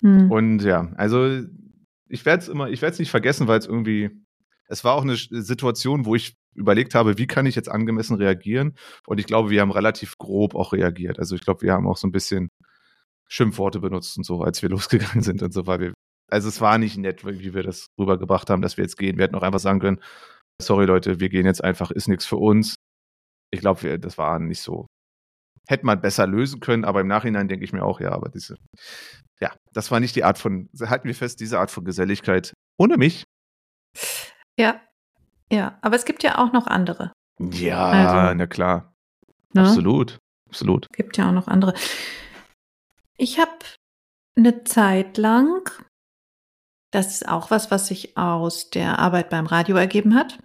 Hm. 0.00 0.30
Und 0.30 0.60
ja, 0.60 0.92
also 0.96 1.42
ich 2.08 2.24
werde 2.26 2.42
es 2.42 2.48
immer, 2.48 2.68
ich 2.68 2.82
werde 2.82 2.92
es 2.94 2.98
nicht 2.98 3.10
vergessen, 3.10 3.48
weil 3.48 3.58
es 3.58 3.66
irgendwie, 3.66 4.10
es 4.68 4.84
war 4.84 4.94
auch 4.94 5.02
eine 5.02 5.16
Situation, 5.16 6.04
wo 6.04 6.14
ich 6.14 6.34
überlegt 6.56 6.94
habe, 6.94 7.18
wie 7.18 7.26
kann 7.26 7.46
ich 7.46 7.54
jetzt 7.54 7.70
angemessen 7.70 8.16
reagieren? 8.16 8.76
Und 9.06 9.18
ich 9.18 9.26
glaube, 9.26 9.50
wir 9.50 9.60
haben 9.60 9.70
relativ 9.70 10.18
grob 10.18 10.54
auch 10.54 10.72
reagiert. 10.72 11.18
Also 11.18 11.34
ich 11.34 11.42
glaube, 11.42 11.62
wir 11.62 11.72
haben 11.72 11.86
auch 11.86 11.96
so 11.96 12.06
ein 12.06 12.12
bisschen 12.12 12.48
Schimpfworte 13.28 13.80
benutzt 13.80 14.16
und 14.16 14.24
so, 14.24 14.42
als 14.42 14.62
wir 14.62 14.68
losgegangen 14.70 15.22
sind 15.22 15.42
und 15.42 15.52
so, 15.52 15.66
weil 15.66 15.80
wir, 15.80 15.94
also 16.30 16.48
es 16.48 16.60
war 16.60 16.78
nicht 16.78 16.96
nett, 16.96 17.24
wie 17.24 17.54
wir 17.54 17.62
das 17.62 17.86
rübergebracht 17.98 18.50
haben, 18.50 18.62
dass 18.62 18.76
wir 18.76 18.84
jetzt 18.84 18.96
gehen. 18.96 19.16
Wir 19.16 19.24
hätten 19.24 19.36
auch 19.36 19.42
einfach 19.42 19.60
sagen 19.60 19.80
können, 19.80 20.00
sorry 20.60 20.86
Leute, 20.86 21.20
wir 21.20 21.28
gehen 21.28 21.46
jetzt 21.46 21.62
einfach, 21.62 21.90
ist 21.90 22.08
nichts 22.08 22.26
für 22.26 22.36
uns. 22.36 22.76
Ich 23.52 23.60
glaube, 23.60 23.98
das 23.98 24.18
war 24.18 24.38
nicht 24.38 24.60
so. 24.60 24.86
Hätte 25.68 25.86
man 25.86 26.00
besser 26.00 26.26
lösen 26.26 26.60
können, 26.60 26.84
aber 26.84 27.00
im 27.00 27.08
Nachhinein 27.08 27.48
denke 27.48 27.64
ich 27.64 27.72
mir 27.72 27.84
auch, 27.84 28.00
ja, 28.00 28.12
aber 28.12 28.28
diese, 28.28 28.56
ja, 29.40 29.54
das 29.72 29.90
war 29.90 30.00
nicht 30.00 30.14
die 30.14 30.24
Art 30.24 30.38
von, 30.38 30.68
halten 30.80 31.08
wir 31.08 31.14
fest, 31.14 31.40
diese 31.40 31.58
Art 31.58 31.70
von 31.70 31.84
Geselligkeit 31.84 32.54
ohne 32.78 32.96
mich. 32.96 33.24
Ja. 34.58 34.80
Ja, 35.50 35.78
aber 35.82 35.96
es 35.96 36.04
gibt 36.04 36.22
ja 36.22 36.38
auch 36.38 36.52
noch 36.52 36.66
andere. 36.66 37.12
Ja, 37.38 37.86
Also, 37.86 38.34
na 38.34 38.46
klar. 38.46 38.94
Ne? 39.52 39.62
Absolut. 39.62 40.18
Absolut. 40.48 40.86
Gibt 40.92 41.16
ja 41.16 41.28
auch 41.28 41.32
noch 41.32 41.48
andere. 41.48 41.74
Ich 43.16 43.38
habe 43.38 43.52
eine 44.36 44.64
Zeit 44.64 45.16
lang, 45.18 45.70
das 46.92 47.08
ist 47.08 47.28
auch 47.28 47.50
was, 47.50 47.70
was 47.70 47.88
sich 47.88 48.16
aus 48.16 48.70
der 48.70 48.98
Arbeit 48.98 49.30
beim 49.30 49.46
Radio 49.46 49.76
ergeben 49.76 50.14
hat. 50.14 50.38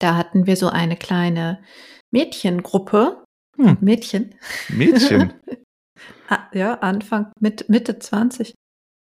Da 0.00 0.16
hatten 0.16 0.46
wir 0.46 0.56
so 0.56 0.68
eine 0.68 0.96
kleine 0.96 1.62
Mädchengruppe. 2.10 3.24
Hm. 3.56 3.78
Mädchen. 3.80 4.34
Mädchen. 4.68 5.34
Ah, 6.30 6.46
ja, 6.52 6.74
Anfang, 6.74 7.32
mit, 7.40 7.70
Mitte 7.70 7.98
20. 7.98 8.54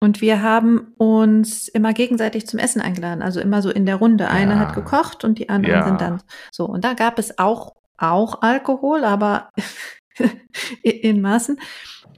Und 0.04 0.20
wir 0.20 0.42
haben 0.42 0.94
uns 0.98 1.70
immer 1.70 1.94
gegenseitig 1.94 2.46
zum 2.46 2.60
Essen 2.60 2.82
eingeladen. 2.82 3.22
Also 3.22 3.40
immer 3.40 3.62
so 3.62 3.70
in 3.70 3.86
der 3.86 3.96
Runde. 3.96 4.28
Eine 4.28 4.56
Ja. 4.56 4.60
hat 4.60 4.76
gekocht 4.76 5.24
und 5.24 5.40
die 5.40 5.48
anderen 5.48 5.76
Ja. 5.80 5.86
sind 5.86 6.02
dann 6.02 6.22
so. 6.52 6.66
Und 6.66 6.84
da 6.84 6.94
gab 6.94 7.18
es 7.20 7.40
auch, 7.40 7.74
auch 7.98 8.42
Alkohol, 8.42 9.06
aber 9.06 9.50
in 10.84 11.22
Maßen. 11.22 11.58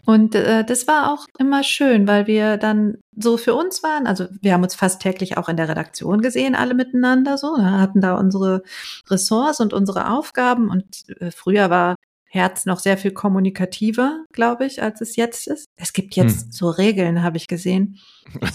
Und 0.04 0.34
äh, 0.34 0.64
das 0.66 0.88
war 0.88 1.14
auch 1.14 1.28
immer 1.38 1.62
schön, 1.64 2.08
weil 2.08 2.26
wir 2.26 2.58
dann 2.58 2.98
so 3.16 3.38
für 3.38 3.54
uns 3.54 3.84
waren. 3.84 4.08
Also 4.08 4.26
wir 4.42 4.54
haben 4.54 4.64
uns 4.64 4.74
fast 4.74 5.00
täglich 5.04 5.38
auch 5.38 5.48
in 5.48 5.58
der 5.58 5.70
Redaktion 5.70 6.22
gesehen, 6.22 6.56
alle 6.56 6.74
miteinander 6.74 7.38
so. 7.38 7.56
Wir 7.56 7.72
hatten 7.80 8.02
da 8.02 8.16
unsere 8.16 8.64
Ressorts 9.12 9.60
und 9.60 9.74
unsere 9.74 10.10
Aufgaben. 10.12 10.70
Und 10.72 10.86
äh, 11.20 11.30
früher 11.30 11.70
war 11.70 11.96
Herz 12.36 12.66
noch 12.66 12.80
sehr 12.80 12.98
viel 12.98 13.12
kommunikativer, 13.12 14.24
glaube 14.32 14.66
ich, 14.66 14.84
als 14.84 15.02
es 15.02 15.16
jetzt 15.16 15.48
ist. 15.48 15.66
Es 15.78 15.94
gibt 15.94 16.16
jetzt 16.16 16.44
Hm. 16.46 16.52
so 16.52 16.70
Regeln, 16.70 17.24
habe 17.24 17.38
ich 17.38 17.48
gesehen. 17.48 17.98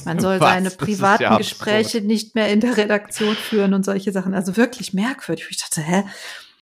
Man 0.04 0.20
soll 0.20 0.38
Was? 0.40 0.50
seine 0.50 0.70
privaten 0.70 1.22
ja. 1.24 1.38
Gespräche 1.38 2.00
nicht 2.00 2.34
mehr 2.34 2.48
in 2.52 2.60
der 2.60 2.76
Redaktion 2.76 3.34
führen 3.34 3.74
und 3.74 3.84
solche 3.84 4.12
Sachen. 4.12 4.34
Also 4.34 4.56
wirklich 4.56 4.92
merkwürdig. 4.94 5.46
Ich 5.50 5.58
dachte, 5.58 5.80
hä? 5.80 6.04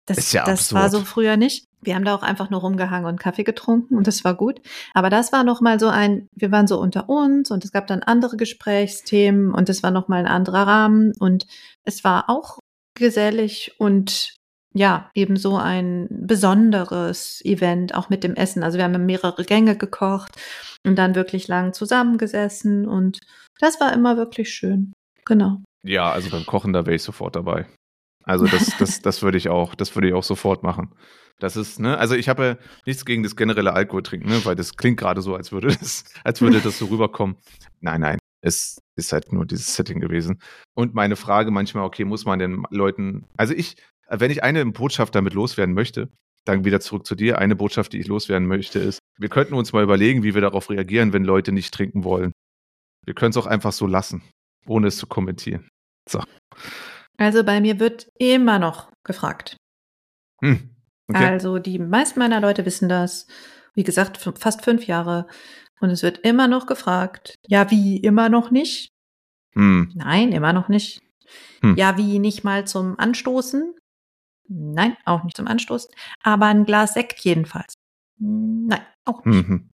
Das, 0.06 0.32
ja 0.32 0.44
das 0.46 0.72
war 0.72 0.88
so 0.88 1.04
früher 1.04 1.36
nicht. 1.36 1.64
Wir 1.82 1.94
haben 1.94 2.04
da 2.04 2.14
auch 2.14 2.22
einfach 2.22 2.48
nur 2.48 2.60
rumgehangen 2.60 3.06
und 3.06 3.20
Kaffee 3.20 3.44
getrunken 3.44 3.96
und 3.96 4.06
das 4.06 4.24
war 4.24 4.34
gut. 4.34 4.60
Aber 4.94 5.10
das 5.10 5.32
war 5.32 5.44
noch 5.44 5.60
mal 5.60 5.78
so 5.78 5.88
ein, 5.88 6.28
wir 6.34 6.50
waren 6.50 6.66
so 6.66 6.80
unter 6.80 7.10
uns 7.10 7.50
und 7.50 7.62
es 7.64 7.72
gab 7.72 7.86
dann 7.88 8.02
andere 8.02 8.36
Gesprächsthemen 8.38 9.52
und 9.52 9.68
es 9.68 9.82
war 9.82 9.90
noch 9.90 10.08
mal 10.08 10.20
ein 10.20 10.26
anderer 10.26 10.66
Rahmen 10.66 11.12
und 11.18 11.46
es 11.84 12.04
war 12.04 12.30
auch 12.30 12.58
gesellig 12.94 13.74
und 13.78 14.37
ja, 14.74 15.10
ebenso 15.14 15.56
ein 15.56 16.06
besonderes 16.10 17.42
Event, 17.44 17.94
auch 17.94 18.10
mit 18.10 18.22
dem 18.22 18.34
Essen. 18.34 18.62
Also 18.62 18.78
wir 18.78 18.84
haben 18.84 19.06
mehrere 19.06 19.44
Gänge 19.44 19.76
gekocht 19.76 20.32
und 20.86 20.96
dann 20.96 21.14
wirklich 21.14 21.48
lang 21.48 21.72
zusammengesessen 21.72 22.86
und 22.86 23.20
das 23.60 23.80
war 23.80 23.92
immer 23.92 24.16
wirklich 24.16 24.50
schön. 24.50 24.92
Genau. 25.24 25.58
Ja, 25.82 26.10
also 26.10 26.30
beim 26.30 26.46
Kochen, 26.46 26.72
da 26.72 26.86
wäre 26.86 26.96
ich 26.96 27.02
sofort 27.02 27.36
dabei. 27.36 27.66
Also 28.24 28.46
das, 28.46 28.76
das, 28.78 29.00
das 29.02 29.22
würde 29.22 29.38
ich 29.38 29.48
auch, 29.48 29.74
das 29.74 29.94
würde 29.94 30.08
ich 30.08 30.14
auch 30.14 30.22
sofort 30.22 30.62
machen. 30.62 30.94
Das 31.38 31.56
ist, 31.56 31.78
ne, 31.78 31.96
also 31.98 32.14
ich 32.14 32.28
habe 32.28 32.44
ja 32.44 32.56
nichts 32.84 33.04
gegen 33.04 33.22
das 33.22 33.36
generelle 33.36 33.72
Alkoholtrinken, 33.72 34.28
ne, 34.28 34.44
weil 34.44 34.56
das 34.56 34.76
klingt 34.76 34.98
gerade 34.98 35.22
so, 35.22 35.34
als 35.34 35.52
würde 35.52 35.68
das, 35.68 36.04
als 36.24 36.40
würde 36.40 36.60
das 36.60 36.78
so 36.78 36.86
rüberkommen. 36.90 37.36
Nein, 37.80 38.00
nein, 38.00 38.18
es 38.40 38.80
ist 38.96 39.12
halt 39.12 39.32
nur 39.32 39.46
dieses 39.46 39.74
Setting 39.74 40.00
gewesen. 40.00 40.40
Und 40.74 40.94
meine 40.94 41.16
Frage 41.16 41.50
manchmal, 41.50 41.84
okay, 41.84 42.04
muss 42.04 42.24
man 42.24 42.38
den 42.38 42.64
Leuten, 42.70 43.26
also 43.36 43.54
ich, 43.54 43.76
wenn 44.08 44.30
ich 44.30 44.42
eine 44.42 44.64
Botschaft 44.66 45.14
damit 45.14 45.34
loswerden 45.34 45.74
möchte, 45.74 46.08
dann 46.44 46.64
wieder 46.64 46.80
zurück 46.80 47.06
zu 47.06 47.14
dir. 47.14 47.38
Eine 47.38 47.56
Botschaft, 47.56 47.92
die 47.92 47.98
ich 47.98 48.06
loswerden 48.06 48.48
möchte, 48.48 48.78
ist, 48.78 49.00
wir 49.18 49.28
könnten 49.28 49.54
uns 49.54 49.72
mal 49.72 49.82
überlegen, 49.82 50.22
wie 50.22 50.34
wir 50.34 50.40
darauf 50.40 50.70
reagieren, 50.70 51.12
wenn 51.12 51.24
Leute 51.24 51.52
nicht 51.52 51.74
trinken 51.74 52.04
wollen. 52.04 52.32
Wir 53.04 53.14
können 53.14 53.30
es 53.30 53.36
auch 53.36 53.46
einfach 53.46 53.72
so 53.72 53.86
lassen, 53.86 54.22
ohne 54.66 54.88
es 54.88 54.96
zu 54.96 55.06
kommentieren. 55.06 55.68
So. 56.08 56.22
Also 57.16 57.44
bei 57.44 57.60
mir 57.60 57.80
wird 57.80 58.08
immer 58.18 58.58
noch 58.58 58.90
gefragt. 59.04 59.56
Hm. 60.40 60.70
Okay. 61.08 61.24
Also 61.24 61.58
die 61.58 61.78
meisten 61.78 62.18
meiner 62.18 62.40
Leute 62.40 62.64
wissen 62.64 62.88
das. 62.88 63.26
Wie 63.74 63.84
gesagt, 63.84 64.18
fast 64.38 64.64
fünf 64.64 64.86
Jahre. 64.86 65.26
Und 65.80 65.90
es 65.90 66.02
wird 66.02 66.18
immer 66.18 66.48
noch 66.48 66.66
gefragt. 66.66 67.34
Ja, 67.46 67.70
wie? 67.70 67.96
Immer 67.98 68.28
noch 68.28 68.50
nicht? 68.50 68.90
Hm. 69.54 69.92
Nein, 69.94 70.32
immer 70.32 70.52
noch 70.52 70.68
nicht. 70.68 71.00
Hm. 71.62 71.76
Ja, 71.76 71.96
wie? 71.96 72.18
Nicht 72.18 72.44
mal 72.44 72.66
zum 72.66 72.98
Anstoßen? 72.98 73.74
Nein, 74.48 74.96
auch 75.04 75.24
nicht 75.24 75.36
zum 75.36 75.46
Anstoßen. 75.46 75.90
Aber 76.22 76.46
ein 76.46 76.64
Glas 76.64 76.94
Sekt 76.94 77.20
jedenfalls. 77.20 77.74
Nein, 78.18 78.80
auch 79.04 79.24
nicht. 79.24 79.48
Mhm. 79.48 79.68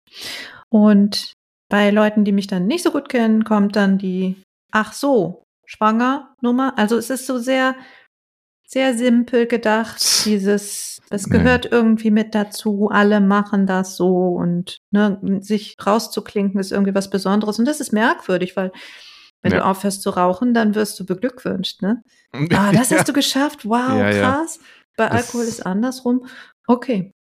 Und 0.69 1.33
bei 1.69 1.91
Leuten, 1.91 2.25
die 2.25 2.33
mich 2.33 2.47
dann 2.47 2.67
nicht 2.67 2.83
so 2.85 2.91
gut 2.91 3.09
kennen, 3.09 3.45
kommt 3.45 3.77
dann 3.77 3.99
die, 3.99 4.43
ach 4.71 4.93
so, 4.93 5.45
schwanger 5.65 6.35
Nummer. 6.41 6.77
Also 6.77 6.97
es 6.97 7.11
ist 7.11 7.27
so 7.27 7.39
sehr, 7.39 7.75
sehr 8.67 8.95
simpel 8.97 9.47
gedacht. 9.47 10.25
Dieses, 10.25 11.01
das 11.11 11.27
Nee. 11.27 11.39
gehört 11.39 11.67
irgendwie 11.71 12.11
mit 12.11 12.35
dazu. 12.35 12.89
Alle 12.91 13.21
machen 13.21 13.67
das 13.67 13.97
so 13.97 14.29
und 14.29 14.79
ne, 14.91 15.19
sich 15.41 15.77
rauszuklinken 15.85 16.61
ist 16.61 16.73
irgendwie 16.73 16.95
was 16.95 17.11
Besonderes. 17.11 17.59
Und 17.59 17.65
das 17.67 17.81
ist 17.81 17.93
merkwürdig, 17.93 18.57
weil 18.57 18.73
wenn 19.45 19.53
Ja. 19.53 19.59
du 19.59 19.65
aufhörst 19.67 20.03
zu 20.03 20.11
rauchen, 20.11 20.55
dann 20.55 20.75
wirst 20.75 20.99
du 20.99 21.07
beglückwünscht. 21.07 21.83
Ne? 21.83 22.03
Ah, 22.53 22.73
das 22.73 22.91
hast 22.91 23.09
du 23.09 23.13
geschafft. 23.13 23.65
Wow, 23.65 23.99
Ja, 23.99 24.11
ja. 24.11 24.21
krass. 24.21 24.59
Bei 24.97 25.09
Das- 25.09 25.27
Alkohol 25.27 25.45
ist 25.45 25.65
andersrum. 25.65 26.27
Okay. 26.67 27.13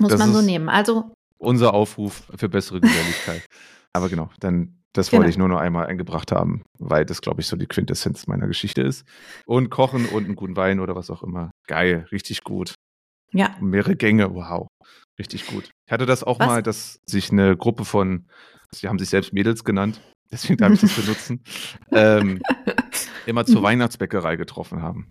Muss 0.00 0.16
man 0.16 0.32
so 0.32 0.40
nehmen. 0.42 0.68
Also 0.68 1.12
Unser 1.38 1.74
Aufruf 1.74 2.22
für 2.34 2.48
bessere 2.48 2.80
Geselligkeit. 2.80 3.44
Aber 3.92 4.08
genau, 4.08 4.30
dann, 4.40 4.78
das 4.94 5.12
wollte 5.12 5.22
Genau. 5.24 5.30
ich 5.30 5.38
nur 5.38 5.48
noch 5.48 5.58
einmal 5.58 5.86
eingebracht 5.86 6.32
haben, 6.32 6.62
weil 6.78 7.04
das, 7.04 7.20
glaube 7.20 7.40
ich, 7.42 7.46
so 7.46 7.56
die 7.56 7.66
Quintessenz 7.66 8.26
meiner 8.26 8.46
Geschichte 8.46 8.80
ist. 8.82 9.04
Und 9.46 9.68
kochen 9.70 10.06
und 10.06 10.24
einen 10.24 10.36
guten 10.36 10.56
Wein 10.56 10.80
oder 10.80 10.94
was 10.96 11.10
auch 11.10 11.22
immer. 11.22 11.50
Geil, 11.66 12.06
richtig 12.12 12.42
gut. 12.44 12.74
ja, 13.32 13.54
Mehrere 13.60 13.96
Gänge, 13.96 14.34
wow. 14.34 14.66
Richtig 15.18 15.46
gut. 15.46 15.70
Ich 15.86 15.92
hatte 15.92 16.06
das 16.06 16.22
auch 16.24 16.38
Was? 16.38 16.46
mal, 16.46 16.62
dass 16.62 16.98
sich 17.06 17.30
eine 17.32 17.56
Gruppe 17.56 17.84
von, 17.86 18.28
sie 18.74 18.88
haben 18.88 18.98
sich 18.98 19.08
selbst 19.08 19.32
Mädels 19.32 19.64
genannt, 19.64 20.00
deswegen 20.32 20.56
darf 20.56 20.72
ich 20.72 20.80
das 20.80 20.94
benutzen, 20.94 21.42
ähm, 21.92 22.40
immer 23.26 23.46
zur 23.46 23.62
Weihnachtsbäckerei 23.62 24.36
getroffen 24.36 24.82
haben. 24.82 25.10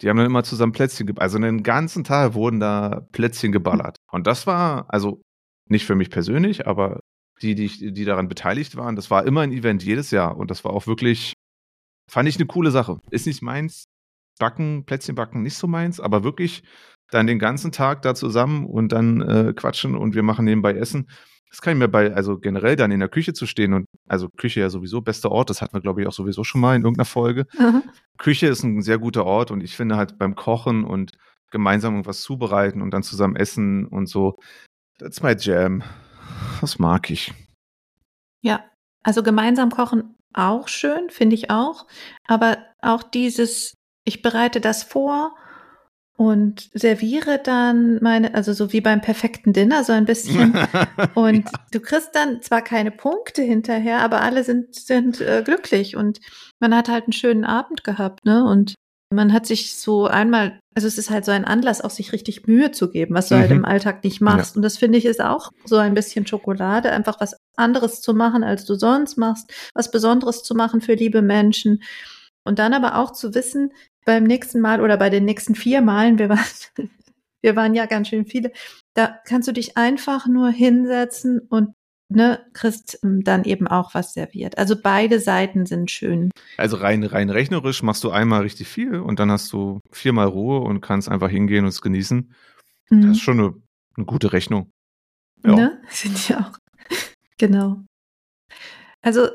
Die 0.00 0.08
haben 0.08 0.16
dann 0.16 0.26
immer 0.26 0.42
zusammen 0.42 0.72
Plätzchen 0.72 1.06
geballert. 1.06 1.22
Also 1.22 1.38
den 1.38 1.62
ganzen 1.62 2.02
Tag 2.04 2.34
wurden 2.34 2.60
da 2.60 3.06
Plätzchen 3.12 3.52
geballert. 3.52 3.98
Und 4.10 4.26
das 4.26 4.46
war, 4.46 4.86
also 4.88 5.22
nicht 5.68 5.86
für 5.86 5.94
mich 5.94 6.10
persönlich, 6.10 6.66
aber 6.66 7.00
die, 7.42 7.54
die, 7.54 7.92
die 7.92 8.04
daran 8.04 8.28
beteiligt 8.28 8.76
waren, 8.76 8.96
das 8.96 9.10
war 9.10 9.24
immer 9.24 9.42
ein 9.42 9.52
Event 9.52 9.82
jedes 9.82 10.10
Jahr. 10.10 10.36
Und 10.36 10.50
das 10.50 10.64
war 10.64 10.72
auch 10.72 10.86
wirklich, 10.86 11.34
fand 12.10 12.28
ich 12.28 12.36
eine 12.36 12.46
coole 12.46 12.70
Sache. 12.70 12.98
Ist 13.10 13.26
nicht 13.26 13.42
meins. 13.42 13.84
Backen, 14.40 14.84
Plätzchen 14.84 15.14
backen, 15.14 15.42
nicht 15.42 15.56
so 15.56 15.68
meins, 15.68 16.00
aber 16.00 16.24
wirklich 16.24 16.64
dann 17.10 17.28
den 17.28 17.38
ganzen 17.38 17.70
Tag 17.70 18.02
da 18.02 18.16
zusammen 18.16 18.66
und 18.66 18.90
dann 18.90 19.20
äh, 19.20 19.52
quatschen 19.54 19.94
und 19.94 20.16
wir 20.16 20.24
machen 20.24 20.44
nebenbei 20.44 20.74
Essen. 20.74 21.08
Das 21.50 21.60
kann 21.60 21.74
ich 21.74 21.78
mir 21.78 21.88
bei, 21.88 22.12
also 22.12 22.38
generell 22.38 22.74
dann 22.74 22.90
in 22.90 23.00
der 23.00 23.08
Küche 23.08 23.32
zu 23.32 23.46
stehen 23.46 23.74
und, 23.74 23.86
also 24.08 24.28
Küche 24.28 24.60
ja 24.60 24.70
sowieso 24.70 25.00
bester 25.02 25.30
Ort, 25.30 25.50
das 25.50 25.62
hatten 25.62 25.74
wir, 25.74 25.80
glaube 25.80 26.02
ich, 26.02 26.08
auch 26.08 26.12
sowieso 26.12 26.42
schon 26.42 26.60
mal 26.60 26.74
in 26.74 26.82
irgendeiner 26.82 27.04
Folge. 27.04 27.46
Küche 28.18 28.48
ist 28.48 28.64
ein 28.64 28.82
sehr 28.82 28.98
guter 28.98 29.24
Ort 29.24 29.50
und 29.50 29.62
ich 29.62 29.76
finde 29.76 29.96
halt 29.96 30.18
beim 30.18 30.34
Kochen 30.34 30.84
und 30.84 31.12
gemeinsam 31.50 31.94
irgendwas 31.94 32.22
zubereiten 32.22 32.82
und 32.82 32.90
dann 32.90 33.04
zusammen 33.04 33.36
essen 33.36 33.86
und 33.86 34.08
so, 34.08 34.36
that's 34.98 35.22
my 35.22 35.36
jam. 35.38 35.84
Das 36.60 36.80
mag 36.80 37.10
ich. 37.10 37.32
Ja, 38.42 38.64
also 39.04 39.22
gemeinsam 39.22 39.70
kochen 39.70 40.16
auch 40.32 40.66
schön, 40.66 41.10
finde 41.10 41.34
ich 41.36 41.50
auch. 41.50 41.86
Aber 42.26 42.58
auch 42.82 43.04
dieses, 43.04 43.74
ich 44.04 44.22
bereite 44.22 44.60
das 44.60 44.82
vor 44.82 45.36
und 46.16 46.70
serviere 46.74 47.38
dann 47.42 47.98
meine, 48.00 48.34
also 48.34 48.52
so 48.52 48.72
wie 48.72 48.80
beim 48.80 49.00
perfekten 49.00 49.52
Dinner, 49.52 49.82
so 49.82 49.92
ein 49.92 50.04
bisschen. 50.04 50.54
Und 51.14 51.44
ja. 51.44 51.58
du 51.72 51.80
kriegst 51.80 52.14
dann 52.14 52.40
zwar 52.40 52.62
keine 52.62 52.92
Punkte 52.92 53.42
hinterher, 53.42 54.00
aber 54.00 54.20
alle 54.20 54.44
sind, 54.44 54.74
sind 54.76 55.20
äh, 55.20 55.42
glücklich 55.44 55.96
und 55.96 56.20
man 56.60 56.74
hat 56.74 56.88
halt 56.88 57.04
einen 57.04 57.12
schönen 57.12 57.44
Abend 57.44 57.82
gehabt, 57.82 58.24
ne? 58.24 58.44
Und 58.44 58.74
man 59.10 59.32
hat 59.32 59.46
sich 59.46 59.76
so 59.76 60.06
einmal, 60.06 60.58
also 60.74 60.88
es 60.88 60.98
ist 60.98 61.10
halt 61.10 61.24
so 61.24 61.32
ein 61.32 61.44
Anlass, 61.44 61.80
auch 61.80 61.90
sich 61.90 62.12
richtig 62.12 62.46
Mühe 62.46 62.70
zu 62.70 62.90
geben, 62.90 63.14
was 63.14 63.28
du 63.28 63.36
halt 63.36 63.50
Mhm. 63.50 63.58
im 63.58 63.64
Alltag 63.64 64.02
nicht 64.04 64.20
machst. 64.20 64.56
Und 64.56 64.62
das 64.62 64.78
finde 64.78 64.98
ich 64.98 65.04
ist 65.06 65.20
auch 65.20 65.50
so 65.64 65.76
ein 65.76 65.94
bisschen 65.94 66.26
Schokolade, 66.26 66.90
einfach 66.90 67.20
was 67.20 67.36
anderes 67.56 68.00
zu 68.00 68.14
machen, 68.14 68.44
als 68.44 68.64
du 68.64 68.74
sonst 68.74 69.16
machst, 69.16 69.52
was 69.74 69.90
Besonderes 69.90 70.42
zu 70.42 70.54
machen 70.54 70.80
für 70.80 70.94
liebe 70.94 71.22
Menschen. 71.22 71.82
Und 72.44 72.58
dann 72.58 72.74
aber 72.74 72.98
auch 72.98 73.12
zu 73.12 73.34
wissen, 73.34 73.72
beim 74.04 74.24
nächsten 74.24 74.60
Mal 74.60 74.80
oder 74.80 74.96
bei 74.96 75.10
den 75.10 75.24
nächsten 75.24 75.54
vier 75.54 75.80
Malen, 75.82 76.18
wir 76.18 76.28
waren, 76.28 76.38
wir 77.42 77.56
waren 77.56 77.74
ja 77.74 77.86
ganz 77.86 78.08
schön 78.08 78.26
viele, 78.26 78.52
da 78.94 79.18
kannst 79.26 79.48
du 79.48 79.52
dich 79.52 79.76
einfach 79.76 80.26
nur 80.26 80.50
hinsetzen 80.50 81.40
und 81.40 81.74
ne, 82.08 82.44
kriegst 82.52 82.98
ähm, 83.02 83.24
dann 83.24 83.44
eben 83.44 83.66
auch 83.66 83.94
was 83.94 84.12
serviert. 84.12 84.58
Also 84.58 84.76
beide 84.80 85.20
Seiten 85.20 85.66
sind 85.66 85.90
schön. 85.90 86.30
Also 86.56 86.76
rein, 86.76 87.02
rein 87.02 87.30
rechnerisch 87.30 87.82
machst 87.82 88.04
du 88.04 88.10
einmal 88.10 88.42
richtig 88.42 88.68
viel 88.68 88.96
und 89.00 89.18
dann 89.18 89.30
hast 89.30 89.52
du 89.52 89.80
viermal 89.90 90.26
Ruhe 90.28 90.60
und 90.60 90.80
kannst 90.80 91.08
einfach 91.08 91.30
hingehen 91.30 91.64
und 91.64 91.70
es 91.70 91.82
genießen. 91.82 92.32
Das 92.90 92.98
Mhm. 92.98 93.10
ist 93.12 93.20
schon 93.20 93.40
eine, 93.40 93.54
eine 93.96 94.06
gute 94.06 94.32
Rechnung. 94.32 94.70
Ja. 95.44 95.54
Ne? 95.54 95.82
Finde 95.88 96.16
ich 96.18 96.34
auch. 96.36 96.52
Genau. 97.38 97.82
Also 99.02 99.28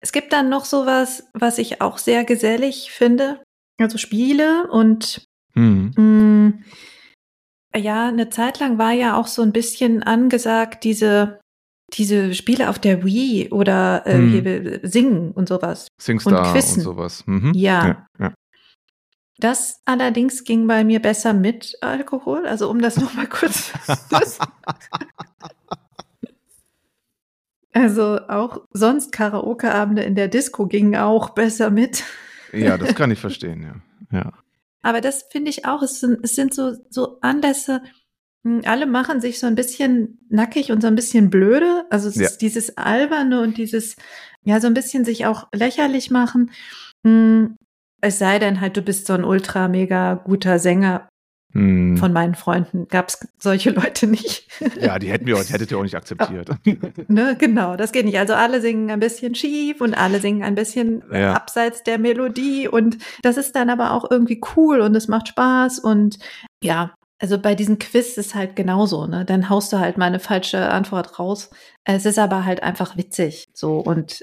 es 0.00 0.12
gibt 0.12 0.32
dann 0.32 0.48
noch 0.48 0.64
sowas, 0.64 1.28
was 1.32 1.58
ich 1.58 1.80
auch 1.80 1.98
sehr 1.98 2.24
gesellig 2.24 2.90
finde. 2.90 3.42
Also 3.78 3.96
Spiele 3.98 4.68
und 4.70 5.24
Mhm. 5.54 5.92
mh, 5.96 7.78
ja, 7.80 8.08
eine 8.08 8.28
Zeit 8.30 8.58
lang 8.60 8.78
war 8.78 8.92
ja 8.92 9.16
auch 9.16 9.26
so 9.26 9.42
ein 9.42 9.52
bisschen 9.52 10.02
angesagt, 10.02 10.84
diese, 10.84 11.40
diese 11.94 12.34
Spiele 12.34 12.68
auf 12.70 12.78
der 12.78 13.04
Wii 13.04 13.50
oder 13.50 14.06
äh, 14.06 14.14
Hm. 14.14 14.30
hier, 14.30 14.80
Singen 14.88 15.30
und 15.32 15.48
sowas. 15.48 15.88
Singstar 16.00 16.46
und, 16.46 16.52
Quizzen. 16.52 16.82
sowas. 16.82 17.24
Mhm. 17.26 17.52
Ja. 17.54 17.86
ja, 17.86 18.06
ja. 18.18 18.34
Das 19.40 19.80
allerdings 19.84 20.42
ging 20.44 20.66
bei 20.66 20.82
mir 20.84 21.00
besser 21.00 21.32
mit 21.32 21.76
Alkohol. 21.80 22.46
Also 22.46 22.68
um 22.70 22.80
das 22.82 22.96
nochmal 23.00 23.28
kurz. 23.28 23.72
also 27.72 28.18
auch 28.28 28.62
sonst 28.72 29.12
Karaoke-Abende 29.12 30.02
in 30.02 30.14
der 30.16 30.28
Disco 30.28 30.66
gingen 30.66 30.96
auch 30.96 31.30
besser 31.30 31.70
mit. 31.70 32.02
Ja, 32.52 32.78
das 32.78 32.94
kann 32.94 33.10
ich 33.10 33.18
verstehen, 33.18 33.62
ja. 33.62 34.18
ja. 34.18 34.32
Aber 34.82 35.00
das 35.00 35.24
finde 35.30 35.50
ich 35.50 35.64
auch, 35.66 35.82
es 35.82 36.00
sind, 36.00 36.18
es 36.22 36.34
sind 36.34 36.54
so, 36.54 36.72
so 36.88 37.18
Anlässe, 37.20 37.82
mh, 38.44 38.62
alle 38.68 38.86
machen 38.86 39.20
sich 39.20 39.38
so 39.38 39.46
ein 39.46 39.54
bisschen 39.56 40.18
nackig 40.30 40.70
und 40.72 40.80
so 40.80 40.86
ein 40.86 40.94
bisschen 40.94 41.30
blöde. 41.30 41.84
Also 41.90 42.08
es 42.08 42.16
Ja. 42.16 42.26
ist 42.26 42.38
dieses 42.38 42.76
Alberne 42.76 43.40
und 43.42 43.58
dieses, 43.58 43.96
ja, 44.44 44.60
so 44.60 44.66
ein 44.66 44.74
bisschen 44.74 45.04
sich 45.04 45.26
auch 45.26 45.48
lächerlich 45.52 46.10
machen. 46.10 46.50
Mh, 47.02 47.50
Es 48.00 48.18
sei 48.20 48.38
denn 48.38 48.60
halt, 48.60 48.76
du 48.76 48.82
bist 48.82 49.06
so 49.08 49.12
ein 49.14 49.24
ultra 49.24 49.66
mega 49.66 50.14
guter 50.14 50.60
Sänger. 50.60 51.07
Hm. 51.54 51.96
Von 51.96 52.12
meinen 52.12 52.34
Freunden 52.34 52.88
gab 52.88 53.08
es 53.08 53.26
solche 53.38 53.70
Leute 53.70 54.06
nicht. 54.06 54.48
ja, 54.80 54.98
die 54.98 55.10
hätten 55.10 55.26
wir, 55.26 55.36
die 55.42 55.52
hättet 55.52 55.70
ihr 55.70 55.78
auch 55.78 55.82
nicht 55.82 55.94
akzeptiert. 55.94 56.50
ne, 57.08 57.36
genau, 57.38 57.76
das 57.76 57.92
geht 57.92 58.04
nicht. 58.04 58.18
Also 58.18 58.34
alle 58.34 58.60
singen 58.60 58.90
ein 58.90 59.00
bisschen 59.00 59.34
schief 59.34 59.80
und 59.80 59.94
alle 59.94 60.20
singen 60.20 60.42
ein 60.42 60.54
bisschen 60.54 61.02
Ja. 61.10 61.32
abseits 61.32 61.82
der 61.82 61.98
Melodie 61.98 62.68
und 62.68 62.98
das 63.22 63.38
ist 63.38 63.56
dann 63.56 63.70
aber 63.70 63.92
auch 63.92 64.10
irgendwie 64.10 64.40
cool 64.56 64.80
und 64.80 64.94
es 64.94 65.08
macht 65.08 65.28
Spaß 65.28 65.78
und 65.78 66.18
ja, 66.62 66.92
also 67.20 67.38
bei 67.38 67.54
diesem 67.54 67.78
Quiz 67.78 68.16
ist 68.16 68.34
halt 68.34 68.54
genauso, 68.54 69.06
ne? 69.06 69.24
Dann 69.24 69.48
haust 69.48 69.72
du 69.72 69.78
halt 69.78 69.98
mal 69.98 70.06
eine 70.06 70.20
falsche 70.20 70.68
Antwort 70.70 71.18
raus. 71.18 71.50
Es 71.84 72.06
ist 72.06 72.18
aber 72.18 72.44
halt 72.44 72.62
einfach 72.62 72.96
witzig. 72.96 73.48
So 73.54 73.78
und 73.78 74.22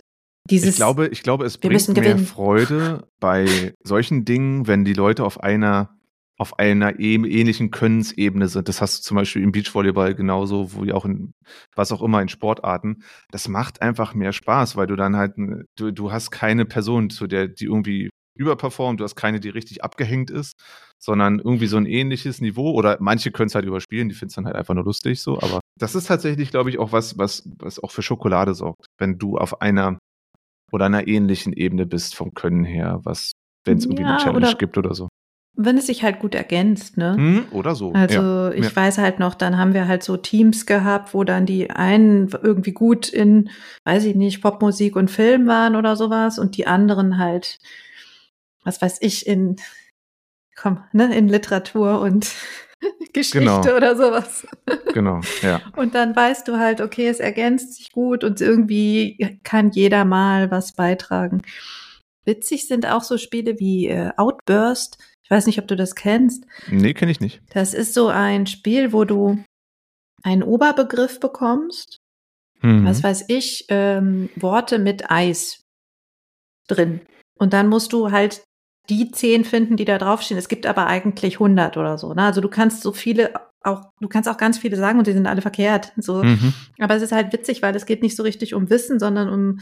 dieses. 0.50 0.70
Ich 0.70 0.76
glaube, 0.76 1.08
ich 1.08 1.24
glaube, 1.24 1.46
es 1.46 1.58
bringt 1.58 1.98
mehr. 1.98 2.18
Freude 2.20 3.08
bei 3.20 3.74
solchen 3.84 4.24
Dingen, 4.26 4.68
wenn 4.68 4.86
die 4.86 4.94
Leute 4.94 5.26
auf 5.26 5.42
einer 5.42 5.95
auf 6.38 6.60
einer 6.60 6.94
ähn- 7.00 7.26
ähnlichen 7.26 7.72
Könnensebene 7.72 8.48
sind. 8.48 8.68
Das 8.68 8.82
hast 8.82 9.00
du 9.00 9.02
zum 9.04 9.16
Beispiel 9.16 9.42
im 9.42 9.52
Beachvolleyball 9.54 10.16
genauso, 10.16 10.84
wie 10.84 10.92
auch 10.92 11.06
in 11.06 11.32
was 11.76 11.92
auch 11.92 12.02
immer 12.02 12.22
in 12.22 12.28
Sportarten. 12.30 13.04
Das 13.32 13.48
macht 13.48 13.82
einfach 13.82 14.14
mehr 14.14 14.34
Spaß, 14.34 14.76
weil 14.76 14.88
du 14.88 14.96
dann 14.96 15.16
halt, 15.16 15.34
du, 15.78 15.92
du 15.92 16.12
hast 16.12 16.32
keine 16.32 16.66
Person, 16.66 17.10
zu 17.10 17.28
der 17.28 17.48
die 17.48 17.66
irgendwie 17.66 18.10
überperformt, 18.38 19.00
du 19.00 19.06
hast 19.06 19.16
keine, 19.16 19.40
die 19.40 19.48
richtig 19.48 19.82
abgehängt 19.84 20.30
ist, 20.30 20.60
sondern 21.02 21.40
irgendwie 21.40 21.68
so 21.68 21.78
ein 21.78 21.86
ähnliches 21.86 22.42
Niveau 22.42 22.72
oder 22.74 22.98
manche 23.00 23.32
können 23.32 23.48
es 23.48 23.56
halt 23.56 23.64
überspielen, 23.66 24.10
die 24.10 24.16
finden 24.16 24.30
es 24.32 24.36
dann 24.36 24.46
halt 24.46 24.58
einfach 24.58 24.74
nur 24.74 24.84
lustig 24.84 25.22
so, 25.22 25.38
aber 25.42 25.62
das 25.80 25.96
ist 25.96 26.08
tatsächlich, 26.08 26.52
glaube 26.52 26.70
ich, 26.70 26.78
auch 26.78 26.92
was, 26.92 27.18
was, 27.18 27.50
was 27.60 27.80
auch 27.82 27.92
für 27.92 28.02
Schokolade 28.02 28.54
sorgt, 28.54 28.88
wenn 28.98 29.18
du 29.18 29.38
auf 29.38 29.62
einer 29.62 30.00
oder 30.74 30.86
einer 30.88 31.08
ähnlichen 31.08 31.54
Ebene 31.54 31.86
bist 31.86 32.14
vom 32.14 32.34
Können 32.34 32.66
her, 32.66 33.00
was, 33.04 33.32
wenn 33.66 33.78
es 33.78 33.86
irgendwie 33.86 34.04
Ja, 34.04 34.10
eine 34.16 34.18
Challenge 34.18 34.48
oder- 34.48 34.58
gibt 34.58 34.78
oder 34.78 34.94
so. 34.94 35.08
Wenn 35.58 35.78
es 35.78 35.88
sich 35.88 36.04
halt 36.04 36.20
gut 36.20 36.36
ergänzt, 36.36 36.98
ne? 36.98 37.16
Hm, 37.16 37.46
oder 37.52 37.76
so. 37.76 37.94
Also 37.94 38.22
ja. 38.22 38.52
ich 38.52 38.66
ja. 38.66 38.76
weiß 38.76 38.98
halt 38.98 39.20
noch, 39.20 39.36
dann 39.36 39.58
haben 39.58 39.74
wir 39.74 39.88
halt 39.88 40.04
so 40.04 40.18
Teams 40.18 40.66
gehabt, 40.66 41.14
wo 41.14 41.24
dann 41.24 41.46
die 41.46 41.70
einen 41.70 42.30
irgendwie 42.44 42.74
gut 42.74 43.08
in, 43.10 43.50
weiß 43.86 44.06
ich 44.06 44.16
nicht, 44.16 44.42
Popmusik 44.42 44.96
und 44.96 45.10
Film 45.10 45.48
waren 45.48 45.76
oder 45.76 45.96
sowas 45.96 46.40
und 46.40 46.58
die 46.58 46.68
anderen 46.68 47.18
halt, 47.18 47.60
was 48.64 48.82
weiß 48.82 48.98
ich, 49.02 49.28
in, 49.28 49.56
komm, 50.56 50.84
ne, 50.92 51.16
in 51.16 51.30
Literatur 51.30 52.02
und 52.02 52.28
Geschichte 53.14 53.40
Genau. 53.40 53.62
oder 53.62 53.96
sowas. 53.96 54.46
Genau, 54.94 55.22
ja. 55.42 55.62
Und 55.76 55.96
dann 55.96 56.16
weißt 56.16 56.48
du 56.48 56.58
halt, 56.58 56.82
okay, 56.82 57.08
es 57.08 57.20
ergänzt 57.20 57.76
sich 57.76 57.92
gut 57.92 58.24
und 58.24 58.42
irgendwie 58.42 59.40
kann 59.44 59.72
jeder 59.72 60.06
mal 60.06 60.52
was 60.52 60.74
beitragen. 60.74 61.42
Witzig 62.26 62.68
sind 62.68 62.86
auch 62.88 63.04
so 63.04 63.18
Spiele 63.18 63.60
wie 63.60 63.88
äh, 63.88 64.12
Outburst. 64.18 64.98
Ich 65.26 65.32
weiß 65.32 65.48
nicht, 65.48 65.60
ob 65.60 65.68
du 65.68 65.76
das 65.76 65.96
kennst. 65.96 66.46
Nee, 66.70 66.94
kenne 66.94 67.12
ich 67.12 67.20
nicht. 67.20 67.42
Das 67.50 67.74
ist 67.74 67.96
so 67.96 68.08
ein 68.08 68.46
Spiel, 68.46 68.94
wo 68.94 69.06
du 69.06 69.44
einen 70.24 70.44
Oberbegriff 70.44 71.20
bekommst. 71.20 71.98
Mhm. 72.62 72.86
Was 72.86 73.04
weiß 73.04 73.26
ich, 73.28 73.66
ähm, 73.70 74.30
Worte 74.36 74.78
mit 74.78 75.10
Eis 75.10 75.62
drin. 76.68 77.02
Und 77.38 77.54
dann 77.54 77.68
musst 77.68 77.92
du 77.92 78.12
halt 78.12 78.44
die 78.88 79.10
zehn 79.10 79.46
finden, 79.46 79.78
die 79.78 79.86
da 79.86 79.98
draufstehen. 79.98 80.38
Es 80.38 80.48
gibt 80.48 80.68
aber 80.68 80.86
eigentlich 80.86 81.36
100 81.36 81.76
oder 81.78 81.98
so. 81.98 82.14
Ne? 82.14 82.24
Also 82.24 82.40
du 82.40 82.50
kannst 82.50 82.84
so 82.84 82.94
viele 82.94 83.34
auch, 83.64 83.90
du 84.00 84.08
kannst 84.08 84.30
auch 84.30 84.38
ganz 84.38 84.60
viele 84.60 84.78
sagen 84.78 85.00
und 85.00 85.08
die 85.08 85.14
sind 85.14 85.26
alle 85.26 85.42
verkehrt. 85.42 85.92
So. 85.98 86.24
Mhm. 86.24 86.54
Aber 86.80 86.96
es 86.96 87.02
ist 87.02 87.12
halt 87.12 87.34
witzig, 87.34 87.64
weil 87.64 87.76
es 87.76 87.88
geht 87.88 88.04
nicht 88.04 88.16
so 88.16 88.22
richtig 88.22 88.54
um 88.54 88.70
Wissen, 88.70 89.00
sondern 89.00 89.30
um, 89.30 89.60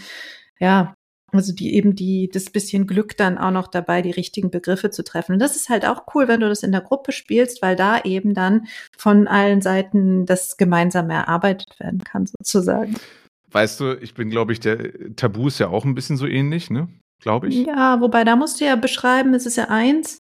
ja, 0.60 0.94
also 1.34 1.54
die 1.54 1.74
eben 1.76 1.96
die, 1.96 2.30
das 2.32 2.46
bisschen 2.50 2.88
Glück 2.88 3.18
dann 3.18 3.38
auch 3.38 3.52
noch 3.52 3.68
dabei, 3.68 4.02
die 4.02 4.12
richtigen 4.12 4.50
Begriffe 4.52 4.90
zu 4.92 5.04
treffen. 5.04 5.34
Und 5.34 5.40
das 5.40 5.56
ist 5.56 5.70
halt 5.70 5.86
auch 5.86 6.04
cool, 6.14 6.28
wenn 6.28 6.40
du 6.40 6.50
das 6.50 6.64
in 6.64 6.72
der 6.72 6.82
Gruppe 6.82 7.12
spielst, 7.12 7.62
weil 7.62 7.76
da 7.76 8.02
eben 8.02 8.34
dann 8.34 8.68
von 8.98 9.28
allen 9.28 9.62
Seiten 9.62 10.26
das 10.26 10.58
gemeinsam 10.58 11.10
erarbeitet 11.10 11.80
werden 11.80 12.04
kann, 12.04 12.26
sozusagen. 12.28 12.96
Weißt 13.52 13.80
du, 13.80 13.94
ich 14.02 14.14
bin, 14.14 14.30
glaube 14.30 14.52
ich, 14.54 14.60
der 14.60 15.16
Tabu 15.16 15.48
ist 15.48 15.60
ja 15.60 15.68
auch 15.68 15.86
ein 15.86 15.96
bisschen 15.96 16.18
so 16.18 16.26
ähnlich, 16.26 16.70
ne? 16.70 16.88
Glaube 17.22 17.48
ich. 17.48 17.66
Ja, 17.66 18.02
wobei 18.02 18.24
da 18.24 18.36
musst 18.36 18.60
du 18.60 18.66
ja 18.66 18.76
beschreiben, 18.76 19.34
es 19.34 19.46
ist 19.46 19.56
ja 19.56 19.66
eins 19.70 20.22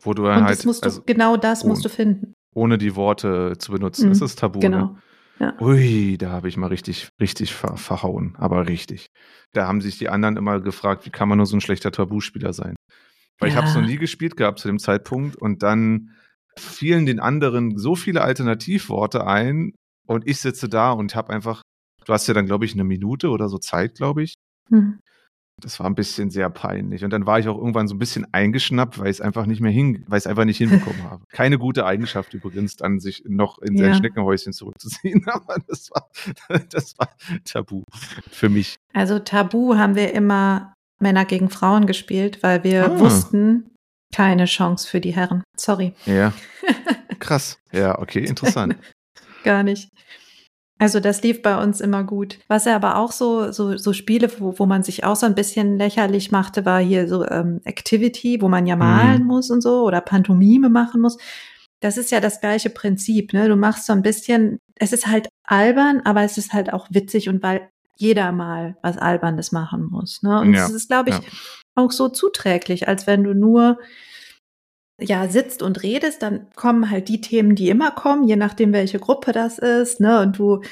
Wo 0.00 0.14
du 0.14 0.26
und 0.26 0.34
halt, 0.34 0.58
das 0.58 0.64
musst 0.64 0.82
du, 0.82 0.86
also 0.88 1.02
genau 1.06 1.36
das 1.36 1.64
musst 1.64 1.82
ohne- 1.82 1.90
du 1.90 1.94
finden. 1.94 2.34
ohne 2.54 2.78
die 2.78 2.96
Worte 2.96 3.52
zu 3.58 3.70
benutzen, 3.72 4.06
Mhm, 4.06 4.08
das 4.10 4.20
ist 4.22 4.38
Tabu. 4.38 4.58
Genau. 4.60 4.78
Ne? 4.86 4.96
Ui, 5.60 6.16
da 6.18 6.30
habe 6.30 6.48
ich 6.48 6.56
mal 6.56 6.66
richtig, 6.68 7.08
richtig 7.20 7.54
ver 7.54 7.76
verhauen, 7.76 8.34
aber 8.38 8.66
richtig. 8.68 9.10
Da 9.52 9.66
haben 9.66 9.80
sich 9.80 9.98
die 9.98 10.08
anderen 10.08 10.36
immer 10.36 10.60
gefragt, 10.60 11.06
wie 11.06 11.10
kann 11.10 11.28
man 11.28 11.38
nur 11.38 11.46
so 11.46 11.56
ein 11.56 11.60
schlechter 11.60 11.92
Tabuspieler 11.92 12.52
sein? 12.52 12.76
Weil 13.38 13.48
ich 13.50 13.56
habe 13.56 13.66
es 13.66 13.74
Ja. 13.74 13.80
noch 13.80 13.88
nie 13.88 13.96
gespielt 13.96 14.36
gehabt 14.36 14.58
zu 14.60 14.68
dem 14.68 14.78
Zeitpunkt 14.78 15.36
und 15.36 15.62
dann 15.62 16.10
fielen 16.58 17.06
den 17.06 17.20
anderen 17.20 17.78
so 17.78 17.96
viele 17.96 18.22
Alternativworte 18.22 19.26
ein 19.26 19.72
und 20.06 20.26
ich 20.28 20.40
sitze 20.40 20.68
da 20.68 20.92
und 20.92 21.14
habe 21.14 21.32
einfach, 21.32 21.62
du 22.06 22.12
hast 22.12 22.26
ja 22.28 22.34
dann, 22.34 22.46
glaube 22.46 22.64
ich, 22.66 22.74
eine 22.74 22.84
Minute 22.84 23.30
oder 23.30 23.48
so 23.48 23.58
Zeit, 23.58 23.94
glaube 23.96 24.22
ich. 24.24 24.34
Hm. 24.70 25.00
Das 25.60 25.78
war 25.80 25.86
ein 25.86 25.94
bisschen 25.94 26.30
sehr 26.30 26.48
peinlich. 26.50 27.04
Und 27.04 27.10
dann 27.10 27.26
war 27.26 27.38
ich 27.38 27.48
auch 27.48 27.56
irgendwann 27.58 27.86
so 27.88 27.94
ein 27.94 27.98
bisschen 27.98 28.26
eingeschnappt, 28.32 28.98
weil 28.98 29.06
ich 29.06 29.16
es 29.18 29.20
einfach 29.20 29.46
nicht 29.46 29.60
mehr 29.60 29.70
hin, 29.70 30.04
weil 30.08 30.18
ich 30.18 30.24
es 30.24 30.26
einfach 30.26 30.44
nicht 30.44 30.58
hinbekommen 30.58 31.02
habe. 31.04 31.24
Keine 31.30 31.58
gute 31.58 31.84
Eigenschaft 31.86 32.34
übrigens, 32.34 32.76
dann 32.76 32.98
sich 33.00 33.22
noch 33.26 33.58
in 33.58 33.76
sein 33.76 33.90
Ja. 33.90 33.94
Schneckenhäuschen 33.94 34.52
zurückzuziehen. 34.52 35.24
Aber 35.28 35.56
das 35.68 35.90
war, 35.90 36.08
das 36.70 36.98
war 36.98 37.10
tabu 37.44 37.82
für 38.30 38.48
mich. 38.48 38.76
Also 38.94 39.18
Tabu 39.18 39.76
haben 39.76 39.94
wir 39.94 40.12
immer 40.14 40.74
Männer 41.00 41.24
gegen 41.24 41.50
Frauen 41.50 41.86
gespielt, 41.86 42.42
weil 42.42 42.64
wir 42.64 42.86
Ah. 42.92 42.98
wussten, 42.98 43.70
keine 44.14 44.46
Chance 44.46 44.88
für 44.88 45.00
die 45.00 45.14
Herren. 45.14 45.42
Sorry. 45.56 45.94
Ja. 46.06 46.32
Krass. 47.20 47.58
Ja, 47.72 47.98
okay, 47.98 48.24
interessant. 48.24 48.76
Gar 49.44 49.62
nicht. 49.62 49.88
Also 50.80 50.98
das 50.98 51.22
lief 51.22 51.42
bei 51.42 51.62
uns 51.62 51.82
immer 51.82 52.04
gut. 52.04 52.38
Was 52.48 52.64
ja 52.64 52.74
aber 52.74 52.96
auch 52.96 53.12
so, 53.12 53.52
so, 53.52 53.76
so 53.76 53.92
Spiele, 53.92 54.30
wo, 54.38 54.58
wo 54.58 54.64
man 54.64 54.82
sich 54.82 55.04
auch 55.04 55.14
so 55.14 55.26
ein 55.26 55.34
bisschen 55.34 55.76
lächerlich 55.76 56.32
machte, 56.32 56.64
war 56.64 56.80
hier 56.80 57.06
so 57.06 57.26
ähm, 57.26 57.60
Activity, 57.64 58.40
wo 58.40 58.48
man 58.48 58.66
ja 58.66 58.76
malen 58.76 59.24
muss 59.24 59.50
und 59.50 59.60
so 59.60 59.82
oder 59.84 60.00
Pantomime 60.00 60.70
machen 60.70 61.02
muss. 61.02 61.18
Das 61.80 61.98
ist 61.98 62.10
ja 62.10 62.18
das 62.20 62.40
gleiche 62.40 62.70
Prinzip, 62.70 63.34
ne? 63.34 63.46
Du 63.48 63.56
machst 63.56 63.84
so 63.84 63.92
ein 63.92 64.00
bisschen, 64.00 64.58
es 64.74 64.94
ist 64.94 65.06
halt 65.06 65.28
albern, 65.44 66.00
aber 66.04 66.22
es 66.22 66.38
ist 66.38 66.54
halt 66.54 66.72
auch 66.72 66.86
witzig 66.88 67.28
und 67.28 67.42
weil 67.42 67.68
jeder 67.96 68.32
mal 68.32 68.78
was 68.80 68.96
Albernes 68.96 69.52
machen 69.52 69.86
muss, 69.90 70.22
ne? 70.22 70.40
Und 70.40 70.54
Ja, 70.54 70.64
es 70.64 70.70
ist, 70.70 70.88
glaube 70.88 71.10
ich, 71.10 71.16
ja. 71.16 71.22
auch 71.74 71.92
so 71.92 72.08
zuträglich, 72.08 72.88
als 72.88 73.06
wenn 73.06 73.22
du 73.22 73.34
nur 73.34 73.78
ja, 75.00 75.28
sitzt 75.28 75.62
und 75.62 75.82
redest, 75.82 76.22
dann 76.22 76.46
kommen 76.54 76.90
halt 76.90 77.08
die 77.08 77.20
Themen, 77.20 77.54
die 77.54 77.68
immer 77.68 77.90
kommen, 77.90 78.26
je 78.28 78.36
nachdem, 78.36 78.72
welche 78.72 78.98
Gruppe 78.98 79.32
das 79.32 79.58
ist, 79.58 80.00
ne? 80.00 80.20
Und 80.20 80.38
du 80.38 80.62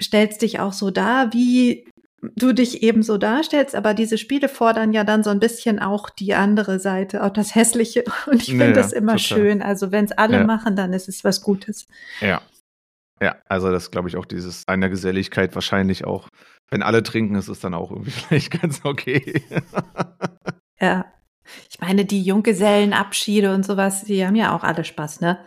stellst 0.00 0.42
dich 0.42 0.60
auch 0.60 0.72
so 0.72 0.90
dar, 0.90 1.32
wie 1.32 1.86
du 2.34 2.52
dich 2.52 2.82
eben 2.82 3.02
so 3.02 3.18
darstellst, 3.18 3.74
aber 3.74 3.94
diese 3.94 4.18
Spiele 4.18 4.48
fordern 4.48 4.92
ja 4.92 5.04
dann 5.04 5.22
so 5.22 5.30
ein 5.30 5.38
bisschen 5.40 5.78
auch 5.78 6.10
die 6.10 6.34
andere 6.34 6.78
Seite, 6.80 7.22
auch 7.22 7.30
das 7.30 7.54
Hässliche. 7.54 8.04
Und 8.26 8.42
ich 8.42 8.48
finde 8.48 8.66
Ja, 8.68 8.72
das 8.72 8.92
immer 8.92 9.16
total. 9.16 9.20
schön. 9.38 9.62
Also 9.62 9.92
wenn 9.92 10.06
es 10.06 10.12
alle 10.12 10.38
Ja. 10.38 10.44
machen, 10.44 10.76
dann 10.76 10.92
ist 10.92 11.08
es 11.08 11.22
was 11.24 11.42
Gutes. 11.42 11.86
Ja. 12.20 12.40
Ja, 13.22 13.36
also 13.48 13.70
das 13.70 13.90
glaube 13.90 14.08
ich 14.08 14.16
auch 14.16 14.26
dieses 14.26 14.64
einer 14.66 14.88
Geselligkeit 14.90 15.54
wahrscheinlich 15.54 16.04
auch. 16.04 16.28
Wenn 16.70 16.82
alle 16.82 17.02
trinken, 17.02 17.34
ist 17.36 17.48
es 17.48 17.60
dann 17.60 17.74
auch 17.74 17.90
irgendwie 17.90 18.10
vielleicht 18.28 18.60
ganz 18.60 18.80
okay. 18.84 19.42
Ja. 20.80 21.06
Ich 21.70 21.80
meine, 21.80 22.04
die 22.04 22.22
Junggesellenabschiede 22.22 23.54
und 23.54 23.64
sowas, 23.64 24.04
die 24.04 24.26
haben 24.26 24.36
ja 24.36 24.54
auch 24.54 24.62
alle 24.64 24.84
Spaß, 24.84 25.20
ne? 25.20 25.38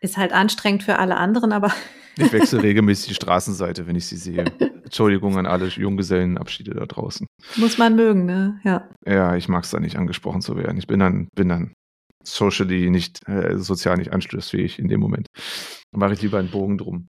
Ist 0.00 0.16
halt 0.16 0.32
anstrengend 0.32 0.82
für 0.82 0.98
alle 0.98 1.16
anderen, 1.16 1.52
aber 1.52 1.72
Ich 2.18 2.32
wechsle 2.32 2.62
regelmäßig 2.62 3.08
die 3.08 3.14
Straßenseite, 3.14 3.86
wenn 3.86 3.96
ich 3.96 4.06
sie 4.06 4.16
sehe. 4.16 4.44
Entschuldigung 4.84 5.38
an 5.38 5.46
alle 5.46 5.68
Junggesellenabschiede 5.68 6.74
da 6.74 6.86
draußen. 6.86 7.26
muss 7.56 7.78
man 7.78 7.96
mögen, 7.96 8.26
ne? 8.26 8.60
Ja. 8.64 8.88
Ja, 9.06 9.36
ich 9.36 9.48
mag 9.48 9.64
es 9.64 9.70
da 9.70 9.80
nicht 9.80 9.96
angesprochen 9.96 10.42
zu 10.42 10.56
werden. 10.56 10.76
Ich 10.78 10.86
bin 10.86 11.00
dann, 11.00 11.28
bin 11.34 11.48
dann 11.48 11.72
socially 12.22 12.90
nicht, 12.90 13.26
äh, 13.26 13.56
sozial 13.58 13.96
nicht 13.96 14.12
anschlussfähig 14.12 14.78
in 14.78 14.88
dem 14.88 15.00
Moment. 15.00 15.26
Dann 15.92 16.00
mache 16.00 16.12
ich 16.12 16.22
lieber 16.22 16.38
einen 16.38 16.50
Bogen 16.50 16.78
drum. 16.78 17.08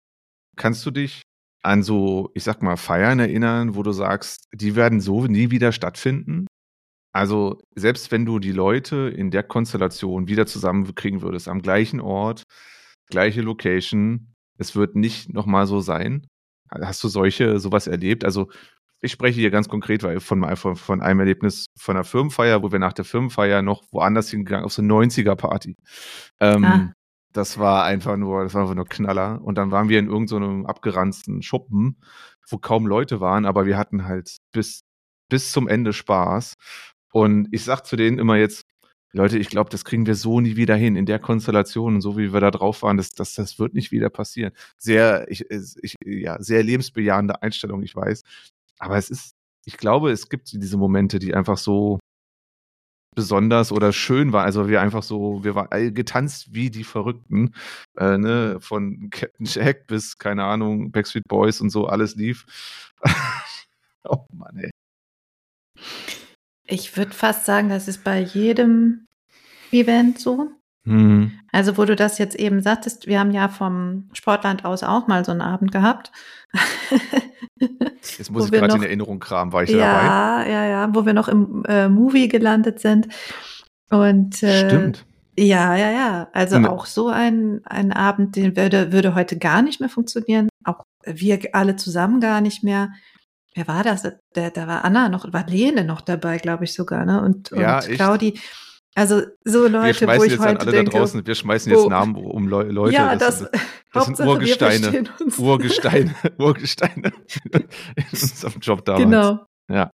Kannst 0.56 0.86
du 0.86 0.90
dich 0.90 1.22
an 1.62 1.82
so, 1.82 2.30
ich 2.34 2.44
sag 2.44 2.62
mal, 2.62 2.76
Feiern 2.76 3.18
erinnern, 3.18 3.74
wo 3.74 3.82
du 3.82 3.92
sagst, 3.92 4.46
die 4.52 4.76
werden 4.76 5.00
so 5.00 5.24
nie 5.26 5.50
wieder 5.50 5.72
stattfinden? 5.72 6.46
Also, 7.14 7.58
selbst 7.76 8.10
wenn 8.10 8.26
du 8.26 8.40
die 8.40 8.52
Leute 8.52 9.08
in 9.08 9.30
der 9.30 9.44
Konstellation 9.44 10.28
wieder 10.28 10.46
zusammenkriegen 10.46 11.22
würdest, 11.22 11.48
am 11.48 11.62
gleichen 11.62 12.00
Ort, 12.00 12.42
gleiche 13.08 13.40
Location, 13.40 14.34
es 14.58 14.74
wird 14.74 14.96
nicht 14.96 15.32
nochmal 15.32 15.66
so 15.66 15.80
sein. 15.80 16.26
Hast 16.70 17.04
du 17.04 17.08
solche, 17.08 17.60
sowas 17.60 17.86
erlebt? 17.86 18.24
Also, 18.24 18.50
ich 19.00 19.12
spreche 19.12 19.38
hier 19.40 19.50
ganz 19.50 19.68
konkret 19.68 20.02
weil 20.02 20.18
von, 20.18 20.56
von, 20.56 20.76
von 20.76 21.00
einem 21.02 21.20
Erlebnis 21.20 21.66
von 21.78 21.96
einer 21.96 22.04
Firmenfeier, 22.04 22.62
wo 22.62 22.72
wir 22.72 22.78
nach 22.78 22.94
der 22.94 23.04
Firmenfeier 23.04 23.62
noch 23.62 23.82
woanders 23.92 24.30
hingegangen, 24.30 24.64
auf 24.64 24.72
so 24.72 24.82
eine 24.82 24.92
90er-Party. 24.92 25.76
Ähm, 26.40 26.64
Ah. 26.64 26.92
Das 27.34 27.58
war 27.58 27.84
einfach 27.84 28.16
nur, 28.16 28.44
das 28.44 28.54
war 28.54 28.62
einfach 28.62 28.76
nur 28.76 28.86
Knaller. 28.86 29.40
Und 29.42 29.58
dann 29.58 29.72
waren 29.72 29.88
wir 29.88 29.98
in 29.98 30.06
irgendeinem 30.06 30.62
so 30.62 30.68
abgeranzten 30.68 31.42
Schuppen, 31.42 32.00
wo 32.48 32.58
kaum 32.58 32.86
Leute 32.86 33.20
waren, 33.20 33.44
aber 33.44 33.66
wir 33.66 33.76
hatten 33.76 34.04
halt 34.04 34.36
bis, 34.52 34.82
bis 35.28 35.50
zum 35.50 35.66
Ende 35.66 35.92
Spaß. 35.92 36.54
Und 37.14 37.48
ich 37.52 37.62
sag 37.62 37.82
zu 37.86 37.94
denen 37.94 38.18
immer 38.18 38.36
jetzt, 38.36 38.62
Leute, 39.12 39.38
ich 39.38 39.48
glaube, 39.48 39.70
das 39.70 39.84
kriegen 39.84 40.06
wir 40.06 40.16
so 40.16 40.40
nie 40.40 40.56
wieder 40.56 40.74
hin 40.74 40.96
in 40.96 41.06
der 41.06 41.20
Konstellation 41.20 42.00
so 42.00 42.18
wie 42.18 42.32
wir 42.32 42.40
da 42.40 42.50
drauf 42.50 42.82
waren, 42.82 42.96
das, 42.96 43.10
das, 43.10 43.34
das 43.34 43.60
wird 43.60 43.74
nicht 43.74 43.92
wieder 43.92 44.10
passieren. 44.10 44.52
Sehr, 44.76 45.30
ich, 45.30 45.48
ich, 45.48 45.94
ja, 46.04 46.42
sehr 46.42 46.64
lebensbejahende 46.64 47.40
Einstellung, 47.40 47.84
ich 47.84 47.94
weiß. 47.94 48.24
Aber 48.80 48.96
es 48.96 49.10
ist, 49.10 49.36
ich 49.64 49.76
glaube, 49.76 50.10
es 50.10 50.28
gibt 50.28 50.52
diese 50.52 50.76
Momente, 50.76 51.20
die 51.20 51.34
einfach 51.34 51.56
so, 51.56 52.00
besonders 53.14 53.70
oder 53.70 53.92
schön 53.92 54.32
war. 54.32 54.44
Also 54.44 54.68
wir 54.68 54.80
einfach 54.80 55.04
so, 55.04 55.44
wir 55.44 55.54
waren 55.54 55.94
getanzt 55.94 56.52
wie 56.52 56.70
die 56.70 56.82
Verrückten, 56.82 57.54
äh, 57.96 58.18
ne? 58.18 58.58
von 58.60 59.08
Captain 59.10 59.46
Jack 59.46 59.86
bis, 59.86 60.18
keine 60.18 60.42
Ahnung, 60.44 60.90
Backstreet 60.90 61.28
Boys 61.28 61.60
und 61.60 61.70
so, 61.70 61.86
alles 61.86 62.16
lief. 62.16 62.44
oh 64.04 64.26
Mann, 64.32 64.56
ey. 64.58 64.70
Ich 66.66 66.96
würde 66.96 67.12
fast 67.12 67.44
sagen, 67.44 67.68
das 67.68 67.88
ist 67.88 68.04
bei 68.04 68.20
jedem 68.20 69.06
Event 69.70 70.18
so. 70.18 70.48
Hm. 70.86 71.32
Also, 71.50 71.78
wo 71.78 71.84
du 71.84 71.96
das 71.96 72.18
jetzt 72.18 72.36
eben 72.36 72.60
sagtest, 72.60 73.06
wir 73.06 73.18
haben 73.18 73.30
ja 73.30 73.48
vom 73.48 74.10
Sportland 74.12 74.64
aus 74.64 74.82
auch 74.82 75.06
mal 75.06 75.24
so 75.24 75.32
einen 75.32 75.40
Abend 75.40 75.72
gehabt. 75.72 76.12
Jetzt 78.18 78.30
muss 78.30 78.46
ich 78.46 78.52
gerade 78.52 78.74
in 78.74 78.82
Erinnerung 78.82 79.18
kramen, 79.18 79.52
war 79.52 79.62
ich 79.62 79.70
da 79.70 79.78
dabei? 79.78 80.04
ja, 80.06 80.46
ja, 80.46 80.66
ja, 80.66 80.94
wo 80.94 81.06
wir 81.06 81.14
noch 81.14 81.28
im 81.28 81.64
äh, 81.66 81.88
Movie 81.88 82.28
gelandet 82.28 82.80
sind. 82.80 83.08
Und 83.90 84.42
äh, 84.42 84.68
Stimmt. 84.68 85.06
Ja, 85.38 85.74
ja, 85.76 85.90
ja. 85.90 86.28
Also 86.32 86.58
Ne. 86.58 86.70
auch 86.70 86.86
so 86.86 87.08
ein, 87.08 87.60
ein 87.64 87.92
Abend, 87.92 88.36
den 88.36 88.56
würde, 88.56 88.92
würde 88.92 89.14
heute 89.14 89.38
gar 89.38 89.62
nicht 89.62 89.80
mehr 89.80 89.88
funktionieren. 89.88 90.48
Auch 90.64 90.84
wir 91.04 91.40
alle 91.52 91.76
zusammen 91.76 92.20
gar 92.20 92.40
nicht 92.40 92.62
mehr. 92.62 92.92
Wer 93.54 93.68
war 93.68 93.82
das? 93.84 94.02
Da, 94.32 94.50
da 94.50 94.66
war 94.66 94.84
Anna 94.84 95.08
noch, 95.08 95.32
war 95.32 95.46
Lene 95.46 95.84
noch 95.84 96.00
dabei, 96.00 96.38
glaube 96.38 96.64
ich 96.64 96.72
sogar, 96.72 97.04
ne? 97.04 97.22
Und, 97.22 97.50
Ja, 97.50 97.76
und 97.78 97.86
echt? 97.88 97.94
Claudi. 97.96 98.40
Also 98.96 99.22
so 99.44 99.66
Leute, 99.66 100.06
wo 100.06 100.22
ich 100.24 100.38
heute 100.38 100.60
alle 100.60 100.70
denke, 100.70 100.90
da 100.92 100.98
draußen, 100.98 101.26
wir 101.26 101.34
schmeißen 101.34 101.70
jetzt 101.72 101.82
wo- 101.84 101.88
Namen 101.88 102.14
um 102.16 102.46
Leu 102.46 102.62
Leute. 102.64 102.94
ja, 102.94 103.16
das, 103.16 103.38
sind, 103.40 103.50
das 103.92 104.06
sind 104.06 104.20
Urgesteine. 104.26 105.04
Urgesteine, 105.38 106.14
Urgesteine 106.38 107.12
in 107.96 108.04
unserem 108.12 108.60
Job 108.60 108.84
damals. 108.84 109.04
Genau. 109.04 109.38
Ja. 109.68 109.90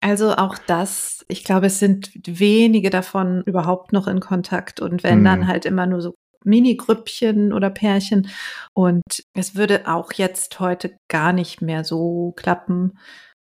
Also 0.00 0.34
auch 0.34 0.58
das, 0.66 1.24
ich 1.28 1.44
glaube, 1.44 1.66
es 1.66 1.78
sind 1.78 2.10
wenige 2.26 2.90
davon 2.90 3.42
überhaupt 3.46 3.92
noch 3.92 4.08
in 4.08 4.18
Kontakt 4.18 4.80
und 4.80 5.04
wenn 5.04 5.18
Hm. 5.18 5.24
dann 5.24 5.46
halt 5.46 5.64
immer 5.64 5.86
nur 5.86 6.00
so 6.00 6.14
Mini-Grüppchen 6.44 7.52
oder 7.52 7.70
Pärchen 7.70 8.28
und 8.74 9.02
es 9.34 9.54
würde 9.54 9.88
auch 9.88 10.12
jetzt 10.12 10.60
heute 10.60 10.96
gar 11.08 11.32
nicht 11.32 11.62
mehr 11.62 11.84
so 11.84 12.32
klappen. 12.36 12.98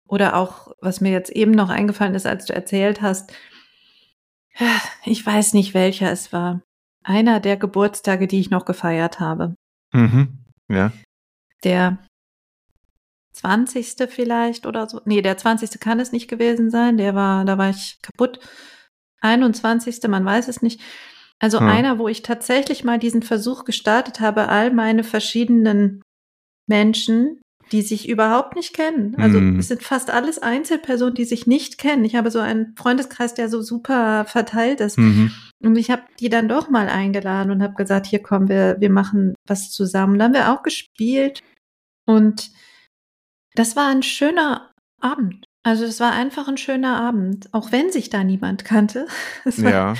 Oder 0.07 0.35
auch, 0.35 0.71
was 0.79 1.01
mir 1.01 1.11
jetzt 1.11 1.31
eben 1.31 1.51
noch 1.51 1.69
eingefallen 1.69 2.13
ist, 2.13 2.27
als 2.27 2.45
du 2.45 2.53
erzählt 2.53 3.01
hast, 3.01 3.33
ich 5.05 5.25
weiß 5.25 5.53
nicht, 5.53 5.73
welcher 5.73 6.11
es 6.11 6.31
war. 6.31 6.61
Einer 7.03 7.39
der 7.39 7.57
Geburtstage, 7.57 8.27
die 8.27 8.39
ich 8.39 8.49
noch 8.49 8.65
gefeiert 8.65 9.19
habe. 9.19 9.55
Mhm. 9.91 10.39
Ja. 10.69 10.91
Der 11.63 11.97
20. 13.33 14.09
vielleicht 14.09 14.65
oder 14.65 14.87
so. 14.87 15.01
Nee, 15.05 15.21
der 15.21 15.37
20. 15.37 15.79
kann 15.79 15.99
es 15.99 16.11
nicht 16.11 16.27
gewesen 16.27 16.69
sein. 16.69 16.97
Der 16.97 17.15
war, 17.15 17.45
da 17.45 17.57
war 17.57 17.69
ich 17.69 17.97
kaputt. 18.01 18.39
21. 19.21 19.99
man 20.07 20.25
weiß 20.25 20.47
es 20.47 20.61
nicht. 20.61 20.81
Also 21.41 21.59
Hm. 21.59 21.67
einer, 21.67 21.99
wo 21.99 22.07
ich 22.07 22.21
tatsächlich 22.21 22.83
mal 22.83 22.99
diesen 22.99 23.21
Versuch 23.21 23.65
gestartet 23.65 24.19
habe, 24.19 24.47
all 24.49 24.71
meine 24.71 25.03
verschiedenen 25.03 26.01
Menschen, 26.67 27.41
die 27.71 27.81
sich 27.81 28.07
überhaupt 28.07 28.55
nicht 28.55 28.73
kennen. 28.73 29.15
Also 29.17 29.39
Hm. 29.39 29.59
es 29.59 29.67
sind 29.67 29.83
fast 29.83 30.09
alles 30.11 30.39
Einzelpersonen, 30.39 31.15
die 31.15 31.25
sich 31.25 31.47
nicht 31.47 31.77
kennen. 31.77 32.05
Ich 32.05 32.15
habe 32.15 32.29
so 32.31 32.39
einen 32.39 32.75
Freundeskreis, 32.77 33.33
der 33.33 33.49
so 33.49 33.61
super 33.61 34.25
verteilt 34.25 34.79
ist. 34.79 34.97
Mhm. 34.97 35.31
Und 35.63 35.77
ich 35.77 35.89
habe 35.89 36.03
die 36.19 36.29
dann 36.29 36.47
doch 36.49 36.69
mal 36.69 36.87
eingeladen 36.89 37.51
und 37.51 37.63
habe 37.63 37.73
gesagt, 37.75 38.05
hier 38.05 38.21
kommen 38.21 38.49
wir, 38.49 38.75
wir 38.79 38.89
machen 38.89 39.33
was 39.47 39.71
zusammen. 39.71 40.19
Da 40.19 40.25
haben 40.25 40.33
wir 40.33 40.51
auch 40.51 40.61
gespielt 40.61 41.41
und 42.05 42.51
das 43.55 43.75
war 43.75 43.87
ein 43.89 44.03
schöner 44.03 44.71
Abend. 45.01 45.45
Also 45.65 45.85
es 45.85 45.99
war 46.01 46.11
einfach 46.11 46.49
ein 46.49 46.57
schöner 46.57 46.99
Abend, 46.99 47.53
auch 47.53 47.71
wenn 47.71 47.91
sich 47.91 48.09
da 48.09 48.23
niemand 48.25 48.65
kannte. 48.65 49.07
War 49.45 49.71
Ja. 49.71 49.93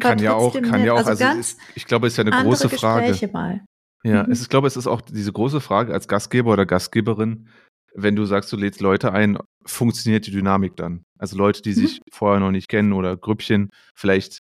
Kann 0.00 0.18
ja 0.18 0.34
auch, 0.34 0.52
kann 0.62 0.84
ja 0.84 0.92
auch, 0.92 0.98
Also 1.06 1.24
also, 1.24 1.38
ist, 1.38 1.58
ich 1.74 1.86
glaube, 1.86 2.06
es 2.06 2.14
ist 2.14 2.16
ja 2.18 2.24
eine 2.24 2.42
große 2.44 2.68
Frage. 2.68 3.28
Mal. 3.32 3.64
Ja, 4.04 4.22
Mhm. 4.24 4.30
es 4.32 4.38
ist, 4.38 4.44
ich 4.44 4.48
glaube, 4.50 4.66
es 4.66 4.76
ist 4.76 4.86
auch 4.86 5.00
diese 5.00 5.32
große 5.32 5.60
Frage 5.60 5.92
als 5.92 6.06
Gastgeber 6.08 6.52
oder 6.52 6.66
Gastgeberin, 6.66 7.48
wenn 7.94 8.14
du 8.14 8.24
sagst, 8.26 8.52
du 8.52 8.56
lädst 8.56 8.80
Leute 8.80 9.12
ein, 9.12 9.38
funktioniert 9.64 10.26
die 10.26 10.30
Dynamik 10.30 10.76
dann? 10.76 11.02
Also 11.18 11.36
Leute, 11.36 11.62
die 11.62 11.70
Mhm. 11.70 11.74
sich 11.74 12.00
vorher 12.12 12.40
noch 12.40 12.50
nicht 12.50 12.68
kennen 12.68 12.92
oder 12.92 13.16
Grüppchen, 13.16 13.70
vielleicht 13.94 14.40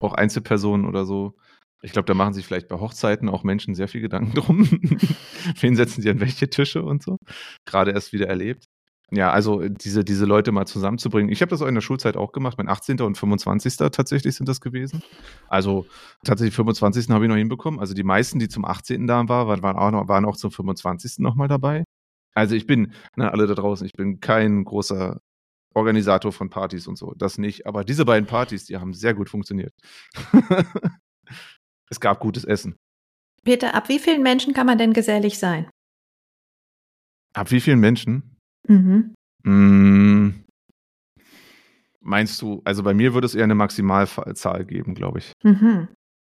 auch 0.00 0.12
Einzelpersonen 0.12 0.86
oder 0.86 1.06
so. 1.06 1.36
Ich 1.82 1.92
glaube, 1.92 2.06
da 2.06 2.14
machen 2.14 2.34
sich 2.34 2.44
vielleicht 2.46 2.68
bei 2.68 2.80
Hochzeiten 2.80 3.28
auch 3.28 3.44
Menschen 3.44 3.74
sehr 3.74 3.86
viel 3.88 4.00
Gedanken 4.00 4.34
drum. 4.34 4.68
Wen 5.60 5.76
setzen 5.76 6.02
sie 6.02 6.10
an 6.10 6.20
welche 6.20 6.50
Tische 6.50 6.82
und 6.82 7.02
so? 7.02 7.16
Gerade 7.64 7.92
erst 7.92 8.12
wieder 8.12 8.26
erlebt. 8.26 8.64
Ja, 9.12 9.30
also 9.30 9.60
äh, 9.60 9.70
diese, 9.70 10.04
diese 10.04 10.24
Leute 10.24 10.52
mal 10.52 10.66
zusammenzubringen. 10.66 11.30
Ich 11.30 11.40
habe 11.40 11.50
das 11.50 11.62
auch 11.62 11.66
in 11.66 11.74
der 11.74 11.82
Schulzeit 11.82 12.16
auch 12.16 12.32
gemacht. 12.32 12.58
Mein 12.58 12.68
18. 12.68 13.00
und 13.00 13.16
25. 13.16 13.76
tatsächlich 13.76 14.34
sind 14.34 14.48
das 14.48 14.60
gewesen. 14.60 15.02
Also 15.48 15.86
tatsächlich 16.24 16.54
25. 16.56 17.08
habe 17.10 17.24
ich 17.24 17.28
noch 17.28 17.36
hinbekommen. 17.36 17.78
Also 17.78 17.94
die 17.94 18.02
meisten, 18.02 18.38
die 18.38 18.48
zum 18.48 18.64
18. 18.64 19.06
da 19.06 19.28
waren, 19.28 19.62
waren 19.62 19.76
auch, 19.76 19.90
noch, 19.92 20.08
waren 20.08 20.24
auch 20.24 20.36
zum 20.36 20.50
25. 20.50 21.18
nochmal 21.18 21.48
dabei. 21.48 21.84
Also 22.34 22.54
ich 22.54 22.66
bin, 22.66 22.92
na, 23.14 23.30
alle 23.30 23.46
da 23.46 23.54
draußen, 23.54 23.86
ich 23.86 23.92
bin 23.92 24.20
kein 24.20 24.64
großer 24.64 25.20
Organisator 25.74 26.32
von 26.32 26.50
Partys 26.50 26.86
und 26.86 26.98
so. 26.98 27.14
Das 27.16 27.38
nicht. 27.38 27.66
Aber 27.66 27.84
diese 27.84 28.04
beiden 28.04 28.26
Partys, 28.26 28.64
die 28.64 28.76
haben 28.76 28.92
sehr 28.92 29.14
gut 29.14 29.30
funktioniert. 29.30 29.72
es 31.90 32.00
gab 32.00 32.18
gutes 32.18 32.44
Essen. 32.44 32.76
Peter, 33.44 33.74
ab 33.74 33.88
wie 33.88 34.00
vielen 34.00 34.22
Menschen 34.22 34.52
kann 34.52 34.66
man 34.66 34.78
denn 34.78 34.92
gesellig 34.92 35.38
sein? 35.38 35.70
Ab 37.34 37.50
wie 37.52 37.60
vielen 37.60 37.78
Menschen? 37.78 38.35
Mhm. 38.68 39.14
Mm, 39.44 40.44
meinst 42.00 42.40
du, 42.42 42.62
also 42.64 42.82
bei 42.82 42.94
mir 42.94 43.14
würde 43.14 43.26
es 43.26 43.34
eher 43.34 43.44
eine 43.44 43.54
Maximalzahl 43.54 44.64
geben, 44.64 44.94
glaube 44.94 45.18
ich. 45.20 45.32
Mhm. 45.44 45.88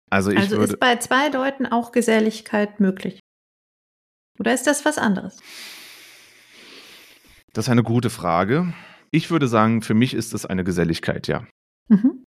Also 0.10 0.32
ich 0.32 0.38
Also 0.40 0.58
würde. 0.58 0.74
ist 0.74 0.80
bei 0.80 0.98
zwei 0.98 1.30
Leuten 1.30 1.66
auch 1.66 1.92
Geselligkeit 1.92 2.80
möglich? 2.80 3.20
Oder 4.40 4.54
ist 4.54 4.68
das 4.68 4.84
was 4.86 4.98
anderes? 4.98 5.40
Das 7.54 7.66
ist 7.66 7.70
eine 7.72 7.84
gute 7.84 8.10
Frage. 8.10 8.74
Ich 9.12 9.32
würde 9.32 9.48
sagen, 9.48 9.82
für 9.82 9.94
mich 9.94 10.14
ist 10.14 10.34
es 10.34 10.46
eine 10.46 10.64
Geselligkeit, 10.66 11.28
ja. 11.28 11.48
Mhm. 11.88 12.25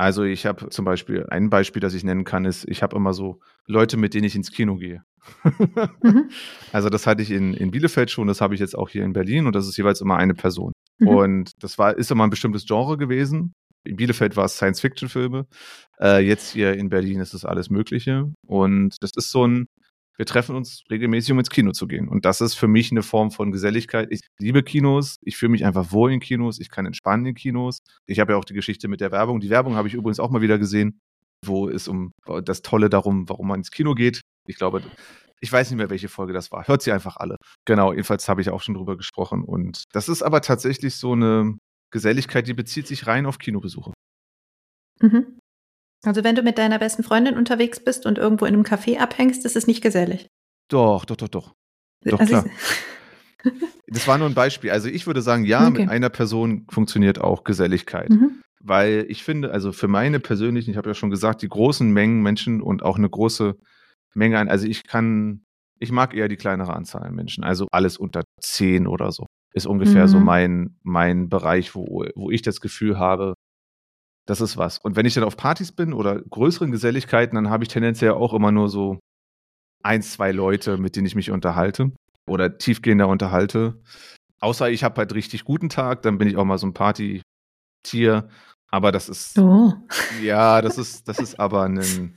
Also 0.00 0.22
ich 0.22 0.46
habe 0.46 0.70
zum 0.70 0.86
Beispiel, 0.86 1.26
ein 1.28 1.50
Beispiel, 1.50 1.80
das 1.80 1.92
ich 1.92 2.04
nennen 2.04 2.24
kann, 2.24 2.46
ist, 2.46 2.66
ich 2.66 2.82
habe 2.82 2.96
immer 2.96 3.12
so 3.12 3.38
Leute, 3.66 3.98
mit 3.98 4.14
denen 4.14 4.24
ich 4.24 4.34
ins 4.34 4.50
Kino 4.50 4.76
gehe. 4.76 5.04
Mhm. 6.02 6.30
Also 6.72 6.88
das 6.88 7.06
hatte 7.06 7.20
ich 7.20 7.30
in, 7.30 7.52
in 7.52 7.70
Bielefeld 7.70 8.10
schon, 8.10 8.26
das 8.26 8.40
habe 8.40 8.54
ich 8.54 8.60
jetzt 8.60 8.78
auch 8.78 8.88
hier 8.88 9.04
in 9.04 9.12
Berlin 9.12 9.46
und 9.46 9.54
das 9.54 9.68
ist 9.68 9.76
jeweils 9.76 10.00
immer 10.00 10.16
eine 10.16 10.32
Person. 10.32 10.72
Mhm. 11.00 11.08
Und 11.08 11.62
das 11.62 11.76
war, 11.76 11.98
ist 11.98 12.10
immer 12.10 12.24
ein 12.24 12.30
bestimmtes 12.30 12.64
Genre 12.64 12.96
gewesen. 12.96 13.52
In 13.84 13.96
Bielefeld 13.96 14.38
war 14.38 14.46
es 14.46 14.56
Science-Fiction-Filme. 14.56 15.46
Äh, 16.00 16.26
jetzt 16.26 16.52
hier 16.52 16.72
in 16.72 16.88
Berlin 16.88 17.20
ist 17.20 17.34
es 17.34 17.44
alles 17.44 17.68
Mögliche. 17.68 18.32
Und 18.46 18.96
das 19.02 19.10
ist 19.16 19.30
so 19.30 19.46
ein, 19.46 19.66
wir 20.20 20.26
treffen 20.26 20.54
uns 20.54 20.84
regelmäßig, 20.90 21.32
um 21.32 21.38
ins 21.38 21.48
Kino 21.48 21.72
zu 21.72 21.88
gehen. 21.88 22.06
Und 22.06 22.26
das 22.26 22.42
ist 22.42 22.52
für 22.52 22.68
mich 22.68 22.90
eine 22.90 23.02
Form 23.02 23.30
von 23.30 23.52
Geselligkeit. 23.52 24.08
Ich 24.12 24.20
liebe 24.38 24.62
Kinos. 24.62 25.16
Ich 25.22 25.38
fühle 25.38 25.48
mich 25.48 25.64
einfach 25.64 25.92
wohl 25.92 26.12
in 26.12 26.20
Kinos. 26.20 26.60
Ich 26.60 26.68
kann 26.68 26.84
entspannen 26.84 27.24
in 27.24 27.34
Kinos. 27.34 27.78
Ich 28.04 28.20
habe 28.20 28.32
ja 28.32 28.38
auch 28.38 28.44
die 28.44 28.52
Geschichte 28.52 28.86
mit 28.86 29.00
der 29.00 29.12
Werbung. 29.12 29.40
Die 29.40 29.48
Werbung 29.48 29.76
habe 29.76 29.88
ich 29.88 29.94
übrigens 29.94 30.20
auch 30.20 30.28
mal 30.28 30.42
wieder 30.42 30.58
gesehen, 30.58 31.00
wo 31.42 31.70
es 31.70 31.88
um 31.88 32.12
das 32.44 32.60
Tolle 32.60 32.90
darum, 32.90 33.30
warum 33.30 33.48
man 33.48 33.60
ins 33.60 33.70
Kino 33.70 33.94
geht. 33.94 34.20
Ich 34.46 34.56
glaube, 34.56 34.82
ich 35.40 35.50
weiß 35.50 35.70
nicht 35.70 35.78
mehr, 35.78 35.88
welche 35.88 36.10
Folge 36.10 36.34
das 36.34 36.52
war. 36.52 36.68
Hört 36.68 36.82
sie 36.82 36.92
einfach 36.92 37.16
alle. 37.16 37.36
Genau, 37.64 37.92
jedenfalls 37.92 38.28
habe 38.28 38.42
ich 38.42 38.50
auch 38.50 38.60
schon 38.60 38.74
drüber 38.74 38.98
gesprochen. 38.98 39.42
Und 39.42 39.84
das 39.94 40.10
ist 40.10 40.22
aber 40.22 40.42
tatsächlich 40.42 40.96
so 40.96 41.12
eine 41.12 41.56
Geselligkeit, 41.94 42.46
die 42.46 42.52
bezieht 42.52 42.86
sich 42.86 43.06
rein 43.06 43.24
auf 43.24 43.38
Kinobesuche. 43.38 43.94
Mhm. 45.00 45.29
Also 46.04 46.24
wenn 46.24 46.34
du 46.34 46.42
mit 46.42 46.56
deiner 46.58 46.78
besten 46.78 47.02
Freundin 47.02 47.36
unterwegs 47.36 47.78
bist 47.80 48.06
und 48.06 48.16
irgendwo 48.18 48.46
in 48.46 48.54
einem 48.54 48.62
Café 48.64 48.98
abhängst, 48.98 49.44
ist 49.44 49.56
es 49.56 49.66
nicht 49.66 49.82
gesellig. 49.82 50.28
Doch, 50.68 51.04
doch, 51.04 51.16
doch, 51.16 51.28
doch. 51.28 51.54
Doch, 52.04 52.20
also 52.20 52.42
klar. 52.42 52.44
Das 53.86 54.06
war 54.06 54.18
nur 54.18 54.28
ein 54.28 54.34
Beispiel. 54.34 54.70
Also 54.70 54.88
ich 54.88 55.06
würde 55.06 55.22
sagen, 55.22 55.44
ja, 55.44 55.66
Okay. 55.66 55.80
mit 55.80 55.88
einer 55.88 56.10
Person 56.10 56.66
funktioniert 56.70 57.20
auch 57.20 57.42
Geselligkeit. 57.42 58.10
Mhm. 58.10 58.40
Weil 58.62 59.06
ich 59.08 59.24
finde, 59.24 59.50
also 59.50 59.72
für 59.72 59.88
meine 59.88 60.20
persönlichen, 60.20 60.70
ich 60.70 60.76
habe 60.76 60.90
ja 60.90 60.94
schon 60.94 61.10
gesagt, 61.10 61.42
die 61.42 61.48
großen 61.48 61.90
Mengen 61.90 62.22
Menschen 62.22 62.60
und 62.60 62.82
auch 62.82 62.98
eine 62.98 63.08
große 63.08 63.56
Menge 64.14 64.38
an, 64.38 64.48
also 64.48 64.66
ich 64.66 64.84
kann, 64.86 65.42
ich 65.78 65.90
mag 65.90 66.14
eher 66.14 66.28
die 66.28 66.36
kleinere 66.36 66.74
Anzahl 66.74 67.02
an 67.02 67.14
Menschen, 67.14 67.42
also 67.42 67.66
alles 67.72 67.96
unter 67.96 68.22
zehn 68.40 68.86
oder 68.86 69.10
so. 69.10 69.26
Ist 69.54 69.66
ungefähr 69.66 70.06
so 70.06 70.18
Mhm. 70.20 70.24
mein, 70.24 70.76
mein 70.82 71.28
Bereich, 71.30 71.74
wo, 71.74 72.04
wo 72.14 72.30
ich 72.30 72.42
das 72.42 72.60
Gefühl 72.60 72.98
habe, 72.98 73.34
das 74.26 74.40
ist 74.40 74.56
was. 74.56 74.78
Und 74.78 74.96
wenn 74.96 75.06
ich 75.06 75.14
dann 75.14 75.24
auf 75.24 75.36
Partys 75.36 75.72
bin 75.72 75.92
oder 75.92 76.20
größeren 76.20 76.70
Geselligkeiten, 76.70 77.34
dann 77.36 77.50
habe 77.50 77.64
ich 77.64 77.68
tendenziell 77.68 78.12
auch 78.12 78.32
immer 78.34 78.52
nur 78.52 78.68
so 78.68 78.98
ein, 79.82 80.02
zwei 80.02 80.30
Leute, 80.32 80.76
mit 80.76 80.96
denen 80.96 81.06
ich 81.06 81.14
mich 81.14 81.30
unterhalte 81.30 81.92
oder 82.28 82.58
tiefgehender 82.58 83.08
unterhalte. 83.08 83.80
Außer 84.40 84.70
ich 84.70 84.84
habe 84.84 84.96
halt 84.98 85.14
richtig 85.14 85.44
guten 85.44 85.68
Tag, 85.68 86.02
dann 86.02 86.18
bin 86.18 86.28
ich 86.28 86.36
auch 86.36 86.44
mal 86.44 86.58
so 86.58 86.66
ein 86.66 86.74
Party-Tier. 86.74 88.28
Aber 88.70 88.92
das 88.92 89.08
ist, 89.08 89.38
Oh. 89.38 89.72
ja, 90.22 90.62
das 90.62 90.78
ist, 90.78 91.08
das 91.08 91.18
ist 91.18 91.40
aber 91.40 91.64
ein, 91.64 92.14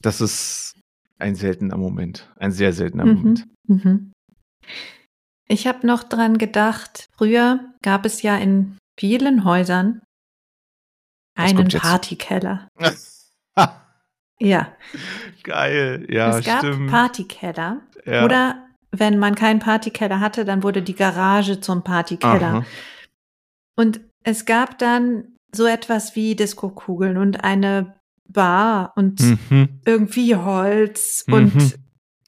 das 0.00 0.20
ist 0.20 0.80
ein 1.18 1.36
seltener 1.36 1.76
Moment. 1.76 2.32
Ein 2.36 2.50
sehr 2.50 2.72
seltener 2.72 3.06
Moment. 3.06 3.46
Mhm. 3.68 3.76
Mhm. 3.76 4.12
Ich 5.46 5.66
habe 5.66 5.86
noch 5.86 6.02
dran 6.02 6.38
gedacht, 6.38 7.06
früher 7.16 7.60
gab 7.82 8.06
es 8.06 8.22
ja 8.22 8.36
in 8.36 8.76
vielen 8.98 9.44
Häusern 9.44 10.00
einen? 11.34 11.68
Partykeller. 11.68 12.68
Ja, 14.40 14.72
Geil, 15.44 16.06
ja, 16.10 16.36
es 16.38 16.44
gab 16.44 16.58
stimmt. 16.58 16.90
Partykeller. 16.90 17.80
ja. 18.04 18.24
Oder 18.24 18.66
wenn 18.90 19.18
man 19.18 19.36
keinen 19.36 19.60
Partykeller 19.60 20.18
hatte, 20.18 20.44
dann 20.44 20.64
wurde 20.64 20.82
die 20.82 20.96
Garage 20.96 21.60
zum 21.60 21.84
Partykeller. 21.84 22.42
Aha. 22.42 22.64
Und 23.76 24.00
es 24.24 24.44
gab 24.44 24.76
dann 24.78 25.36
so 25.54 25.66
etwas 25.66 26.16
wie 26.16 26.34
Diskokugeln 26.34 27.16
und 27.16 27.44
eine 27.44 27.94
Bar 28.28 28.92
und 28.96 29.20
Mhm. 29.20 29.80
irgendwie 29.86 30.34
Holz 30.34 31.24
Mhm. 31.28 31.34
und, 31.34 31.54
und 31.54 31.74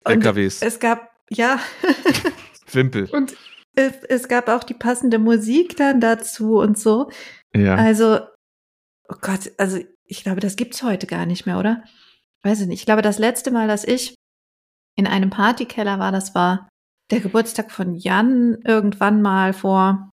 LKWs, 0.05 0.63
es 0.63 0.79
gab, 0.79 1.11
ja, 1.29 1.59
Wimpel. 2.73 3.09
und 3.11 3.37
es, 3.75 3.93
es 4.09 4.29
gab 4.29 4.49
auch 4.49 4.63
die 4.63 4.75
passende 4.75 5.19
Musik 5.19 5.77
dann 5.77 6.01
dazu 6.01 6.59
und 6.59 6.79
so. 6.79 7.11
Ja. 7.55 7.75
Also, 7.75 8.21
oh 9.09 9.17
Gott, 9.21 9.53
also 9.59 9.79
ich 10.05 10.23
glaube, 10.23 10.41
das 10.41 10.57
gibt's 10.57 10.83
heute 10.83 11.07
gar 11.07 11.27
nicht 11.27 11.47
mehr, 11.47 11.59
oder? 11.59 11.83
Weiß 12.43 12.61
ich 12.61 12.67
nicht. 12.67 12.81
Ich 12.81 12.87
glaube, 12.87 13.03
das 13.03 13.19
letzte 13.19 13.51
Mal, 13.51 13.67
dass 13.69 13.85
ich 13.85 14.15
in 14.97 15.07
einem 15.07 15.31
Partykeller 15.31 15.99
war, 15.99 16.13
das 16.13 16.35
war 16.35 16.69
der 17.11 17.21
Geburtstag 17.21 17.71
von 17.71 17.95
Jan 17.95 18.57
irgendwann 18.65 19.23
mal 19.23 19.53
vor 19.53 20.11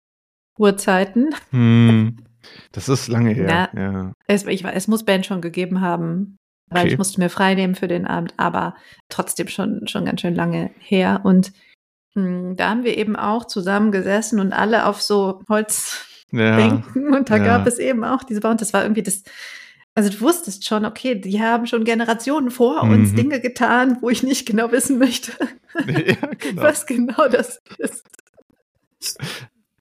Urzeiten. 0.57 1.33
Hm. 1.51 2.17
Das 2.71 2.87
ist 2.87 3.09
lange 3.09 3.31
her. 3.31 3.69
Ja. 3.75 3.81
Ja. 3.81 4.13
Es, 4.25 4.45
ich, 4.45 4.63
es 4.63 4.87
muss 4.87 5.03
Ben 5.03 5.21
schon 5.25 5.41
gegeben 5.41 5.81
haben, 5.81 6.37
weil 6.69 6.83
Okay. 6.83 6.93
ich 6.93 6.97
musste 6.97 7.19
mir 7.19 7.29
frei 7.29 7.55
nehmen 7.55 7.75
für 7.75 7.89
den 7.89 8.07
Abend, 8.07 8.33
aber 8.37 8.75
trotzdem 9.09 9.49
schon, 9.49 9.85
schon 9.87 10.05
ganz 10.05 10.21
schön 10.21 10.33
lange 10.35 10.71
her. 10.79 11.21
Und 11.25 11.51
mh, 12.13 12.53
da 12.53 12.69
haben 12.69 12.85
wir 12.85 12.97
eben 12.97 13.17
auch 13.17 13.45
zusammen 13.47 13.91
gesessen 13.91 14.39
und 14.39 14.53
alle 14.53 14.85
auf 14.85 15.01
so 15.01 15.41
Holzbänken 15.49 16.07
Ja. 16.31 16.83
und 16.95 17.29
da 17.29 17.37
ja. 17.37 17.43
gab 17.43 17.67
es 17.67 17.79
eben 17.79 18.03
auch 18.03 18.23
diese 18.23 18.41
Bar 18.41 18.51
und 18.51 18.61
das 18.61 18.73
war 18.73 18.83
irgendwie 18.83 19.03
das, 19.03 19.23
also 19.95 20.09
du 20.09 20.19
wusstest 20.21 20.65
schon, 20.67 20.85
okay, 20.85 21.15
die 21.15 21.41
haben 21.41 21.65
schon 21.67 21.83
Generationen 21.85 22.51
vor 22.51 22.83
uns 22.83 23.11
Mhm. 23.11 23.15
Dinge 23.15 23.39
getan, 23.39 23.97
wo 24.01 24.09
ich 24.09 24.23
nicht 24.23 24.45
genau 24.45 24.71
wissen 24.71 24.97
möchte, 24.99 25.31
ja, 25.87 26.15
genau. 26.37 26.61
was 26.61 26.85
genau 26.85 27.27
das 27.29 27.61
ist. 27.77 28.03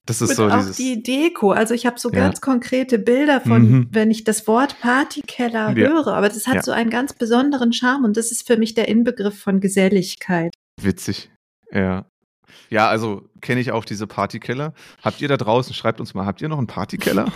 Das 0.08 0.22
ist 0.22 0.30
Und 0.30 0.36
so 0.36 0.46
auch 0.48 0.58
dieses. 0.58 0.76
die 0.76 1.02
Deko. 1.02 1.50
Also 1.50 1.74
ich 1.74 1.84
habe 1.84 1.98
so 1.98 2.10
Ja. 2.10 2.20
ganz 2.20 2.40
konkrete 2.40 2.98
Bilder 2.98 3.40
von, 3.40 3.62
Mhm. 3.70 3.88
wenn 3.90 4.10
ich 4.12 4.22
das 4.22 4.46
Wort 4.46 4.78
Partykeller 4.80 5.70
Ja. 5.76 5.88
höre. 5.88 6.08
Aber 6.08 6.28
das 6.28 6.46
hat 6.46 6.64
so 6.64 6.70
einen 6.70 6.90
ganz 6.90 7.12
besonderen 7.12 7.72
Charme 7.72 8.04
und 8.04 8.16
das 8.16 8.30
ist 8.30 8.46
für 8.46 8.56
mich 8.56 8.74
der 8.74 8.86
Inbegriff 8.86 9.36
von 9.40 9.58
Geselligkeit. 9.58 10.54
Witzig. 10.80 11.28
Ja. 11.72 12.06
Ja, 12.70 12.88
also 12.88 13.28
kenne 13.40 13.60
ich 13.60 13.72
auch 13.72 13.84
diese 13.84 14.06
Partykeller. 14.06 14.72
Habt 15.02 15.20
ihr 15.20 15.28
da 15.28 15.36
draußen, 15.36 15.74
schreibt 15.74 16.00
uns 16.00 16.14
mal, 16.14 16.26
habt 16.26 16.40
ihr 16.40 16.48
noch 16.48 16.58
einen 16.58 16.66
Partykeller? 16.66 17.32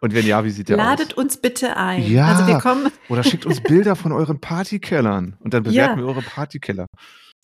Und 0.00 0.12
wenn 0.14 0.26
ja, 0.26 0.44
wie 0.44 0.50
sieht 0.50 0.68
der 0.68 0.76
Ladet 0.76 1.12
aus? 1.12 1.18
uns 1.18 1.36
bitte 1.38 1.76
ein. 1.76 2.02
Ja. 2.10 2.26
Also 2.26 2.46
wir 2.46 2.58
kommen. 2.58 2.92
Oder 3.08 3.22
schickt 3.24 3.46
uns 3.46 3.60
Bilder 3.62 3.96
von 3.96 4.12
euren 4.12 4.38
Partykellern 4.40 5.36
und 5.40 5.54
dann 5.54 5.62
bewerten 5.62 5.98
Ja. 5.98 6.04
wir 6.04 6.06
eure 6.06 6.22
Partykeller. 6.22 6.86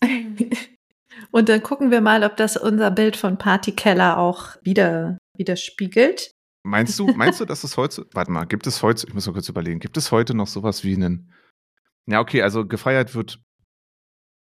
und 1.31 1.49
dann 1.49 1.63
gucken 1.63 1.91
wir 1.91 2.01
mal, 2.01 2.23
ob 2.25 2.37
das 2.37 2.57
unser 2.57 2.91
Bild 2.91 3.17
von 3.17 3.39
Partykeller 3.39 4.19
auch 4.19 4.57
wieder 4.63 5.19
widerspiegelt. 5.37 6.33
Meinst 6.63 6.99
du, 6.99 7.07
meinst 7.17 7.41
du, 7.41 7.45
dass 7.45 7.65
es 7.65 7.77
heute, 7.77 8.07
warte 8.13 8.31
mal, 8.31 8.45
gibt 8.45 8.67
es 8.67 8.83
heute, 8.83 9.07
ich 9.07 9.15
muss 9.15 9.27
mal 9.27 9.33
kurz 9.33 9.49
überlegen, 9.49 9.81
gibt 9.81 9.97
es 9.97 10.13
heute 10.13 10.35
noch 10.35 10.47
sowas 10.47 10.85
wie 10.85 10.95
einen, 10.95 11.33
ja, 12.07 12.21
okay, 12.21 12.43
also 12.43 12.67
gefeiert 12.67 13.15
wird 13.15 13.41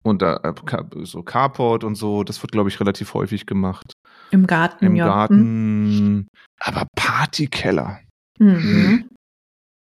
unter 0.06 0.43
äh, 0.45 0.53
Ka- 0.66 0.86
so 1.03 1.24
Carport 1.24 1.84
und 1.84 1.95
so, 1.95 2.24
das 2.24 2.41
wird, 2.43 2.51
glaube 2.51 2.70
ich, 2.70 2.80
relativ 2.80 3.14
häufig 3.14 3.45
gemacht. 3.45 3.93
Im 4.32 4.45
Garten, 4.47 4.86
Im 4.86 4.95
ja. 4.95 5.06
Garten. 5.08 6.28
Aber 6.60 6.86
Partykeller, 6.95 7.99
Mhm. 8.39 9.10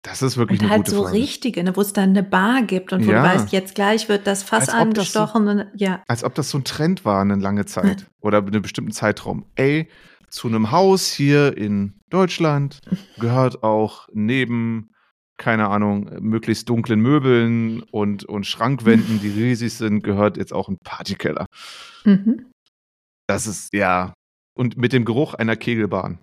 das 0.02 0.22
ist 0.22 0.36
wirklich 0.36 0.60
Und 0.60 0.66
eine 0.66 0.72
halt 0.74 0.84
gute 0.86 0.96
so 0.96 1.02
Frage. 1.04 1.16
richtige, 1.16 1.62
ne, 1.64 1.76
wo 1.76 1.80
es 1.80 1.92
dann 1.92 2.10
eine 2.10 2.22
Bar 2.22 2.62
gibt 2.62 2.92
und 2.92 3.06
wo 3.06 3.10
Ja. 3.10 3.22
du 3.22 3.28
weißt, 3.28 3.52
jetzt 3.52 3.74
gleich 3.74 4.08
wird 4.08 4.26
das 4.26 4.42
Fass 4.42 4.68
ob 4.68 4.94
das 4.94 5.12
so- 5.12 5.20
angestochen. 5.20 5.48
und, 5.48 5.66
ja. 5.74 6.02
Als 6.08 6.24
ob 6.24 6.34
das 6.34 6.48
so 6.50 6.58
ein 6.58 6.64
Trend 6.64 7.04
war 7.04 7.20
eine 7.20 7.36
lange 7.36 7.66
Zeit 7.66 8.06
oder 8.22 8.38
einen 8.38 8.62
bestimmten 8.62 8.92
Zeitraum. 8.92 9.46
Ey, 9.56 9.88
zu 10.30 10.48
einem 10.48 10.70
Haus 10.70 11.10
hier 11.12 11.56
in 11.56 11.94
Deutschland 12.10 12.80
gehört 13.18 13.62
auch 13.62 14.08
neben, 14.12 14.90
keine 15.38 15.68
Ahnung, 15.68 16.10
möglichst 16.20 16.68
dunklen 16.68 17.00
Möbeln 17.00 17.82
und, 17.82 18.24
und 18.24 18.46
Schrankwänden, 18.46 19.20
die 19.20 19.28
riesig 19.28 19.74
sind, 19.74 20.02
gehört 20.02 20.36
jetzt 20.36 20.52
auch 20.52 20.68
ein 20.68 20.78
Partykeller. 20.82 21.46
Mhm. 22.04 22.46
Das 23.26 23.46
ist, 23.46 23.72
ja. 23.74 24.14
Und 24.56 24.76
mit 24.76 24.92
dem 24.92 25.04
Geruch 25.04 25.34
einer 25.34 25.56
Kegelbahn. 25.56 26.20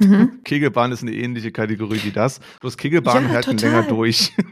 Mhm. 0.00 0.40
Kegelbahn 0.44 0.92
ist 0.92 1.02
eine 1.02 1.12
ähnliche 1.12 1.50
Kategorie 1.52 2.00
wie 2.04 2.12
das. 2.12 2.40
Bloß 2.60 2.76
Kegelbahnen 2.76 3.28
Ja, 3.28 3.34
halten 3.34 3.56
total. 3.56 3.70
länger 3.70 3.88
durch. 3.88 4.32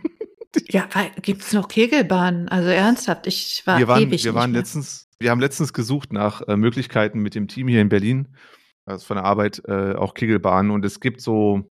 Ja, 0.69 0.89
gibt 1.23 1.43
es 1.43 1.53
noch 1.53 1.69
Kegelbahnen? 1.69 2.49
Also 2.49 2.71
ernsthaft, 2.71 3.29
ich 3.29 3.63
war 3.67 3.79
wir 3.79 3.87
waren, 3.87 4.03
ewig 4.03 4.25
wir 4.25 4.33
nicht 4.33 4.35
waren 4.35 4.53
letztens, 4.53 5.07
wir 5.21 5.31
haben 5.31 5.41
letztens 5.41 5.73
gesucht 5.73 6.13
nach 6.13 6.43
äh, 6.49 6.57
Möglichkeiten 6.57 7.21
mit 7.21 7.37
dem 7.37 7.47
Team 7.47 7.69
hier 7.69 7.81
in 7.81 7.89
Berlin, 7.89 8.35
also 8.85 9.07
von 9.07 9.17
der 9.17 9.25
Arbeit 9.25 9.63
äh, 9.69 9.95
auch 9.95 10.15
Kegelbahnen 10.15 10.73
und 10.73 10.85
es 10.85 10.99
gibt 10.99 11.21
so, 11.21 11.71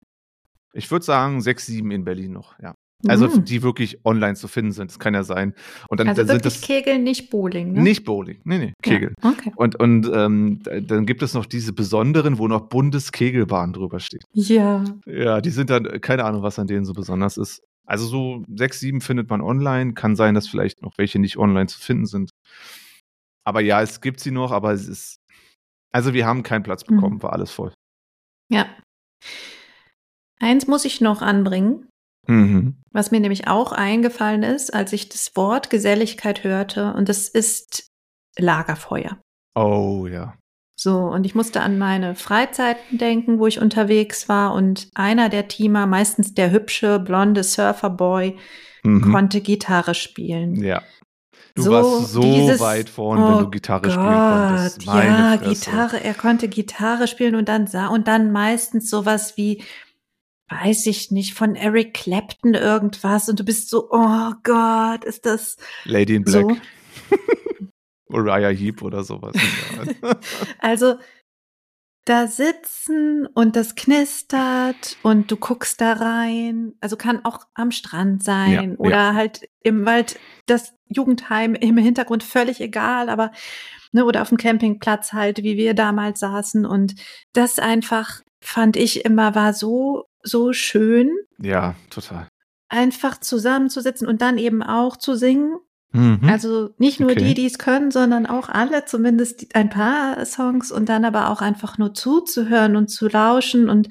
ich 0.77 0.91
würde 0.91 1.05
sagen 1.05 1.41
sechs, 1.41 1.67
sieben 1.67 1.91
in 1.91 2.05
Berlin 2.05 2.33
noch, 2.33 2.59
ja. 2.61 2.75
Also 3.07 3.29
Mhm. 3.29 3.45
die 3.45 3.63
wirklich 3.63 4.05
online 4.07 4.35
zu 4.37 4.49
finden 4.49 4.73
sind, 4.73 4.91
das 4.91 4.99
kann 4.99 5.13
ja 5.13 5.23
sein. 5.23 5.55
Und 5.91 6.01
dann, 6.01 6.09
also 6.09 6.23
dann 6.23 6.29
sind 6.29 6.45
wirklich 6.45 6.61
das 6.61 6.63
Kegeln, 6.67 7.05
nicht 7.05 7.29
Bowling, 7.31 7.73
ne? 7.73 7.83
nicht 7.83 8.05
Bowling, 8.05 8.41
nee, 8.45 8.59
nee, 8.59 8.73
Kegel. 8.83 9.13
Ja, 9.23 9.31
okay. 9.31 9.53
Und, 9.55 9.77
und 9.79 10.11
ähm, 10.15 10.61
da- 10.63 10.81
dann 10.81 11.05
gibt 11.05 11.23
es 11.23 11.35
noch 11.35 11.45
diese 11.45 11.75
besonderen, 11.75 12.39
wo 12.39 12.49
noch 12.49 12.69
Bundeskegelbahn 12.69 13.75
drüber 13.75 14.01
steht. 14.01 14.23
Ja. 14.33 14.83
Ja, 15.05 15.43
die 15.43 15.51
sind 15.51 15.69
dann, 15.69 16.01
keine 16.01 16.25
Ahnung, 16.25 16.43
was 16.43 16.59
an 16.59 16.67
denen 16.69 16.87
so 16.87 16.95
besonders 16.95 17.37
ist. 17.37 17.61
Also 17.87 18.07
so 18.07 18.43
sechs, 18.49 18.81
sieben 18.81 19.03
findet 19.03 19.29
man 19.29 19.43
online. 19.43 19.93
Kann 19.93 20.17
sein, 20.17 20.35
dass 20.35 20.49
vielleicht 20.49 20.81
noch 20.83 20.97
welche 20.97 21.19
nicht 21.19 21.37
online 21.37 21.67
zu 21.67 21.79
finden 21.79 22.07
sind. 22.07 22.31
Aber 23.47 23.61
ja, 23.61 23.83
es 23.83 24.01
gibt 24.01 24.21
sie 24.21 24.31
noch, 24.33 24.51
aber 24.53 24.73
es 24.73 24.89
ist. 24.89 25.17
Also 25.95 26.15
wir 26.15 26.27
haben 26.27 26.43
keinen 26.43 26.63
Platz 26.63 26.83
Mhm. 26.89 26.97
bekommen, 26.97 27.23
war 27.23 27.33
alles 27.35 27.53
voll. 27.53 27.73
Ja. 28.51 28.67
Eins 30.41 30.67
muss 30.67 30.85
ich 30.85 31.01
noch 31.01 31.23
anbringen, 31.23 31.89
Mhm. 32.29 32.77
was 32.93 33.11
mir 33.11 33.21
nämlich 33.21 33.49
auch 33.49 33.73
eingefallen 33.73 34.43
ist, 34.43 34.75
als 34.75 34.93
ich 34.93 35.09
das 35.09 35.31
Wort 35.35 35.71
Geselligkeit 35.71 36.45
hörte, 36.45 36.93
und 36.95 37.09
das 37.09 37.29
ist 37.29 37.89
Lagerfeuer. 38.39 39.19
Oh 39.55 40.07
ja. 40.11 40.35
So, 40.79 40.99
und 40.99 41.25
ich 41.25 41.35
musste 41.35 41.63
an 41.63 41.79
meine 41.79 42.15
Freizeiten 42.15 42.99
denken, 42.99 43.39
wo 43.39 43.47
ich 43.47 43.61
unterwegs 43.63 44.29
war, 44.29 44.53
und 44.53 44.89
einer 44.95 45.31
der 45.31 45.49
Teamer, 45.49 45.87
meistens 45.87 46.35
der 46.35 46.51
hübsche, 46.51 46.99
blonde 46.99 47.43
Surferboy, 47.43 48.37
Mhm. 48.85 49.11
konnte 49.11 49.41
Gitarre 49.41 49.95
spielen. 49.95 50.57
Ja. 50.63 50.83
Du 51.55 51.63
So 51.63 51.71
warst 51.71 52.13
so 52.13 52.21
dieses- 52.21 52.61
weit 52.61 52.91
vorn, 52.91 53.19
wenn 53.25 53.35
Oh 53.35 53.41
du 53.45 53.51
Gitarre 53.51 53.91
spielen 53.91 54.05
konntest. 54.07 54.79
Gott, 54.85 54.87
Meine 54.95 55.09
ja, 55.09 55.39
Fresse. 55.39 55.51
Gitarre, 55.71 56.05
er 56.05 56.13
konnte 56.15 56.49
Gitarre 56.49 57.07
spielen 57.09 57.35
und 57.35 57.49
dann 57.49 57.67
sah 57.67 57.87
und 57.87 58.07
dann 58.09 58.31
meistens 58.31 58.91
sowas 58.91 59.39
wie, 59.39 59.63
weiß 60.49 60.87
ich 60.87 61.11
nicht, 61.11 61.35
von 61.35 61.57
Eric 61.57 61.95
Clapton 61.95 62.55
irgendwas 62.55 63.29
und 63.29 63.41
du 63.41 63.45
bist 63.45 63.69
so, 63.69 63.89
oh 63.91 64.33
Gott, 64.43 65.05
ist 65.05 65.27
das 65.27 65.57
Lady 65.85 66.15
in 66.15 66.25
Black. 66.25 66.43
so? 66.43 66.57
Uriah 68.09 68.51
Heep 68.51 68.83
oder 68.83 69.03
sowas. 69.03 69.35
Ja. 70.03 70.17
Also 70.59 70.97
da 72.05 72.29
sitzen 72.29 73.27
und 73.35 73.57
das 73.57 73.75
knistert 73.75 74.97
und 75.03 75.29
du 75.31 75.37
guckst 75.37 75.81
da 75.81 75.95
rein. 75.95 76.75
Also 76.81 76.97
kann 76.97 77.25
auch 77.25 77.41
am 77.55 77.73
Strand 77.73 78.23
sein 78.23 78.71
Ja, 78.71 78.79
oder 78.79 79.15
halt 79.15 79.49
im 79.65 79.85
Wald 79.85 80.19
das 80.47 80.75
Jugendheim 80.89 81.57
im 81.57 81.77
Hintergrund 81.77 82.23
völlig 82.23 82.61
egal, 82.61 83.09
aber 83.09 83.33
ne, 83.91 84.05
oder 84.05 84.23
auf 84.23 84.29
dem 84.29 84.39
Campingplatz 84.39 85.13
halt, 85.13 85.43
wie 85.43 85.57
wir 85.57 85.75
damals 85.75 86.21
saßen 86.21 86.65
und 86.65 86.95
das 87.33 87.59
einfach 87.59 88.23
fand 88.41 88.77
ich 88.77 89.05
immer 89.05 89.35
war 89.35 89.53
so 89.53 90.06
so 90.27 90.53
schön, 90.53 91.11
ja, 91.39 91.75
total. 91.91 92.29
einfach 92.69 93.21
zusammenzusitzen 93.21 94.07
und 94.09 94.21
dann 94.23 94.39
eben 94.39 94.63
auch 94.63 94.97
zu 94.97 95.15
singen. 95.15 95.57
Mhm. 95.93 96.21
Also 96.29 96.71
nicht 96.79 96.99
nur 97.01 97.13
Okay. 97.13 97.23
die, 97.25 97.35
die 97.35 97.47
es 97.47 97.59
können, 97.59 97.91
sondern 97.93 98.27
auch 98.27 98.49
alle, 98.49 98.85
zumindest 98.87 99.55
ein 99.55 99.71
paar 99.71 100.25
Songs 100.27 100.73
und 100.73 100.89
dann 100.89 101.05
aber 101.05 101.31
auch 101.31 101.41
einfach 101.41 101.79
nur 101.79 101.95
zuzuhören 101.95 102.75
und 102.77 102.89
zu 102.89 103.09
lauschen. 103.09 103.71
Und 103.71 103.89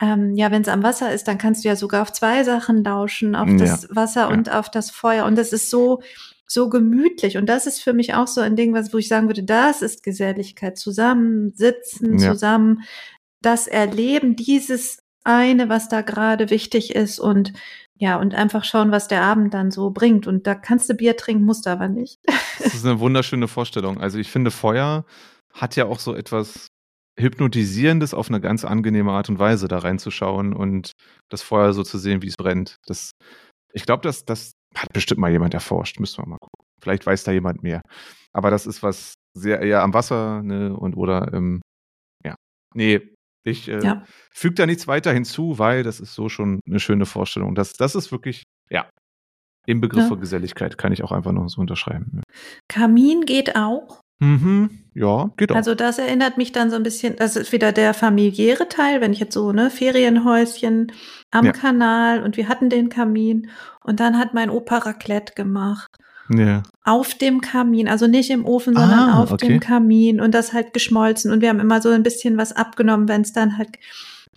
ähm, 0.00 0.34
ja, 0.34 0.50
wenn 0.50 0.62
es 0.62 0.68
am 0.68 0.82
Wasser 0.82 1.12
ist, 1.12 1.28
dann 1.28 1.36
kannst 1.36 1.62
du 1.62 1.68
ja 1.68 1.76
sogar 1.76 2.00
auf 2.02 2.10
zwei 2.12 2.42
Sachen 2.42 2.82
lauschen, 2.82 3.36
auf 3.36 3.48
Ja, 3.50 3.56
das 3.58 3.86
Wasser 3.94 4.22
ja. 4.22 4.28
und 4.28 4.50
auf 4.50 4.70
das 4.70 4.90
Feuer. 4.90 5.26
Und 5.26 5.36
das 5.36 5.52
ist 5.52 5.68
so, 5.68 6.00
so 6.46 6.70
gemütlich. 6.70 7.36
Und 7.36 7.46
das 7.50 7.66
ist 7.66 7.80
für 7.82 7.92
mich 7.92 8.14
auch 8.14 8.26
so 8.26 8.40
ein 8.40 8.56
Ding, 8.56 8.72
was, 8.72 8.94
wo 8.94 8.98
ich 8.98 9.08
sagen 9.08 9.26
würde, 9.28 9.42
das 9.42 9.82
ist 9.82 10.02
Geselligkeit. 10.02 10.78
Zusammensitzen, 10.78 12.18
Ja. 12.18 12.32
zusammen 12.32 12.80
das 13.42 13.66
Erleben, 13.66 14.36
dieses 14.36 14.99
eine, 15.24 15.68
was 15.68 15.88
da 15.88 16.02
gerade 16.02 16.50
wichtig 16.50 16.94
ist 16.94 17.18
und 17.18 17.52
ja, 17.96 18.18
und 18.18 18.34
einfach 18.34 18.64
schauen, 18.64 18.92
was 18.92 19.08
der 19.08 19.22
Abend 19.22 19.52
dann 19.52 19.70
so 19.70 19.90
bringt. 19.90 20.26
Und 20.26 20.46
da 20.46 20.54
kannst 20.54 20.88
du 20.88 20.94
Bier 20.94 21.18
trinken, 21.18 21.44
musst 21.44 21.66
aber 21.66 21.88
nicht. 21.88 22.18
Das 22.58 22.74
ist 22.74 22.86
eine 22.86 22.98
wunderschöne 22.98 23.46
Vorstellung. 23.46 24.00
Also 24.00 24.18
ich 24.18 24.30
finde, 24.30 24.50
Feuer 24.50 25.04
hat 25.52 25.76
ja 25.76 25.84
auch 25.84 25.98
so 25.98 26.14
etwas, 26.14 26.68
hypnotisierendes 27.20 28.14
auf 28.14 28.28
eine 28.28 28.40
ganz 28.40 28.64
angenehme 28.64 29.12
Art 29.12 29.28
und 29.28 29.38
Weise 29.38 29.68
da 29.68 29.78
reinzuschauen 29.78 30.52
und 30.54 30.92
das 31.28 31.42
Feuer 31.42 31.72
so 31.72 31.82
zu 31.82 31.98
sehen, 31.98 32.22
wie 32.22 32.28
es 32.28 32.36
brennt. 32.36 32.76
Das, 32.86 33.12
ich 33.72 33.84
glaube, 33.84 34.02
das, 34.02 34.24
das 34.24 34.52
hat 34.74 34.92
bestimmt 34.92 35.20
mal 35.20 35.30
jemand 35.30 35.54
erforscht. 35.54 36.00
Müssen 36.00 36.22
wir 36.22 36.28
mal 36.28 36.38
gucken. 36.38 36.66
Vielleicht 36.80 37.06
weiß 37.06 37.24
da 37.24 37.32
jemand 37.32 37.62
mehr. 37.62 37.82
Aber 38.32 38.50
das 38.50 38.66
ist 38.66 38.82
was 38.82 39.14
sehr 39.36 39.60
eher 39.60 39.82
am 39.82 39.94
Wasser, 39.94 40.42
ne, 40.42 40.74
und 40.74 40.96
oder 40.96 41.32
ähm, 41.32 41.60
ja. 42.24 42.34
Nee, 42.74 43.14
ich 43.44 43.68
äh, 43.68 43.82
Ja. 43.82 44.04
füge 44.32 44.54
da 44.54 44.66
nichts 44.66 44.86
weiter 44.86 45.12
hinzu, 45.12 45.58
weil 45.58 45.82
das 45.82 46.00
ist 46.00 46.14
so 46.14 46.28
schon 46.28 46.60
eine 46.66 46.80
schöne 46.80 47.06
Vorstellung. 47.06 47.54
Das, 47.54 47.72
das 47.74 47.94
ist 47.94 48.12
wirklich, 48.12 48.44
ja, 48.70 48.88
im 49.66 49.80
Begriff 49.80 50.02
Ja. 50.04 50.08
von 50.08 50.20
Geselligkeit 50.20 50.78
kann 50.78 50.92
ich 50.92 51.02
auch 51.04 51.12
einfach 51.12 51.32
noch 51.32 51.48
so 51.48 51.60
unterschreiben. 51.60 52.22
Kamin 52.68 53.22
geht 53.26 53.56
auch. 53.56 54.00
Mhm. 54.22 54.84
Ja, 54.94 55.30
geht 55.38 55.50
auch. 55.52 55.56
Also 55.56 55.74
das 55.74 55.98
erinnert 55.98 56.36
mich 56.36 56.52
dann 56.52 56.68
so 56.70 56.76
ein 56.76 56.82
bisschen, 56.82 57.16
das 57.16 57.36
ist 57.36 57.52
wieder 57.52 57.72
der 57.72 57.94
familiäre 57.94 58.68
Teil, 58.68 59.00
wenn 59.00 59.12
ich 59.14 59.20
jetzt 59.20 59.32
so, 59.32 59.52
ne, 59.52 59.70
Ferienhäuschen 59.70 60.92
am 61.30 61.46
Ja. 61.46 61.52
Kanal 61.52 62.22
und 62.22 62.36
wir 62.36 62.48
hatten 62.48 62.68
den 62.68 62.90
Kamin 62.90 63.48
und 63.82 64.00
dann 64.00 64.18
hat 64.18 64.34
mein 64.34 64.50
Opa 64.50 64.78
Raclette 64.78 65.32
gemacht. 65.34 65.90
Ja. 66.38 66.62
Auf 66.84 67.14
dem 67.14 67.40
Kamin, 67.40 67.88
also 67.88 68.06
nicht 68.06 68.30
im 68.30 68.44
Ofen, 68.44 68.74
sondern 68.74 69.10
Ah, 69.10 69.22
auf 69.22 69.32
okay. 69.32 69.48
dem 69.48 69.60
Kamin 69.60 70.20
und 70.20 70.32
das 70.34 70.52
halt 70.52 70.72
geschmolzen 70.72 71.30
und 71.32 71.40
wir 71.40 71.48
haben 71.48 71.60
immer 71.60 71.80
so 71.82 71.88
ein 71.90 72.02
bisschen 72.02 72.36
was 72.36 72.52
abgenommen, 72.52 73.08
wenn 73.08 73.22
es 73.22 73.32
dann 73.32 73.58
halt, 73.58 73.70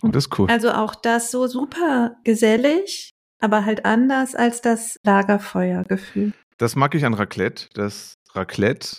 Oh, 0.02 0.08
das 0.08 0.26
ist 0.26 0.38
cool. 0.38 0.48
also 0.50 0.70
auch 0.72 0.94
das 0.94 1.30
so 1.30 1.46
super 1.46 2.16
gesellig, 2.24 3.10
aber 3.40 3.64
halt 3.64 3.84
anders 3.84 4.34
als 4.34 4.60
das 4.60 4.96
Lagerfeuergefühl. 5.04 6.32
Das 6.58 6.76
mag 6.76 6.94
ich 6.94 7.04
an 7.04 7.14
Raclette, 7.14 7.68
dass 7.74 8.14
Raclette 8.32 8.98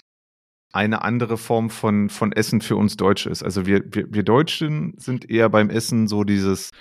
eine 0.74 1.04
andere 1.04 1.38
Form 1.38 1.70
von, 1.70 2.10
von 2.10 2.32
Essen 2.34 2.60
für 2.62 2.76
uns 2.76 2.98
Deutsche 2.98 3.30
ist. 3.30 3.44
Also 3.44 3.66
wir, 3.66 3.82
wir, 3.92 4.08
wir 4.14 4.24
Deutschen 4.24 4.94
sind 4.98 5.30
eher 5.30 5.50
beim 5.50 5.70
Essen 5.70 6.08
so 6.08 6.24
dieses, 6.26 6.72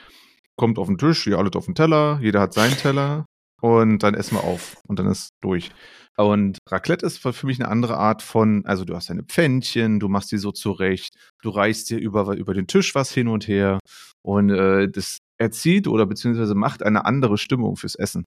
kommt 0.57 0.79
auf 0.79 0.89
den 0.89 0.99
Tisch, 0.99 1.25
hier 1.25 1.39
alles 1.39 1.53
auf 1.55 1.67
den 1.67 1.75
Teller, 1.77 2.19
jeder 2.21 2.41
hat 2.41 2.55
seinen 2.55 2.77
Teller 2.77 3.27
und 3.65 4.01
dann 4.03 4.13
essen 4.13 4.37
wir 4.37 4.45
auf 4.45 4.77
und 4.87 4.99
dann 4.99 5.07
ist 5.07 5.31
durch. 5.41 5.71
Und 6.19 6.59
Raclette 6.69 7.07
ist 7.07 7.19
für 7.19 7.47
mich 7.47 7.59
eine 7.59 7.71
andere 7.71 7.97
Art 7.97 8.21
von, 8.21 8.63
also 8.67 8.85
du 8.85 8.95
hast 8.95 9.09
deine 9.09 9.23
Pfännchen, 9.23 10.01
du 10.01 10.11
machst 10.11 10.31
die 10.33 10.37
so 10.37 10.53
zurecht, 10.53 11.15
du 11.41 11.49
reichst 11.49 11.89
dir 11.89 11.99
über, 11.99 12.37
über 12.37 12.53
den 12.53 12.67
Tisch 12.67 12.95
was 12.95 13.11
hin 13.11 13.27
und 13.27 13.49
her 13.49 13.81
und 14.21 14.51
äh, 14.51 14.91
das 14.91 15.21
erzieht 15.39 15.89
oder 15.89 16.05
beziehungsweise 16.05 16.55
macht 16.55 16.83
eine 16.83 17.07
andere 17.07 17.39
Stimmung 17.39 17.77
fürs 17.77 17.95
Essen. 17.95 18.27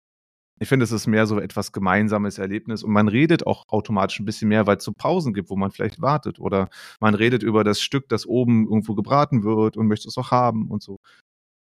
Ich 0.60 0.70
finde, 0.70 0.86
es 0.86 0.92
ist 0.92 1.06
mehr 1.06 1.28
so 1.28 1.40
etwas 1.40 1.72
gemeinsames 1.72 2.40
Erlebnis 2.40 2.82
und 2.82 2.92
man 2.92 3.08
redet 3.08 3.46
auch 3.46 3.64
automatisch 3.68 4.20
ein 4.20 4.26
bisschen 4.26 4.50
mehr, 4.50 4.66
weil 4.66 4.78
es 4.78 4.84
so 4.84 4.92
Pausen 4.98 5.36
gibt, 5.36 5.52
wo 5.52 5.56
man 5.56 5.70
vielleicht 5.70 6.02
wartet 6.02 6.40
oder 6.40 6.68
man 7.00 7.14
redet 7.14 7.44
über 7.44 7.64
das 7.64 7.80
Stück, 7.80 8.10
das 8.10 8.26
oben 8.26 8.66
irgendwo 8.66 8.96
gebraten 8.96 9.44
wird 9.44 9.78
und 9.78 9.86
möchte 9.86 10.08
es 10.08 10.18
auch 10.18 10.32
haben 10.32 10.72
und 10.72 10.82
so. 10.82 10.98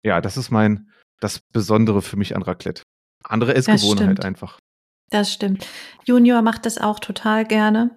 Ja, 0.03 0.23
das 0.23 0.39
ist 0.39 0.51
mein, 0.51 0.89
das 1.21 1.41
Besondere 1.53 2.01
für 2.01 2.17
mich 2.17 2.35
an 2.35 2.41
Raclette. 2.41 2.83
Andere 3.25 3.55
Essgewohnheit 3.55 4.25
einfach. 4.25 4.59
Das 5.11 5.33
stimmt. 5.33 5.67
Junior 6.05 6.43
macht 6.43 6.67
das 6.67 6.79
auch 6.79 6.99
total 6.99 7.45
gerne. 7.45 7.97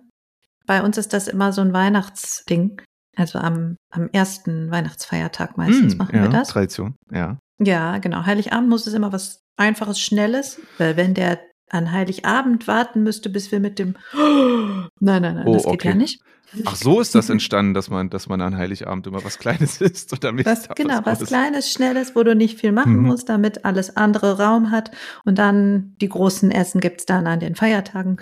Bei 0.66 0.82
uns 0.82 0.98
ist 0.98 1.14
das 1.14 1.28
immer 1.28 1.52
so 1.52 1.62
ein 1.62 1.74
Weihnachtsding. 1.74 2.82
Also 3.18 3.40
am, 3.40 3.76
am 3.92 4.08
ersten 4.14 4.72
Weihnachtsfeiertag 4.72 5.58
meistens 5.58 5.96
Mm, 5.96 5.98
machen 5.98 6.16
ja, 6.16 6.22
wir 6.24 6.30
das. 6.30 6.50
Tradition, 6.50 6.96
ja. 7.12 7.38
Ja, 7.60 7.98
genau. 7.98 8.26
Heiligabend 8.26 8.70
muss 8.70 8.88
es 8.88 8.94
immer 8.94 9.12
was 9.12 9.42
Einfaches, 9.58 10.00
Schnelles, 10.00 10.60
weil 10.78 10.96
wenn 10.96 11.14
der 11.14 11.40
an 11.72 11.92
Heiligabend 11.92 12.68
warten 12.68 13.04
müsste, 13.04 13.30
bis 13.30 13.52
wir 13.52 13.60
mit 13.60 13.80
dem 13.80 13.96
Nein, 14.14 15.22
nein, 15.22 15.36
nein, 15.36 15.48
Oh, 15.48 15.54
das 15.54 15.64
geht 15.64 15.74
okay. 15.74 15.88
ja 15.90 15.96
nicht. 15.96 16.22
Ach, 16.66 16.76
so 16.76 17.00
ist 17.00 17.16
das 17.16 17.30
entstanden, 17.30 17.74
dass 17.74 17.90
man, 17.90 18.10
dass 18.10 18.28
man 18.28 18.42
an 18.42 18.58
Heiligabend 18.58 19.08
immer 19.08 19.24
was 19.24 19.40
Kleines 19.40 19.80
isst 19.82 20.12
und 20.12 20.22
Was, 20.46 20.64
da 20.68 20.74
genau, 20.74 21.00
was 21.06 21.22
Großes- 21.22 21.28
Kleines, 21.28 21.72
Schnelles, 21.72 22.14
wo 22.16 22.24
du 22.24 22.36
nicht 22.36 22.60
viel 22.60 22.74
machen 22.74 22.98
Mhm. 22.98 23.04
musst, 23.08 23.30
damit 23.30 23.64
alles 23.64 23.96
andere 23.96 24.38
Raum 24.38 24.70
hat. 24.72 24.92
Und 25.24 25.38
dann 25.38 25.96
die 26.02 26.10
großen 26.10 26.52
Essen 26.52 26.82
gibt's 26.82 27.06
dann 27.06 27.26
an 27.26 27.40
den 27.40 27.56
Feiertagen. 27.56 28.18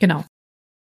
Genau. 0.00 0.24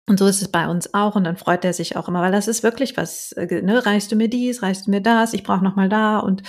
Und 0.09 0.19
so 0.19 0.27
ist 0.27 0.41
es 0.41 0.49
bei 0.51 0.67
uns 0.69 0.95
auch. 0.95 1.17
Und 1.17 1.25
dann 1.25 1.37
freut 1.37 1.67
er 1.67 1.75
sich 1.75 1.97
auch 1.97 2.09
immer, 2.09 2.23
weil 2.23 2.33
das 2.33 2.49
ist 2.49 2.63
wirklich 2.63 2.97
was, 2.97 3.33
äh, 3.33 3.61
ne, 3.61 3.85
reichst 3.85 4.11
du 4.11 4.17
mir 4.17 4.29
dies, 4.29 4.63
reichst 4.63 4.87
du 4.87 4.91
mir 4.91 5.03
das, 5.03 5.35
ich 5.35 5.43
brauche 5.43 5.63
noch 5.63 5.77
mal 5.77 5.91
da 5.91 6.19
und 6.19 6.43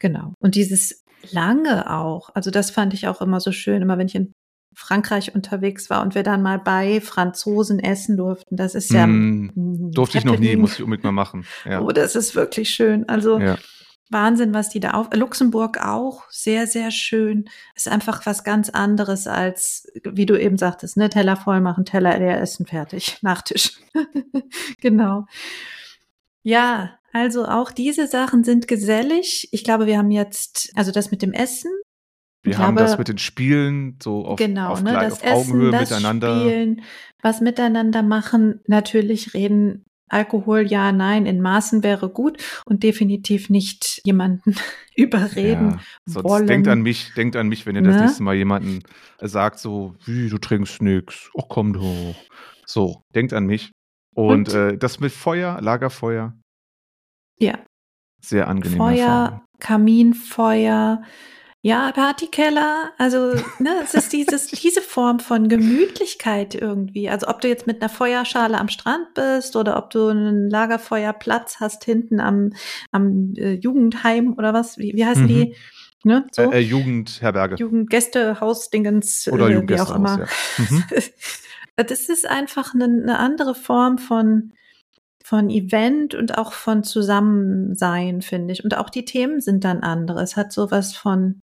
genau. 0.00 0.34
Und 0.40 0.56
dieses 0.56 1.04
lange 1.30 1.90
auch, 1.94 2.30
also 2.34 2.50
das 2.50 2.72
fand 2.72 2.92
ich 2.92 3.06
auch 3.06 3.20
immer 3.20 3.38
so 3.40 3.52
schön, 3.52 3.82
immer 3.82 3.98
wenn 3.98 4.08
ich 4.08 4.16
in 4.16 4.32
Frankreich 4.78 5.34
unterwegs 5.34 5.88
war 5.88 6.02
und 6.02 6.14
wir 6.14 6.22
dann 6.22 6.42
mal 6.42 6.58
bei 6.58 7.00
Franzosen 7.00 7.78
essen 7.78 8.18
durften. 8.18 8.56
Das 8.56 8.74
ist 8.74 8.92
ja 8.92 9.06
Mm, 9.06 9.90
durfte 9.90 10.18
ich 10.18 10.24
noch 10.24 10.38
nie, 10.38 10.54
muss 10.56 10.74
ich 10.74 10.82
unbedingt 10.82 11.04
mal 11.04 11.12
machen. 11.12 11.46
Ja. 11.64 11.80
Oh, 11.80 11.90
das 11.92 12.14
ist 12.14 12.34
wirklich 12.34 12.68
schön. 12.68 13.08
Also 13.08 13.38
ja. 13.38 13.56
Wahnsinn, 14.10 14.52
was 14.52 14.68
die 14.68 14.78
da 14.78 14.90
auf. 14.90 15.08
Luxemburg 15.14 15.78
auch 15.82 16.24
sehr, 16.28 16.66
sehr 16.66 16.90
schön. 16.90 17.48
Ist 17.74 17.88
einfach 17.88 18.26
was 18.26 18.44
ganz 18.44 18.68
anderes 18.68 19.26
als, 19.26 19.90
wie 20.04 20.26
du 20.26 20.38
eben 20.38 20.58
sagtest, 20.58 20.98
ne, 20.98 21.08
Teller 21.08 21.36
voll 21.36 21.62
machen, 21.62 21.86
Teller 21.86 22.18
leer 22.18 22.38
essen, 22.40 22.66
fertig, 22.66 23.16
Nachtisch. 23.22 23.80
genau. 24.82 25.24
Ja, 26.42 26.98
also 27.14 27.46
auch 27.46 27.72
diese 27.72 28.06
Sachen 28.06 28.44
sind 28.44 28.68
gesellig. 28.68 29.48
Ich 29.52 29.64
glaube, 29.64 29.86
wir 29.86 29.96
haben 29.96 30.10
jetzt, 30.10 30.70
also 30.74 30.92
das 30.92 31.10
mit 31.10 31.22
dem 31.22 31.32
Essen, 31.32 31.72
Wir 32.46 32.52
Ich 32.52 32.58
haben 32.58 32.76
glaube- 32.76 32.88
das 32.90 32.98
mit 32.98 33.08
den 33.08 33.18
Spielen 33.18 33.98
so 34.00 34.24
auf, 34.24 34.38
genau, 34.38 34.70
auf, 34.70 34.82
ne, 34.82 34.90
gleich- 34.90 35.08
das 35.10 35.22
auf 35.24 35.32
Augenhöhe 35.32 35.68
Essen, 35.70 35.72
das 35.72 35.90
miteinander. 35.90 36.40
Spielen, 36.40 36.82
was 37.20 37.40
miteinander 37.40 38.02
machen. 38.02 38.60
Natürlich 38.68 39.34
reden 39.34 39.82
Alkohol, 40.08 40.60
ja, 40.62 40.92
nein, 40.92 41.26
in 41.26 41.40
Maßen 41.42 41.82
wäre 41.82 42.08
gut 42.08 42.40
und 42.64 42.84
definitiv 42.84 43.50
nicht 43.50 44.00
jemanden 44.04 44.54
überreden 44.96 45.70
Ja, 45.72 45.80
sonst 46.04 46.24
wollen. 46.24 46.46
denkt 46.46 46.68
an 46.68 46.82
mich, 46.82 47.12
denkt 47.14 47.34
an 47.34 47.48
mich, 47.48 47.66
wenn 47.66 47.74
ihr 47.74 47.82
das 47.82 47.96
Ne? 47.96 48.02
nächste 48.02 48.22
Mal 48.22 48.36
jemanden 48.36 48.84
sagt, 49.20 49.58
so, 49.58 49.96
wie, 50.04 50.28
du 50.28 50.38
trinkst 50.38 50.80
nix, 50.80 51.28
ach 51.36 51.46
komm 51.48 51.72
doch. 51.72 52.14
So, 52.64 53.02
denkt 53.16 53.32
an 53.32 53.46
mich. 53.46 53.72
Und, 54.14 54.48
Und? 54.48 54.54
äh, 54.54 54.78
das 54.78 55.00
mit 55.00 55.10
Feuer, 55.10 55.60
Lagerfeuer, 55.60 56.34
Ja, 57.40 57.58
sehr 58.22 58.46
angenehm. 58.46 58.78
Feuer, 58.78 59.44
Kaminfeuer, 59.58 61.02
ja, 61.66 61.90
Partykeller. 61.90 62.92
Also, 62.96 63.34
ne, 63.58 63.80
es 63.82 63.94
ist 63.94 64.12
dieses, 64.12 64.46
diese 64.62 64.80
Form 64.80 65.18
von 65.18 65.48
Gemütlichkeit 65.48 66.54
irgendwie. 66.54 67.08
Also, 67.10 67.26
ob 67.26 67.40
du 67.40 67.48
jetzt 67.48 67.66
mit 67.66 67.82
einer 67.82 67.88
Feuerschale 67.88 68.56
am 68.56 68.68
Strand 68.68 69.14
bist 69.14 69.56
oder 69.56 69.76
ob 69.76 69.90
du 69.90 70.06
einen 70.06 70.48
Lagerfeuerplatz 70.48 71.56
hast 71.58 71.84
hinten 71.84 72.20
am, 72.20 72.52
am 72.92 73.34
äh, 73.36 73.54
Jugendheim 73.54 74.34
oder 74.38 74.54
was, 74.54 74.78
wie, 74.78 74.92
wie 74.94 75.04
heißen 75.04 75.24
Mhm. 75.24 75.28
die? 75.28 75.56
Ne, 76.04 76.24
so? 76.30 76.52
Äh, 76.52 76.58
äh, 76.58 76.60
Jugendherberge 76.60 77.56
Jugendgästehaus-Dingens, 77.56 79.26
oder 79.32 79.48
äh, 79.48 79.68
wie 79.68 79.80
auch 79.80 79.92
immer. 79.92 80.20
ja. 80.20 80.26
Mhm. 80.58 80.84
Das 81.78 82.08
ist 82.08 82.26
einfach 82.26 82.72
eine, 82.72 82.84
eine 82.84 83.18
andere 83.18 83.54
Form 83.54 83.98
von, 83.98 84.52
von 85.26 85.50
Event 85.50 86.14
und 86.14 86.38
auch 86.38 86.52
von 86.52 86.84
Zusammensein, 86.84 88.22
finde 88.22 88.52
ich. 88.52 88.62
Und 88.62 88.76
auch 88.76 88.88
die 88.88 89.04
Themen 89.04 89.40
sind 89.40 89.64
dann 89.64 89.80
andere. 89.80 90.22
Es 90.22 90.36
hat 90.36 90.52
sowas 90.52 90.94
von, 90.94 91.40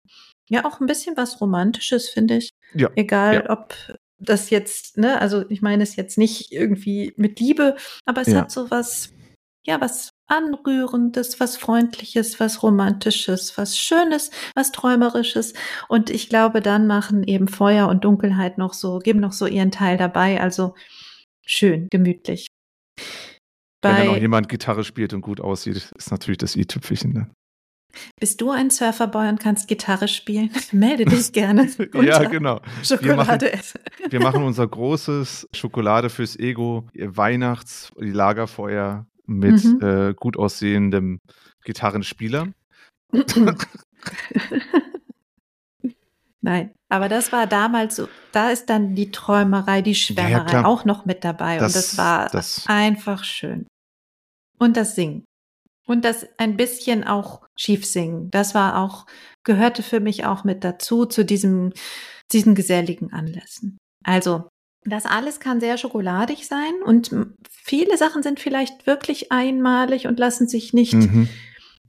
ja, 0.48 0.64
auch 0.64 0.78
ein 0.78 0.86
bisschen 0.86 1.16
was 1.16 1.40
Romantisches, 1.40 2.08
finde 2.08 2.36
ich. 2.36 2.50
Ja, 2.74 2.90
Egal, 2.94 3.42
ja. 3.44 3.50
ob 3.50 3.74
das 4.20 4.50
jetzt, 4.50 4.98
ne, 4.98 5.20
also 5.20 5.44
ich 5.48 5.62
meine 5.62 5.82
es 5.82 5.96
jetzt 5.96 6.16
nicht 6.16 6.52
irgendwie 6.52 7.12
mit 7.16 7.40
Liebe, 7.40 7.74
aber 8.04 8.20
es 8.20 8.28
Ja. 8.28 8.42
hat 8.42 8.52
sowas, 8.52 9.10
ja, 9.66 9.80
was 9.80 10.10
Anrührendes, 10.28 11.40
was 11.40 11.56
Freundliches, 11.56 12.38
was 12.38 12.62
Romantisches, 12.62 13.58
was 13.58 13.76
Schönes, 13.76 14.30
was 14.54 14.70
Träumerisches. 14.70 15.54
Und 15.88 16.08
ich 16.08 16.28
glaube, 16.28 16.60
dann 16.60 16.86
machen 16.86 17.24
eben 17.24 17.48
Feuer 17.48 17.88
und 17.88 18.04
Dunkelheit 18.04 18.58
noch 18.58 18.74
so, 18.74 19.00
geben 19.00 19.18
noch 19.18 19.32
so 19.32 19.46
ihren 19.46 19.72
Teil 19.72 19.96
dabei. 19.98 20.40
Also 20.40 20.74
schön, 21.44 21.88
gemütlich. 21.90 22.46
Wenn 23.82 23.96
dann 23.96 24.08
auch 24.08 24.12
Bei, 24.14 24.20
jemand 24.20 24.48
Gitarre 24.48 24.84
spielt 24.84 25.12
und 25.12 25.20
gut 25.22 25.40
aussieht, 25.40 25.76
ist 25.96 26.10
natürlich 26.10 26.38
das 26.38 26.56
i-Tüpfelchen. 26.56 27.12
Ne? 27.12 27.30
bist 28.18 28.40
du 28.40 28.50
ein 28.50 28.70
Surferboy 28.70 29.28
und 29.28 29.38
kannst 29.38 29.68
Gitarre 29.68 30.08
spielen? 30.08 30.50
Melde 30.72 31.04
dich 31.04 31.30
gerne. 31.32 31.68
ja, 32.02 32.24
genau. 32.24 32.60
Schokolade 32.82 33.52
essen. 33.52 33.80
Wir 34.10 34.20
machen 34.20 34.44
unser 34.44 34.66
großes 34.66 35.46
Schokolade 35.52 36.08
fürs 36.08 36.38
Ego, 36.38 36.88
Weihnachts, 36.94 37.92
Lagerfeuer 37.96 39.06
mit 39.26 39.62
Mhm. 39.62 39.80
äh, 39.82 40.14
gut 40.14 40.38
aussehendem 40.38 41.20
Gitarrenspieler. 41.64 42.48
Nein, 46.40 46.72
aber 46.88 47.08
das 47.08 47.30
war 47.30 47.46
damals 47.46 47.96
so, 47.96 48.08
da 48.32 48.50
ist 48.50 48.66
dann 48.70 48.94
die 48.96 49.10
Träumerei, 49.12 49.80
die 49.82 49.94
Schwärmerei 49.94 50.46
klar. 50.50 50.66
auch 50.66 50.84
noch 50.84 51.04
mit 51.04 51.24
dabei. 51.24 51.58
Das- 51.58 51.74
und 51.74 51.82
das 51.82 51.98
war 51.98 52.28
das- 52.30 52.64
einfach 52.66 53.22
schön. 53.22 53.66
Und 54.62 54.76
das 54.76 54.94
Singen. 54.94 55.24
Und 55.86 56.04
das 56.04 56.26
ein 56.38 56.56
bisschen 56.56 57.04
auch 57.04 57.42
schief 57.56 57.84
singen. 57.84 58.30
Das 58.30 58.54
war 58.54 58.78
auch, 58.78 59.06
gehörte 59.44 59.82
für 59.82 59.98
mich 60.00 60.24
auch 60.24 60.44
mit 60.44 60.62
dazu, 60.62 61.06
zu 61.06 61.24
diesem, 61.24 61.72
diesen 62.30 62.54
geselligen 62.54 63.12
Anlässen. 63.12 63.78
Also, 64.04 64.48
Das 64.84 65.06
alles 65.06 65.38
kann 65.38 65.60
sehr 65.60 65.78
schokoladig 65.78 66.46
sein 66.48 66.82
und 66.84 67.14
viele 67.48 67.96
Sachen 67.96 68.24
sind 68.24 68.40
vielleicht 68.40 68.84
wirklich 68.84 69.30
einmalig 69.30 70.08
und 70.08 70.18
lassen 70.18 70.48
sich 70.48 70.72
nicht 70.72 70.94
Mhm. 70.94 71.28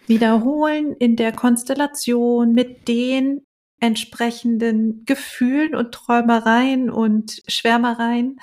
wiederholen 0.06 0.94
in 1.00 1.16
der 1.16 1.32
Konstellation 1.32 2.52
mit 2.52 2.88
den 2.88 3.42
entsprechenden 3.82 5.06
Gefühlen 5.06 5.76
und 5.76 5.92
Träumereien 5.92 6.92
und 6.92 7.42
Schwärmereien. 7.48 8.38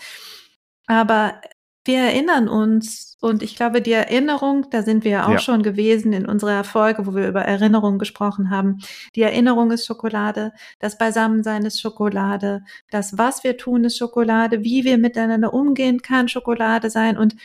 Aber 0.87 1.41
wir 1.85 1.99
erinnern 1.99 2.49
uns 2.49 3.16
und 3.20 3.43
ich 3.43 3.57
glaube, 3.57 3.81
die 3.83 3.93
Erinnerung, 3.93 4.66
da 4.70 4.83
sind 4.83 5.05
wir 5.05 5.11
ja 5.12 5.26
auch 5.26 5.33
Ja. 5.33 5.39
schon 5.39 5.62
gewesen 5.62 6.12
in 6.12 6.26
unserer 6.26 6.64
Folge, 6.64 7.07
wo 7.07 7.14
wir 7.14 7.28
über 7.28 7.43
Erinnerung 7.43 7.99
gesprochen 7.99 8.51
haben. 8.51 8.78
Die 9.14 9.22
Erinnerung 9.22 9.70
ist 9.70 9.87
Schokolade, 9.87 10.53
das 10.78 10.99
Beisammensein 10.99 11.64
ist 11.64 11.81
Schokolade, 11.81 12.62
das, 12.91 13.16
was 13.18 13.45
wir 13.45 13.57
tun, 13.57 13.85
ist 13.85 13.97
Schokolade, 13.99 14.62
wie 14.62 14.85
wir 14.85 14.99
miteinander 14.99 15.53
umgehen, 15.55 16.03
kann 16.03 16.28
Schokolade 16.28 16.91
sein 16.91 17.16
und 17.16 17.37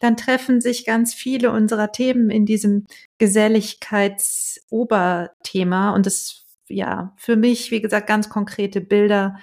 dann 0.00 0.16
treffen 0.16 0.60
sich 0.60 0.84
ganz 0.84 1.14
viele 1.14 1.52
unserer 1.52 1.92
Themen 1.92 2.28
in 2.28 2.44
diesem 2.44 2.86
Geselligkeitsoberthema 3.18 5.90
und 5.94 6.06
das, 6.06 6.44
ja, 6.68 7.12
für 7.16 7.36
mich, 7.36 7.70
wie 7.70 7.80
gesagt, 7.80 8.06
ganz 8.06 8.28
konkrete 8.28 8.80
Bilder, 8.80 9.36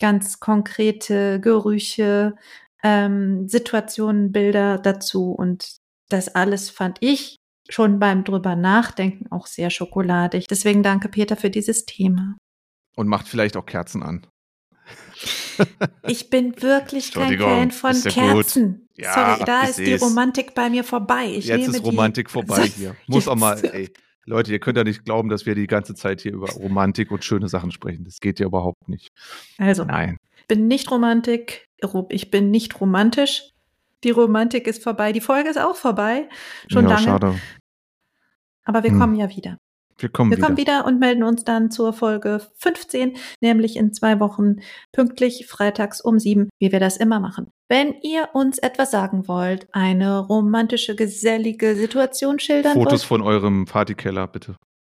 ganz 0.00 0.40
konkrete 0.40 1.40
Gerüche, 1.40 2.34
ähm, 2.86 3.48
Situationen, 3.48 4.30
Bilder 4.30 4.78
dazu 4.78 5.32
und 5.32 5.76
das 6.08 6.34
alles 6.34 6.70
fand 6.70 6.98
ich 7.00 7.36
schon 7.68 7.98
beim 7.98 8.22
drüber 8.22 8.54
nachdenken 8.54 9.26
auch 9.32 9.48
sehr 9.48 9.70
schokoladig. 9.70 10.46
Deswegen 10.46 10.84
danke 10.84 11.08
Peter 11.08 11.36
für 11.36 11.50
dieses 11.50 11.84
Thema. 11.84 12.36
Und 12.94 13.08
macht 13.08 13.26
vielleicht 13.26 13.56
auch 13.56 13.66
Kerzen 13.66 14.02
an. 14.02 14.26
Ich 16.06 16.28
bin 16.28 16.60
wirklich 16.60 17.12
kein 17.12 17.38
Fan 17.38 17.70
von 17.70 17.94
ja. 17.94 18.10
Kerzen. 18.10 18.86
Ja, 18.94 19.14
Sorry, 19.14 19.44
da 19.46 19.62
ist 19.62 19.78
die. 19.78 19.94
Romantik 19.94 20.54
bei 20.54 20.68
mir 20.68 20.84
vorbei. 20.84 21.30
Ich 21.30 21.46
Jetzt 21.46 21.62
nehme 21.62 21.78
ist 21.78 21.82
Romantik 21.82 22.30
vorbei 22.30 22.66
hier. 22.76 22.94
Muss 23.06 23.26
auch 23.26 23.36
mal, 23.36 23.58
Jetzt. 23.58 23.72
ey, 23.72 23.90
Leute, 24.26 24.52
ihr 24.52 24.58
könnt 24.58 24.76
ja 24.76 24.84
nicht 24.84 25.06
glauben, 25.06 25.30
dass 25.30 25.46
wir 25.46 25.54
die 25.54 25.66
ganze 25.66 25.94
Zeit 25.94 26.20
hier 26.20 26.34
über 26.34 26.50
Romantik 26.50 27.10
und 27.10 27.24
schöne 27.24 27.48
Sachen 27.48 27.70
sprechen. 27.70 28.04
Das 28.04 28.20
geht 28.20 28.38
ja 28.38 28.44
überhaupt 28.44 28.86
nicht. 28.86 29.08
Also, 29.56 29.84
Nein. 29.84 30.18
Ich 30.48 30.56
bin 30.56 30.68
nicht 30.68 30.90
Romantik, 30.92 31.66
ich 32.10 32.30
bin 32.30 32.50
nicht 32.52 32.80
romantisch. 32.80 33.50
Die 34.04 34.10
Romantik 34.10 34.68
ist 34.68 34.80
vorbei. 34.82 35.12
Die 35.12 35.20
Folge 35.20 35.48
ist 35.50 35.58
auch 35.58 35.74
vorbei. 35.74 36.28
Schon 36.70 36.84
ja, 36.84 36.90
lange. 36.90 37.02
schade. 37.02 37.40
Aber 38.64 38.84
wir 38.84 38.90
Hm. 38.92 39.00
kommen 39.00 39.14
ja 39.16 39.28
wieder. 39.30 39.58
Wir 39.98 40.08
kommen 40.10 40.30
Wir 40.30 40.36
wieder. 40.36 40.46
kommen 40.46 40.56
wieder 40.58 40.84
und 40.84 41.00
melden 41.00 41.22
uns 41.24 41.42
dann 41.42 41.70
zur 41.72 41.92
Folge 41.92 42.40
15, 42.58 43.16
nämlich 43.40 43.76
in 43.76 43.92
zwei 43.92 44.20
Wochen 44.20 44.56
pünktlich 44.92 45.46
freitags 45.48 46.00
um 46.00 46.18
sieben, 46.20 46.48
wie 46.60 46.70
wir 46.70 46.78
das 46.80 46.96
immer 46.98 47.18
machen. 47.18 47.48
Wenn 47.68 47.94
ihr 48.02 48.28
uns 48.34 48.58
etwas 48.58 48.90
sagen 48.92 49.26
wollt, 49.26 49.66
eine 49.72 50.18
romantische, 50.20 50.94
gesellige 50.94 51.74
Situation 51.74 52.38
schildern 52.38 52.74
Fotos 52.74 53.10
wollt, 53.10 53.22
von 53.22 53.22
eurem 53.22 53.64
Partykeller, 53.64 54.28
bitte. 54.28 54.54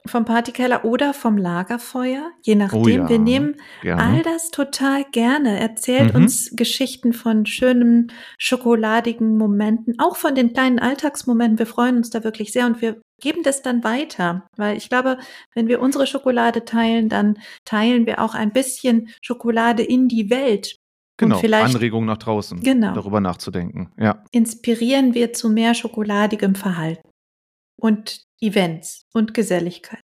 Vom 0.07 0.25
Partykeller 0.25 0.85
oder 0.85 1.13
vom 1.13 1.37
Lagerfeuer, 1.37 2.31
je 2.43 2.55
nachdem, 2.55 2.81
Oh 2.81 2.87
ja, 2.87 3.09
wir 3.09 3.19
nehmen 3.19 3.55
Gerne. 3.81 4.01
all 4.03 4.21
das 4.23 4.51
total 4.51 5.03
gerne. 5.11 5.59
Erzählt 5.59 6.13
Mhm. 6.13 6.21
uns 6.23 6.51
Geschichten 6.55 7.13
von 7.13 7.45
schönen, 7.45 8.11
schokoladigen 8.37 9.37
Momenten, 9.37 9.99
auch 9.99 10.15
von 10.17 10.35
den 10.35 10.53
kleinen 10.53 10.79
Alltagsmomenten. 10.79 11.59
Wir 11.59 11.65
freuen 11.67 11.97
uns 11.97 12.09
da 12.09 12.23
wirklich 12.23 12.51
sehr 12.51 12.65
und 12.65 12.81
wir 12.81 13.01
geben 13.21 13.43
das 13.43 13.61
dann 13.61 13.83
weiter, 13.83 14.47
weil 14.57 14.77
ich 14.77 14.89
glaube, 14.89 15.17
wenn 15.55 15.67
wir 15.67 15.79
unsere 15.81 16.05
Schokolade 16.07 16.65
teilen, 16.65 17.09
dann 17.09 17.37
teilen 17.65 18.05
wir 18.05 18.21
auch 18.21 18.35
ein 18.35 18.51
bisschen 18.51 19.09
Schokolade 19.21 19.83
in 19.83 20.07
die 20.07 20.29
Welt. 20.29 20.75
genau. 21.19 21.37
Vielleicht 21.39 21.73
Anregung 21.75 22.05
nach 22.05 22.17
draußen. 22.17 22.59
Genau. 22.61 22.93
Darüber 22.93 23.19
nachzudenken. 23.21 23.91
Ja. 23.99 24.23
inspirieren 24.31 25.13
wir 25.15 25.33
zu 25.33 25.49
mehr 25.49 25.73
schokoladigem 25.73 26.53
Verhalten 26.53 27.09
und 27.77 28.23
Events 28.41 29.03
und 29.13 29.33
Geselligkeit. 29.33 30.03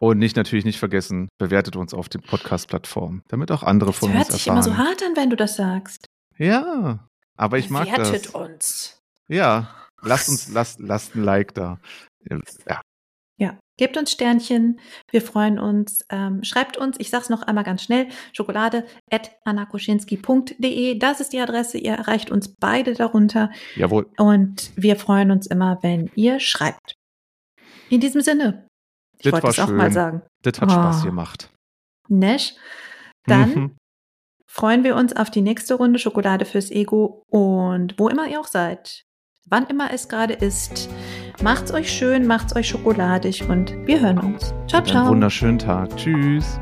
Und 0.00 0.18
nicht 0.18 0.36
natürlich 0.36 0.64
nicht 0.64 0.78
vergessen, 0.78 1.28
bewertet 1.38 1.74
uns 1.76 1.92
auf 1.92 2.08
den 2.08 2.20
Podcast-Plattformen, 2.22 3.22
damit 3.28 3.50
auch 3.50 3.62
andere 3.64 3.90
Das 3.90 3.98
von 3.98 4.12
hört 4.12 4.26
uns 4.26 4.34
sich 4.36 4.46
immer 4.46 4.62
so 4.62 4.70
erfahren. 4.70 4.88
hart 4.88 5.02
an, 5.02 5.16
wenn 5.16 5.30
du 5.30 5.36
das 5.36 5.56
sagst. 5.56 6.06
Ja, 6.36 7.08
aber 7.36 7.58
ich 7.58 7.68
mag 7.68 7.90
Bewertet 7.90 8.26
das. 8.26 8.34
uns. 8.34 8.98
Ja, 9.28 9.74
lasst 10.02 10.28
uns, 10.28 10.48
lasst, 10.50 10.78
lasst 10.78 11.16
ein 11.16 11.24
Like 11.24 11.52
da. 11.54 11.80
Ja, 12.30 12.80
Ja, 13.38 13.58
gebt 13.78 13.96
uns 13.96 14.12
Sternchen. 14.12 14.78
Wir 15.10 15.22
freuen 15.22 15.58
uns. 15.58 16.04
Ähm, 16.10 16.44
schreibt 16.44 16.76
uns, 16.76 16.96
ich 17.00 17.08
sag's 17.08 17.30
noch 17.30 17.42
einmal 17.42 17.64
ganz 17.64 17.82
schnell, 17.82 18.08
schokolade 18.34 18.84
at 19.10 19.30
annakoschinski.de. 19.44 20.98
Das 20.98 21.20
ist 21.20 21.32
die 21.32 21.40
Adresse. 21.40 21.78
Ihr 21.78 21.92
erreicht 21.94 22.30
uns 22.30 22.54
beide 22.54 22.92
darunter. 22.94 23.50
jawohl. 23.76 24.10
Und 24.18 24.70
wir 24.76 24.96
freuen 24.96 25.30
uns 25.30 25.46
immer, 25.46 25.78
wenn 25.82 26.10
ihr 26.14 26.40
schreibt. 26.40 26.94
In 27.88 28.00
diesem 28.00 28.20
Sinne. 28.20 28.66
Ich 29.16 29.24
Das 29.24 29.32
wollte 29.32 29.48
es 29.48 29.58
auch 29.58 29.68
mal 29.70 29.84
schön. 29.84 29.92
sagen. 29.92 30.22
Das 30.42 30.60
hat 30.60 30.70
Spaß 30.70 31.02
Oh. 31.02 31.06
gemacht. 31.06 31.50
Nesch. 32.08 32.54
Dann 33.26 33.50
Mhm. 33.54 33.76
freuen 34.46 34.84
wir 34.84 34.94
uns 34.96 35.14
auf 35.16 35.30
die 35.30 35.40
nächste 35.42 35.74
Runde 35.74 35.98
Schokolade 35.98 36.44
fürs 36.44 36.70
Ego 36.70 37.22
und 37.30 37.98
wo 37.98 38.08
immer 38.08 38.28
ihr 38.28 38.40
auch 38.40 38.46
seid. 38.46 39.02
Wann 39.50 39.66
immer 39.66 39.92
es 39.92 40.08
gerade 40.08 40.34
ist. 40.34 40.90
Macht's 41.42 41.72
euch 41.72 41.90
schön, 41.90 42.26
macht's 42.26 42.54
euch 42.54 42.68
schokoladig 42.68 43.48
und 43.48 43.74
wir 43.86 44.00
hören 44.00 44.18
uns. 44.18 44.52
Ciao, 44.66 44.82
Einen 44.82 44.86
ciao. 44.86 45.08
wunderschönen 45.08 45.58
Tag. 45.58 45.96
Tschüss. 45.96 46.60